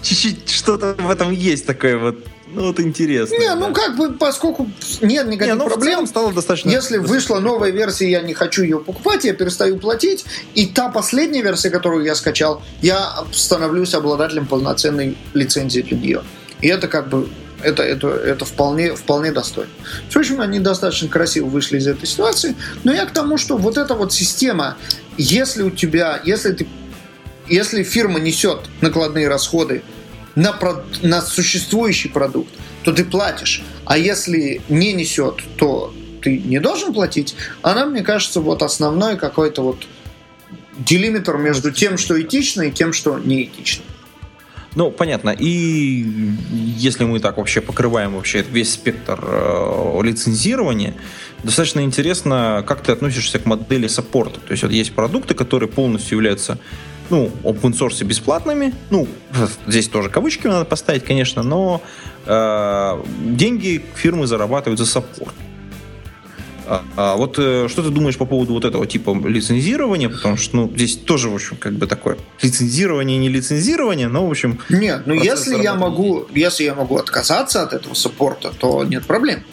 [0.03, 3.35] чуть-чуть что-то в этом есть такое вот ну вот интересно.
[3.37, 4.69] Не, ну как бы, поскольку
[5.01, 6.69] нет никаких не, ну, проблем, стало достаточно.
[6.69, 10.25] Если вышла новая версия, я не хочу ее покупать, я перестаю платить,
[10.55, 16.23] и та последняя версия, которую я скачал, я становлюсь обладателем полноценной лицензии для нее.
[16.61, 17.27] И это как бы
[17.61, 19.71] это, это, это вполне, вполне достойно.
[20.09, 22.55] В общем, они достаточно красиво вышли из этой ситуации.
[22.83, 24.77] Но я к тому, что вот эта вот система,
[25.17, 26.67] если у тебя, если ты
[27.49, 29.81] если фирма несет накладные расходы
[30.37, 30.55] на,
[31.01, 32.53] на существующий продукт,
[32.83, 33.63] то ты платишь.
[33.85, 37.35] А если не несет, то ты не должен платить.
[37.63, 39.87] Она, мне кажется, вот основной какой-то вот
[40.77, 43.83] делиметр между тем, что этично, и тем, что не этично.
[44.75, 45.31] Ну, понятно.
[45.31, 46.05] И
[46.77, 50.93] если мы так вообще покрываем вообще весь спектр э, лицензирования,
[51.43, 54.39] достаточно интересно, как ты относишься к модели саппорта.
[54.39, 56.59] То есть вот есть продукты, которые полностью являются
[57.09, 58.73] ну, open source бесплатными.
[58.89, 59.07] Ну,
[59.67, 61.81] здесь тоже кавычки надо поставить, конечно, но
[62.25, 65.33] э, деньги фирмы зарабатывают за support.
[66.69, 70.09] А, а вот э, что ты думаешь по поводу вот этого типа лицензирования?
[70.09, 74.29] Потому что, ну, здесь тоже, в общем, как бы такое лицензирование, не лицензирование, но, в
[74.29, 74.59] общем...
[74.69, 79.05] Нет, ну, если я могу, если я могу отказаться от этого support а, то нет
[79.05, 79.43] проблем.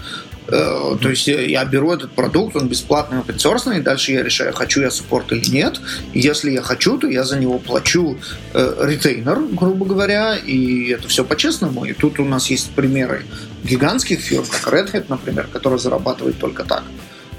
[0.47, 4.83] Э, то есть я беру этот продукт, он бесплатный, open и дальше я решаю, хочу
[4.83, 5.81] я support или нет.
[6.13, 8.19] И если я хочу, то я за него плачу
[8.53, 11.85] э, ретейнер, грубо говоря, и это все по-честному.
[11.85, 13.25] И тут у нас есть примеры
[13.65, 16.85] гигантских фирм, как Red Hat, например, которые зарабатывают только так.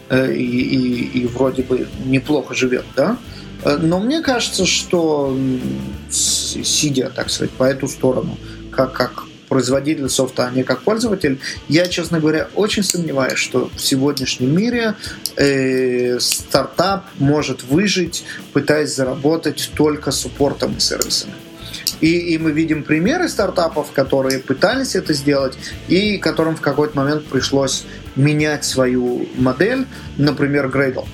[0.09, 3.17] Э, и, и, и вроде бы неплохо живет, да?
[3.63, 5.35] Но мне кажется, что
[6.11, 8.37] сидя, так сказать, по эту сторону,
[8.71, 9.23] как, как
[9.55, 14.95] производитель софта, а не как пользователь, я, честно говоря, очень сомневаюсь, что в сегодняшнем мире
[15.37, 21.31] э, стартап может выжить, пытаясь заработать только суппортом и сервисами.
[22.01, 25.57] И, и мы видим примеры стартапов, которые пытались это сделать,
[25.87, 27.85] и которым в какой-то момент пришлось
[28.17, 29.85] менять свою модель,
[30.17, 31.07] например, Gradle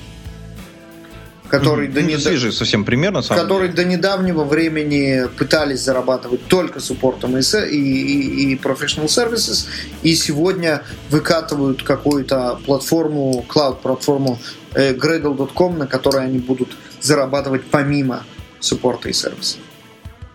[1.51, 1.93] который mm-hmm.
[1.93, 2.21] до недав...
[2.21, 3.83] свежий совсем пример, на самом который деле.
[3.83, 9.67] до недавнего времени пытались зарабатывать только суппортом и, и, и professional services,
[10.01, 14.39] и сегодня выкатывают какую-то платформу, клауд-платформу
[14.73, 16.69] э, Gradle.com, на которой они будут
[17.01, 18.23] зарабатывать помимо
[18.61, 19.57] суппорта и сервиса.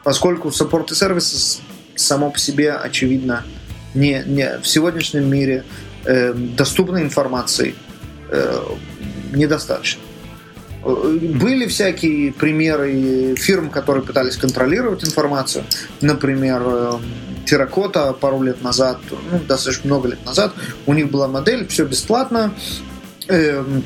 [0.05, 1.62] Поскольку суппорт и сервисы
[1.94, 3.43] само по себе, очевидно,
[3.94, 5.64] не, не в сегодняшнем мире
[6.05, 7.74] э, доступной информации
[8.28, 8.60] э,
[9.32, 10.02] недостаточно.
[10.86, 15.64] Были всякие примеры фирм, которые пытались контролировать информацию.
[16.00, 17.00] Например,
[17.46, 18.98] Терракота пару лет назад,
[19.30, 20.52] ну, достаточно много лет назад,
[20.84, 22.52] у них была модель, все бесплатно.
[23.28, 23.84] Эм,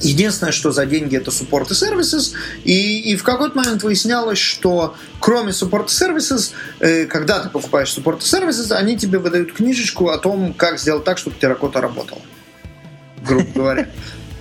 [0.00, 2.34] единственное, что за деньги это support и services.
[2.62, 8.20] И, и в какой-то момент выяснялось, что кроме support services, э, когда ты покупаешь support
[8.20, 12.22] services, они тебе выдают книжечку о том, как сделать так, чтобы терракота работала.
[13.26, 13.88] Грубо говоря.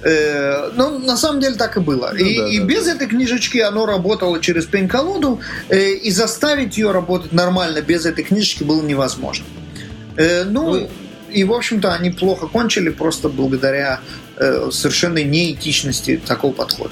[0.03, 2.11] Э, ну, на самом деле так и было.
[2.13, 2.95] Ну, и, да, и да, без да.
[2.95, 5.39] этой книжечки оно работало через пень-колоду,
[5.69, 9.45] э, и заставить ее работать нормально без этой книжечки было невозможно.
[10.17, 10.89] Э, ну, ну,
[11.31, 14.01] и, в общем-то, они плохо кончили просто благодаря
[14.37, 16.91] э, совершенной неэтичности такого подхода.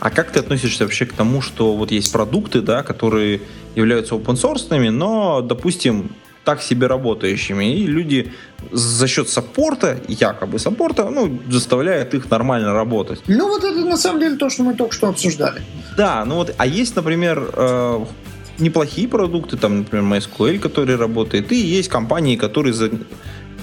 [0.00, 3.42] А как ты относишься вообще к тому, что вот есть продукты, да, которые
[3.76, 6.10] являются open source, но, допустим,
[6.44, 7.76] так себе работающими.
[7.76, 8.32] И люди
[8.70, 13.20] за счет саппорта, якобы саппорта, ну, заставляют их нормально работать.
[13.26, 15.62] Ну, вот это на самом деле то, что мы только что обсуждали.
[15.96, 18.04] Да, ну вот, а есть, например, э,
[18.58, 22.90] неплохие продукты, там, например, MySQL, который работает, и есть компании, которые за,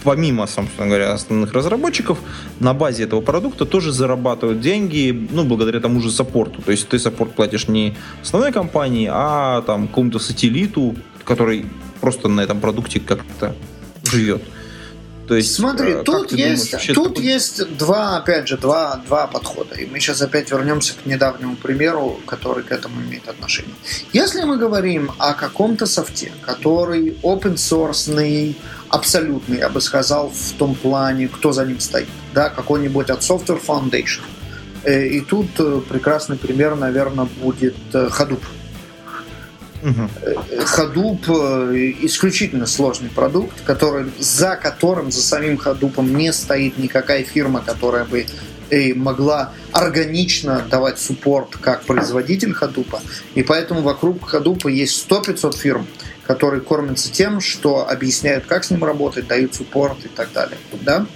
[0.03, 2.19] помимо, собственно говоря, основных разработчиков,
[2.60, 6.61] на базе этого продукта тоже зарабатывают деньги, ну, благодаря тому же саппорту.
[6.61, 11.65] То есть ты саппорт платишь не основной компании, а там какому-то сателлиту, который
[11.99, 13.55] просто на этом продукте как-то
[14.03, 14.41] живет.
[15.27, 17.23] То есть, Смотри, э, тут есть, думаешь, тут такой...
[17.23, 19.76] есть два, опять же, два, два подхода.
[19.76, 23.76] И мы сейчас опять вернемся к недавнему примеру, который к этому имеет отношение.
[24.11, 28.55] Если мы говорим о каком-то софте, который open source,
[28.89, 33.61] абсолютный, я бы сказал, в том плане, кто за ним стоит, да, какой-нибудь от Software
[33.63, 34.23] Foundation,
[34.84, 38.41] Э, и тут э, прекрасный пример, наверное, будет Hadoop.
[39.81, 40.10] Угу.
[40.77, 48.06] Hadoop исключительно сложный продукт, который, за которым, за самим Hadoop не стоит никакая фирма, которая
[48.06, 48.26] бы
[48.95, 52.99] могла органично давать суппорт как производитель Hadoop.
[53.35, 55.88] И поэтому вокруг Hadoop есть 100-500 фирм,
[56.27, 60.57] которые кормятся тем, что объясняют, как с ним работать, дают суппорт и так далее.
[60.81, 61.07] Да?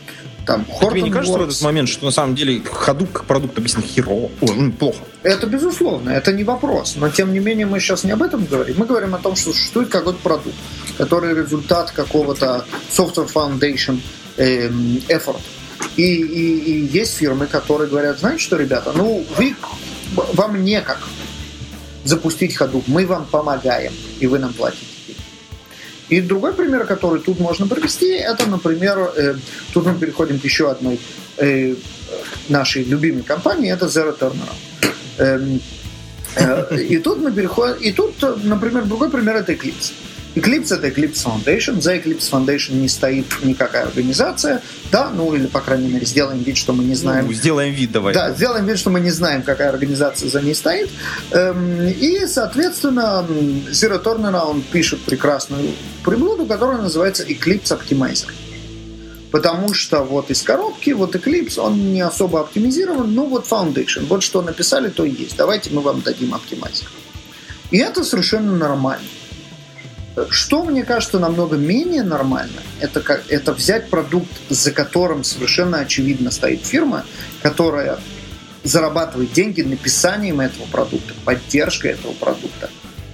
[0.45, 3.83] Там, Тебе не кажется в этот момент, что на самом деле ходу как продукт объяснен
[3.83, 4.99] херово, Ой, ну, плохо?
[5.23, 6.95] Это безусловно, это не вопрос.
[6.97, 8.75] Но тем не менее мы сейчас не об этом говорим.
[8.77, 10.55] Мы говорим о том, что существует какой-то продукт,
[10.97, 13.99] который результат какого-то software foundation
[14.37, 15.39] эм, effort.
[15.95, 19.55] И, и, и есть фирмы, которые говорят, знаете что, ребята, ну вы,
[20.33, 20.99] вам некак
[22.03, 24.92] запустить ходу, мы вам помогаем, и вы нам платите.
[26.09, 29.35] И другой пример, который тут можно привести, это, например, э,
[29.73, 30.99] тут мы переходим к еще одной
[31.37, 31.75] э,
[32.49, 34.91] нашей любимой компании, это Zero Turnaround.
[35.17, 35.61] Эм,
[36.35, 39.93] э, и тут мы переходим, и тут, например, другой пример это Eclipse.
[40.35, 41.79] Eclipse это Eclipse Foundation.
[41.81, 44.61] За Eclipse Foundation не стоит никакая организация,
[44.91, 47.27] да, ну или, по крайней мере, сделаем вид, что мы не знаем.
[47.27, 48.13] Ну, сделаем вид, давай.
[48.13, 50.89] Да, сделаем вид, что мы не знаем, какая организация за ней стоит.
[51.31, 53.25] Эм, и, соответственно,
[53.71, 55.71] Zero Turnaround пишет прекрасную
[56.03, 58.31] приблуду, которая называется Eclipse Optimizer.
[59.31, 64.21] Потому что вот из коробки, вот Eclipse, он не особо оптимизирован, ну вот Foundation, вот
[64.21, 65.37] что написали, то и есть.
[65.37, 66.87] Давайте мы вам дадим оптимайзер.
[67.71, 69.07] И это совершенно нормально.
[70.29, 76.29] Что, мне кажется, намного менее нормально, это, как, это взять продукт, за которым совершенно очевидно
[76.29, 77.03] стоит фирма,
[77.41, 77.97] которая
[78.63, 82.69] зарабатывает деньги написанием этого продукта, поддержкой этого продукта,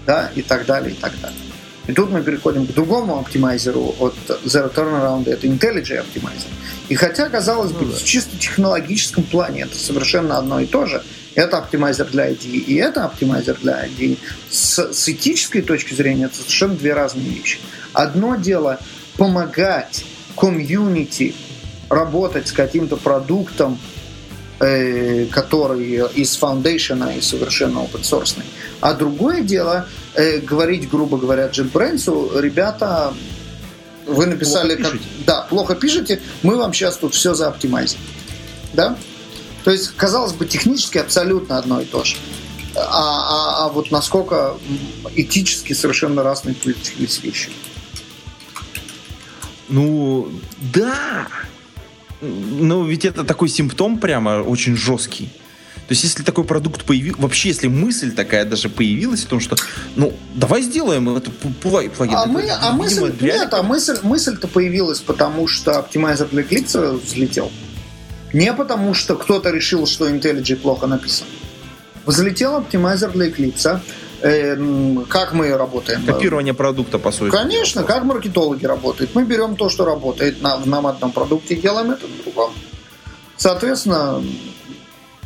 [0.05, 1.39] да, и так далее, и так далее.
[1.87, 4.13] И тут мы переходим к другому оптимайзеру от
[4.45, 6.47] Zero Turnaround, это IntelliJ Optimizer.
[6.87, 7.97] И хотя, казалось бы, ну, да.
[7.97, 11.03] в чисто технологическом плане это совершенно одно и то же,
[11.39, 14.17] это оптимайзер для ID, и это оптимайзер для ID.
[14.49, 17.59] С, с этической точки зрения это совершенно две разные вещи.
[17.93, 18.79] Одно дело
[19.17, 20.03] помогать
[20.35, 21.33] комьюнити
[21.89, 23.79] работать с каким-то продуктом,
[24.59, 28.37] э, который из foundation а и совершенно open source.
[28.81, 33.13] А другое дело э, говорить, грубо говоря, JetBrains, ребята,
[34.05, 37.99] вы написали, плохо как, да, плохо пишете, мы вам сейчас тут все за optimize им.
[38.73, 38.97] Да?
[39.63, 42.15] То есть, казалось бы, технически абсолютно одно и то же.
[42.75, 44.55] А, а, а вот насколько
[45.15, 47.49] этически совершенно разные появились вещи.
[49.67, 50.29] Ну,
[50.73, 51.27] да.
[52.21, 55.29] Но ведь это такой симптом прямо очень жесткий.
[55.89, 59.55] То есть, если такой продукт появился, вообще, если мысль такая даже появилась о том, что,
[59.95, 62.15] ну, давай сделаем это плагин.
[62.15, 67.51] А, мы, а мысль, нет, а мысль, мысль-то появилась, потому что оптимайзер для Eclipse взлетел.
[68.33, 71.27] Не потому, что кто-то решил, что IntelliJ плохо написан.
[72.05, 73.79] Взлетел оптимайзер для Eclipse.
[74.21, 74.57] Э,
[75.07, 76.05] как мы работаем?
[76.05, 77.31] Копирование продукта, по сути.
[77.31, 79.15] Конечно, как маркетологи работают.
[79.15, 82.53] Мы берем то, что работает на, на одном продукте, делаем это в другом.
[83.37, 84.23] Соответственно,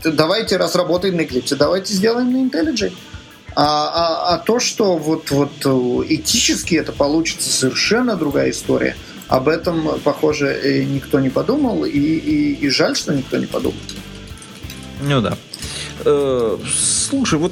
[0.03, 2.93] давайте, раз работает на Eclipse, давайте сделаем на IntelliJ.
[3.55, 5.51] А, а, а то, что вот, вот
[6.09, 8.95] этически это получится совершенно другая история–
[9.33, 13.79] об этом, похоже, никто не подумал, и, и, и жаль, что никто не подумал.
[15.01, 15.35] Ну да.
[16.05, 17.51] Э, слушай, вот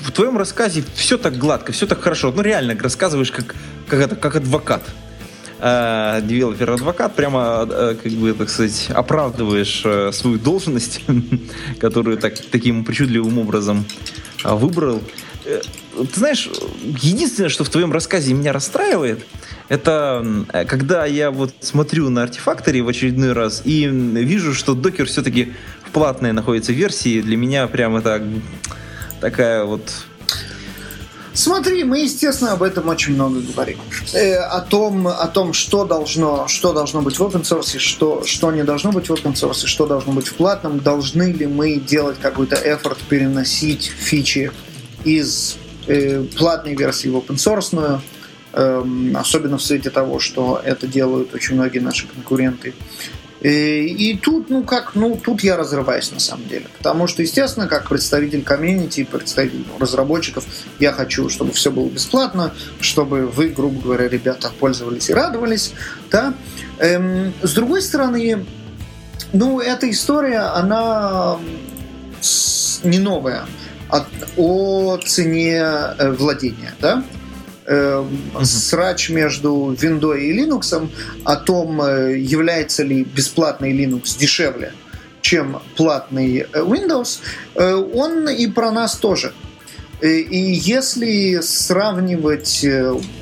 [0.00, 2.30] в твоем рассказе все так гладко, все так хорошо.
[2.30, 3.54] Ну реально рассказываешь как,
[3.88, 4.82] как, это, как адвокат.
[5.60, 11.00] Э, девелопер-адвокат, прямо, э, как бы, так сказать, оправдываешь свою должность,
[11.80, 13.86] которую так, таким причудливым образом
[14.44, 15.02] выбрал.
[15.44, 16.50] Ты знаешь,
[17.00, 19.24] единственное, что в твоем рассказе меня расстраивает,
[19.68, 20.24] это
[20.68, 25.52] когда я вот смотрю на Artifactory в очередной раз и вижу, что Docker все-таки
[25.86, 27.20] в платной находится версии.
[27.20, 28.22] Для меня прямо так
[29.20, 29.90] такая вот
[31.34, 33.78] Смотри, мы, естественно, об этом очень много говорим.
[34.12, 38.52] Э, о, том, о том, что должно, что должно быть в open source, что, что
[38.52, 40.78] не должно быть в open source, что должно быть в платном.
[40.78, 44.52] Должны ли мы делать какой-то эфорт переносить фичи
[45.02, 45.56] из
[45.88, 48.00] э, платной версии в open source,
[48.54, 52.74] особенно в свете того, что это делают очень многие наши конкуренты.
[53.44, 56.64] И, и тут, ну как, ну тут я разрываюсь на самом деле.
[56.78, 60.46] Потому что, естественно, как представитель комьюнити, представитель разработчиков,
[60.78, 65.74] я хочу, чтобы все было бесплатно, чтобы вы, грубо говоря, ребята пользовались и радовались.
[66.10, 66.32] Да?
[66.78, 68.46] Эм, с другой стороны,
[69.34, 71.38] ну, эта история, она
[72.82, 73.44] не новая
[73.90, 74.06] от,
[74.38, 76.74] о цене э, владения.
[76.80, 77.04] Да?
[77.66, 78.04] Э,
[78.42, 80.88] срач между Windows и Linux
[81.24, 84.72] о том, э, является ли бесплатный Linux дешевле,
[85.20, 87.20] чем платный Windows,
[87.54, 89.32] он и про нас тоже.
[90.02, 92.62] И если сравнивать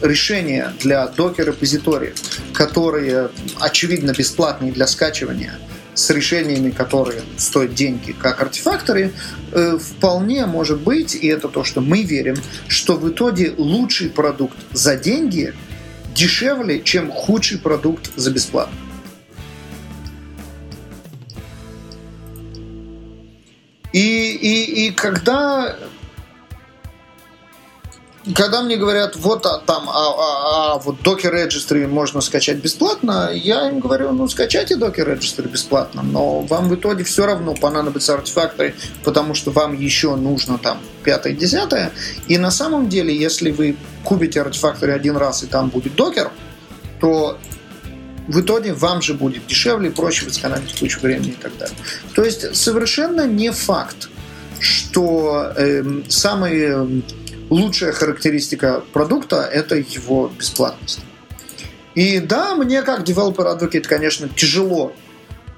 [0.01, 2.17] решения для докер-репозиториев,
[2.53, 5.59] которые, очевидно, бесплатные для скачивания–
[5.95, 9.13] с решениями, которые стоят деньги, как артефакторы,
[9.53, 12.37] э, вполне может быть, и это то, что мы верим,
[12.69, 15.55] что в итоге лучший продукт за деньги
[16.15, 18.77] дешевле, чем худший продукт за бесплатно.
[23.93, 25.77] И, и, и когда
[28.37, 33.31] когда мне говорят, вот а, там, а, а, а вот Docker Registry можно скачать бесплатно,
[33.33, 38.15] я им говорю, ну скачайте Docker Registry бесплатно, но вам в итоге все равно понадобится
[38.15, 41.93] артефакты, потому что вам еще нужно там пятое, десятое.
[42.29, 46.31] И на самом деле, если вы купите артефакторы один раз и там будет Docker,
[47.01, 47.39] то
[48.29, 51.77] в итоге вам же будет дешевле, проще сэкономить кучу времени и так далее.
[52.15, 54.09] То есть совершенно не факт,
[54.61, 57.03] что э, самые
[57.53, 61.01] лучшая характеристика продукта– это его бесплатность.
[61.95, 64.93] И да, мне как девелопер advocate, конечно, тяжело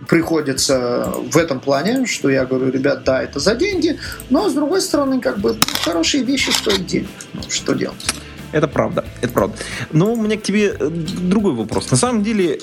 [0.09, 3.99] приходится в этом плане, что я говорю, ребят, да, это за деньги,
[4.29, 7.09] но с другой стороны, как бы хорошие вещи стоят денег.
[7.33, 8.05] Ну, что делать?
[8.53, 9.57] Это правда, это правда.
[9.93, 11.91] Но у меня к тебе э, другой вопрос.
[11.91, 12.61] На самом деле,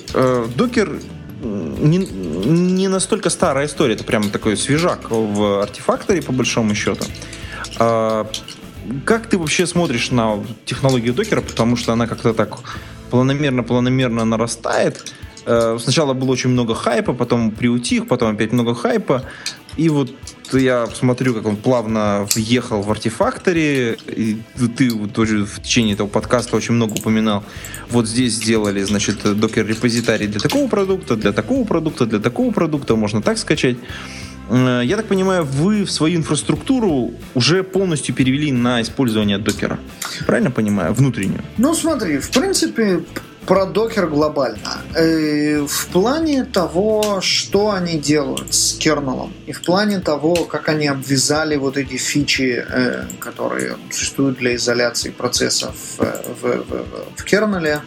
[0.55, 0.99] докер
[1.41, 7.05] э, не, не настолько старая история, это прям такой свежак в артефакторе, по большому счету.
[7.79, 8.27] А,
[9.05, 12.59] как ты вообще смотришь на технологию докера, потому что она как-то так
[13.11, 15.13] планомерно-планомерно нарастает.
[15.45, 19.23] Э, сначала было очень много хайпа, потом приутих, потом опять много хайпа.
[19.77, 20.11] И вот
[20.51, 23.97] я смотрю, как он плавно въехал в артефакторе.
[24.07, 24.37] И
[24.77, 27.43] ты тоже в течение этого подкаста очень много упоминал.
[27.89, 32.95] Вот здесь сделали, значит, докер-репозитарий для такого продукта, для такого продукта, для такого продукта.
[32.95, 33.77] Можно так скачать.
[34.51, 39.79] Э, я так понимаю, вы свою инфраструктуру уже полностью перевели на использование докера.
[40.25, 40.93] Правильно понимаю?
[40.93, 41.41] Внутреннюю.
[41.57, 43.03] Ну, смотри, в принципе,
[43.45, 44.81] про докер глобально.
[44.95, 50.87] Э, в плане того, что они делают с кернелом, и в плане того, как они
[50.87, 56.03] обвязали вот эти фичи, э, которые существуют для изоляции процессов в,
[56.41, 57.81] в, в, в кернеле,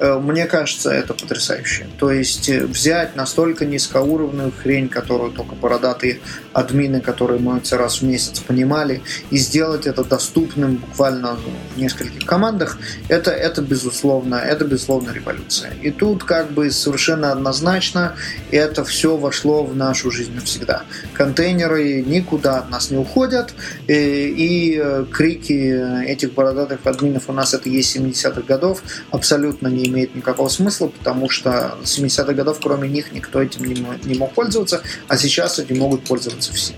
[0.00, 1.86] мне кажется, это потрясающе.
[1.98, 6.20] То есть э, взять настолько низкоуровневую хрень, которую только бородатые
[6.54, 11.36] админы, которые моются раз в месяц, понимали, и сделать это доступным буквально
[11.74, 12.78] в нескольких командах,
[13.08, 15.72] это, это безусловно, это безусловно революция.
[15.82, 18.14] И тут как бы совершенно однозначно
[18.50, 20.84] это все вошло в нашу жизнь навсегда.
[21.12, 23.52] Контейнеры никуда от нас не уходят,
[23.86, 29.89] и, э, и крики этих бородатых админов у нас это есть 70-х годов, абсолютно не
[29.90, 34.32] имеет никакого смысла, потому что с 70-х годов кроме них никто этим не не мог
[34.32, 36.74] пользоваться, а сейчас этим могут пользоваться все.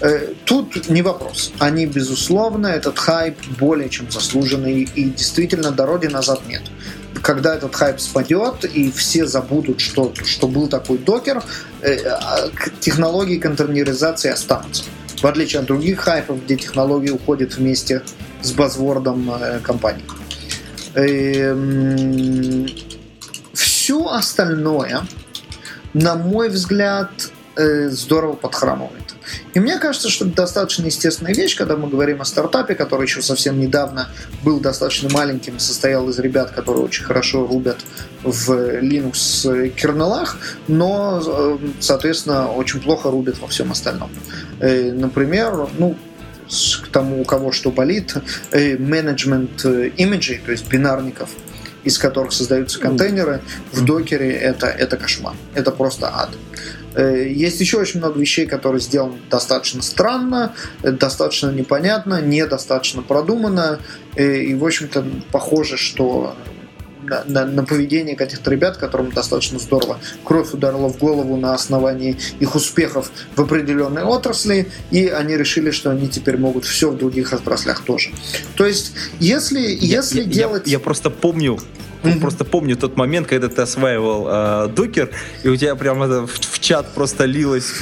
[0.00, 1.52] Э, тут не вопрос.
[1.58, 6.62] Они, безусловно, этот хайп более чем заслуженный, и действительно дороги назад нет.
[7.22, 11.42] Когда этот хайп спадет, и все забудут, что, что был такой докер,
[11.80, 12.50] э, а,
[12.80, 14.84] технологии контейнеризации останутся.
[15.22, 18.02] В отличие от других хайпов, где технологии уходят вместе
[18.42, 20.04] с базвордом э, компании.
[20.96, 22.66] Эм,
[23.52, 25.02] все остальное,
[25.92, 27.10] на мой взгляд,
[27.54, 29.14] э, здорово подхрамывает.
[29.52, 33.20] И мне кажется, что это достаточно естественная вещь, когда мы говорим о стартапе, который еще
[33.20, 34.08] совсем недавно
[34.42, 37.78] был достаточно маленьким, состоял из ребят, которые очень хорошо рубят
[38.22, 38.50] в
[38.80, 44.10] Linux кернелах, но, э, соответственно, очень плохо рубят во всем остальном.
[44.60, 45.94] Э, например, ну,
[46.82, 48.14] к тому, у кого что болит,
[48.50, 51.30] э, менеджмент э, имиджей, то есть бинарников,
[51.84, 53.40] из которых создаются контейнеры,
[53.72, 55.34] в докере это, это кошмар.
[55.54, 56.30] Это просто ад.
[56.94, 63.80] Э, есть еще очень много вещей, которые сделаны достаточно странно, достаточно непонятно, недостаточно продуманно.
[64.16, 66.36] И, в общем-то, похоже, что
[67.06, 72.16] на, на, на поведение каких-то ребят, которым достаточно здорово кровь ударила в голову на основании
[72.40, 77.32] их успехов в определенной отрасли, и они решили, что они теперь могут все в других
[77.32, 78.10] отраслях тоже.
[78.56, 80.66] То есть, если, я, если я, делать...
[80.66, 81.58] Я, я просто помню,
[82.06, 82.20] Mm-hmm.
[82.20, 85.10] Просто помню тот момент, когда ты осваивал э, докер,
[85.42, 87.72] и у тебя прямо в, в чат просто лилось.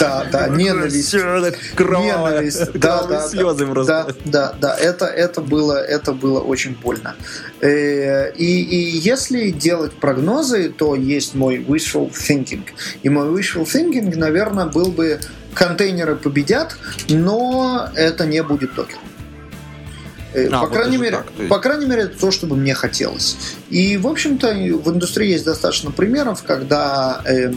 [0.00, 1.14] Да, да, ненависть.
[1.14, 2.72] Ненависть.
[2.74, 4.14] Да, да, слезы просто.
[4.24, 7.14] Да, да, да, это, это, было, это было очень больно.
[7.60, 12.64] Э, и, и если делать прогнозы, то есть мой wishful thinking.
[13.02, 15.20] И мой wishful thinking, наверное, был бы
[15.52, 16.76] контейнеры победят,
[17.08, 18.98] но это не будет докер.
[20.32, 21.48] Э, а, по, вот крайней мере, так, есть...
[21.48, 23.36] по крайней мере, это то, что бы мне хотелось.
[23.68, 27.52] И, в общем-то, в индустрии есть достаточно примеров, когда э,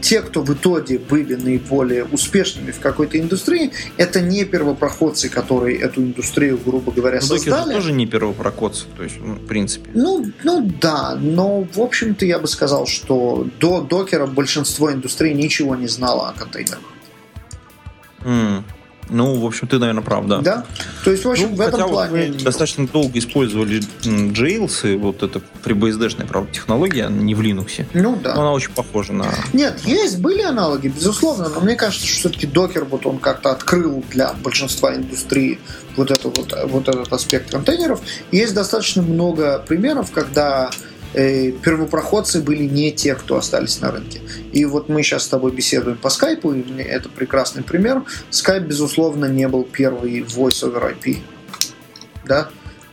[0.00, 6.02] те, кто в итоге были наиболее успешными в какой-то индустрии, это не первопроходцы, которые эту
[6.02, 7.64] индустрию, грубо говоря, ну, создали.
[7.64, 9.90] Докер тоже не первопроходцы, то есть, ну, в принципе.
[9.94, 15.76] Ну, ну да, но в общем-то я бы сказал, что до докера большинство индустрий ничего
[15.76, 16.80] не знало о контейнерах.
[18.22, 18.62] Mm.
[19.10, 20.38] Ну, в общем, ты, наверное, прав, да.
[20.40, 20.64] Да.
[21.04, 22.32] То есть, в общем, ну, в этом плане...
[22.32, 27.86] Вот достаточно долго использовали Jails, и вот это FreeBSD-шная, правда, технология, не в Linux.
[27.92, 28.34] Ну, да.
[28.34, 29.26] Но она очень похожа на...
[29.52, 34.04] Нет, есть, были аналоги, безусловно, но мне кажется, что все-таки докер, вот он как-то открыл
[34.10, 35.58] для большинства индустрии
[35.96, 38.00] вот, это вот, вот этот аспект контейнеров.
[38.30, 44.20] Есть достаточно много примеров, когда э, первопроходцы были не те, кто остались на рынке.
[44.52, 48.02] И вот мы сейчас с тобой беседуем по скайпу, и это прекрасный пример.
[48.30, 51.18] Скайп, безусловно, не был первый voice over IP.
[52.26, 52.48] Да?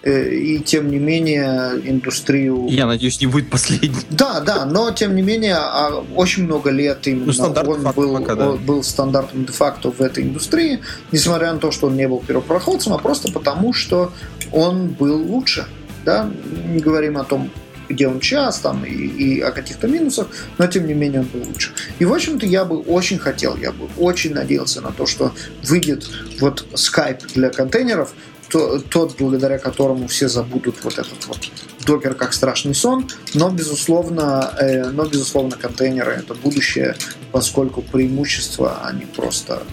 [0.07, 2.67] Э, и тем не менее индустрию...
[2.69, 3.97] Я надеюсь, не будет последний.
[4.09, 8.35] Да, да, но тем не менее а, очень много лет именно ну, он был, пока,
[8.35, 8.51] да.
[8.51, 10.79] был стандартом де-факто в этой индустрии,
[11.11, 14.13] несмотря на то, что он не был первопроходцем, а просто потому, что
[14.53, 15.65] он был лучше.
[16.05, 16.29] Да?
[16.67, 17.51] Не говорим о том,
[17.89, 20.27] где он сейчас, там, и, и о каких-то минусах,
[20.57, 21.71] но тем не менее он был лучше.
[21.99, 25.33] И, в общем-то, я бы очень хотел, я бы очень надеялся на то, что
[25.63, 26.09] выйдет
[26.39, 28.13] вот Skype для контейнеров,
[28.49, 31.39] то, тот, благодаря которому все забудут вот этот вот
[31.85, 36.95] докер как страшный сон, но безусловно, э, но безусловно контейнеры это будущее,
[37.31, 39.63] поскольку преимущества они просто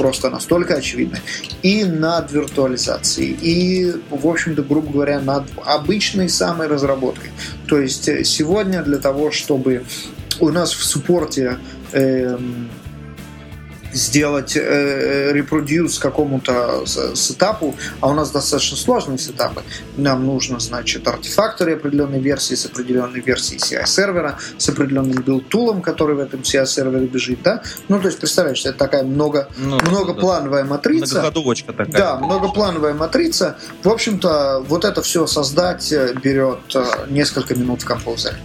[0.00, 1.20] просто настолько очевидны.
[1.60, 7.30] И над виртуализацией, и, в общем-то, грубо говоря, над обычной самой разработкой.
[7.68, 9.84] То есть э, сегодня для того, чтобы
[10.40, 11.58] у нас в суппорте
[11.92, 12.38] э,
[13.92, 16.84] сделать э, reproduce какому-то
[17.14, 19.62] setup у, а у нас достаточно сложные setup ы.
[19.96, 25.82] Нам нужно, значит, Artifactory определенной версии с определенной версией CI-сервера, с определенным build tool ом,
[25.82, 27.62] который в этом CI-сервере бежит, да?
[27.88, 30.68] Ну, то есть, представляешь, это такая много, ну, многоплановая да.
[30.68, 31.14] матрица.
[31.14, 31.92] Многоходовочка такая.
[31.92, 33.56] Да, многоплановая матрица.
[33.82, 38.36] В общем-то, вот это все создать э, берет э, несколько минут в композере.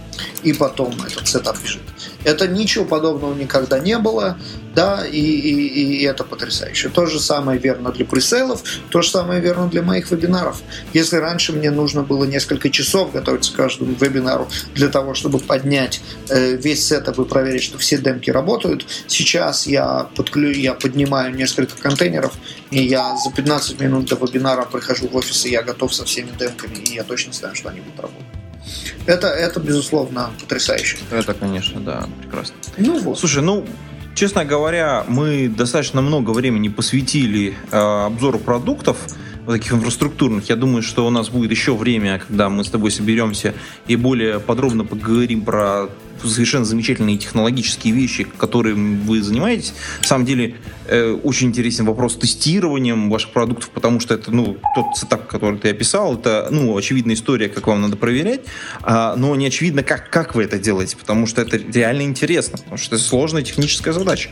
[0.42, 1.82] И потом этот setup бежит.
[2.24, 4.38] Это ничего подобного никогда не было,
[4.76, 6.90] да, и, и, и это потрясающе.
[6.90, 10.60] То же самое верно для пресейлов, то же самое верно для моих вебинаров.
[10.92, 16.02] Если раньше мне нужно было несколько часов готовиться к каждому вебинару для того, чтобы поднять
[16.28, 21.74] э, весь сетап и проверить, что все демки работают, сейчас я, подклю, я поднимаю несколько
[21.80, 22.34] контейнеров,
[22.70, 26.30] и я за 15 минут до вебинара прихожу в офис, и я готов со всеми
[26.38, 28.35] демками, и я точно знаю, что они будут работать.
[29.06, 30.98] Это, это безусловно, потрясающе.
[31.10, 32.56] Это, конечно, да, прекрасно.
[32.76, 33.18] Ну вот.
[33.18, 33.64] Слушай, ну,
[34.14, 38.96] честно говоря, мы достаточно много времени посвятили э, обзору продуктов
[39.46, 40.48] таких инфраструктурных.
[40.48, 43.54] Я думаю, что у нас будет еще время, когда мы с тобой соберемся
[43.86, 45.88] и более подробно поговорим про
[46.30, 49.72] совершенно замечательные технологические вещи, которыми вы занимаетесь.
[50.02, 54.96] На самом деле, э, очень интересен вопрос тестированием ваших продуктов, потому что это, ну, тот
[54.96, 58.40] сетап, который ты описал, это, ну, очевидная история, как вам надо проверять,
[58.82, 62.76] а, но не очевидно, как, как вы это делаете, потому что это реально интересно, потому
[62.76, 64.30] что это сложная техническая задача.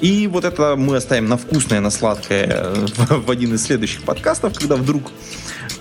[0.00, 4.02] И вот это мы оставим на вкусное, на сладкое э, в, в один из следующих
[4.02, 5.10] подкастов, когда вдруг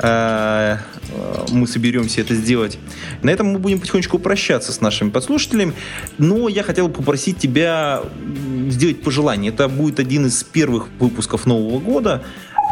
[0.01, 2.77] мы соберемся это сделать.
[3.21, 5.73] На этом мы будем потихонечку прощаться с нашими подслушателями,
[6.17, 8.01] но я хотел попросить тебя
[8.69, 9.51] сделать пожелание.
[9.51, 12.23] Это будет один из первых выпусков Нового года.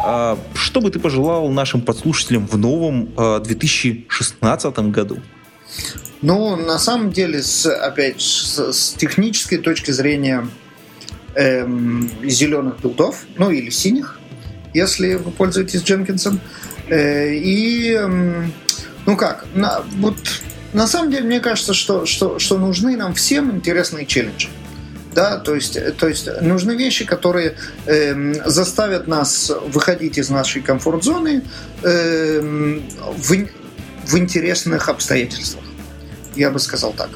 [0.04, 5.18] А, что бы ты пожелал нашим подслушателям в новом 2016 а, году?
[6.22, 10.48] Ну, на самом деле, с, опять с, с технической точки зрения
[11.34, 14.18] эм, зеленых билдов, ну или синих,
[14.72, 18.00] если вы пользуетесь Дженкинсом, Э, и,
[19.06, 20.16] ну как, на, вот
[20.72, 24.48] на самом деле мне кажется, что, что, что нужны нам всем интересные челленджи.
[25.14, 27.56] Да, то есть, то есть нужны вещи, которые
[27.86, 31.42] э, заставят нас выходить из нашей комфорт-зоны
[31.82, 33.48] э, в,
[34.06, 35.64] в интересных обстоятельствах.
[36.36, 37.10] Я бы сказал так.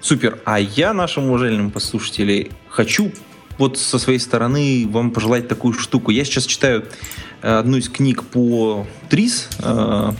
[0.00, 0.38] Супер.
[0.44, 3.12] А я нашим уважаемым послушателям хочу
[3.58, 6.10] вот со своей стороны вам пожелать такую штуку.
[6.10, 6.86] Я сейчас читаю
[7.42, 9.48] э, одну из книг по ТРИС.
[9.60, 10.12] Э,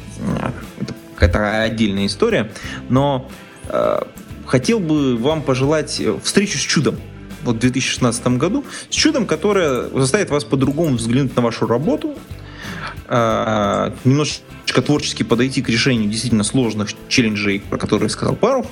[0.81, 2.53] это какая-то отдельная история.
[2.89, 3.29] Но
[3.69, 4.03] э,
[4.47, 6.97] хотел бы вам пожелать встречу с чудом
[7.43, 8.65] вот в 2016 году.
[8.89, 12.17] С чудом, которое заставит вас по-другому взглянуть на вашу работу,
[13.09, 18.67] немножечко творчески подойти к решению действительно сложных челленджей, про которые сказал Пару.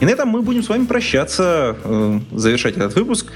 [0.00, 1.76] И на этом мы будем с вами прощаться,
[2.32, 3.32] завершать этот выпуск.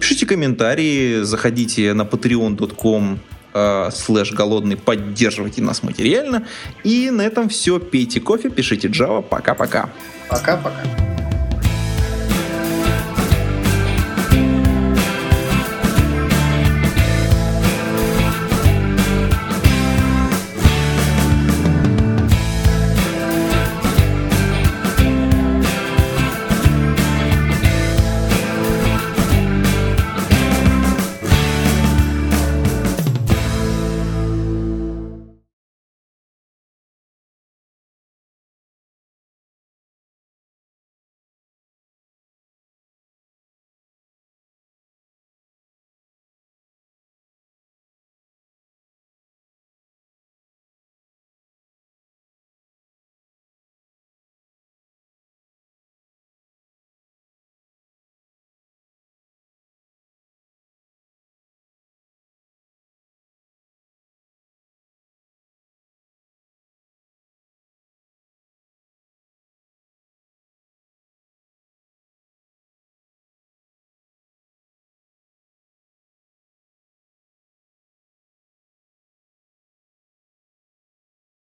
[0.00, 3.18] Пишите комментарии, заходите на patreon.com
[3.54, 6.46] э, слэш голодный, поддерживайте нас материально.
[6.84, 7.78] И на этом все.
[7.78, 9.22] Пейте кофе, пишите Java.
[9.22, 9.90] Пока-пока.
[10.28, 10.82] Пока-пока.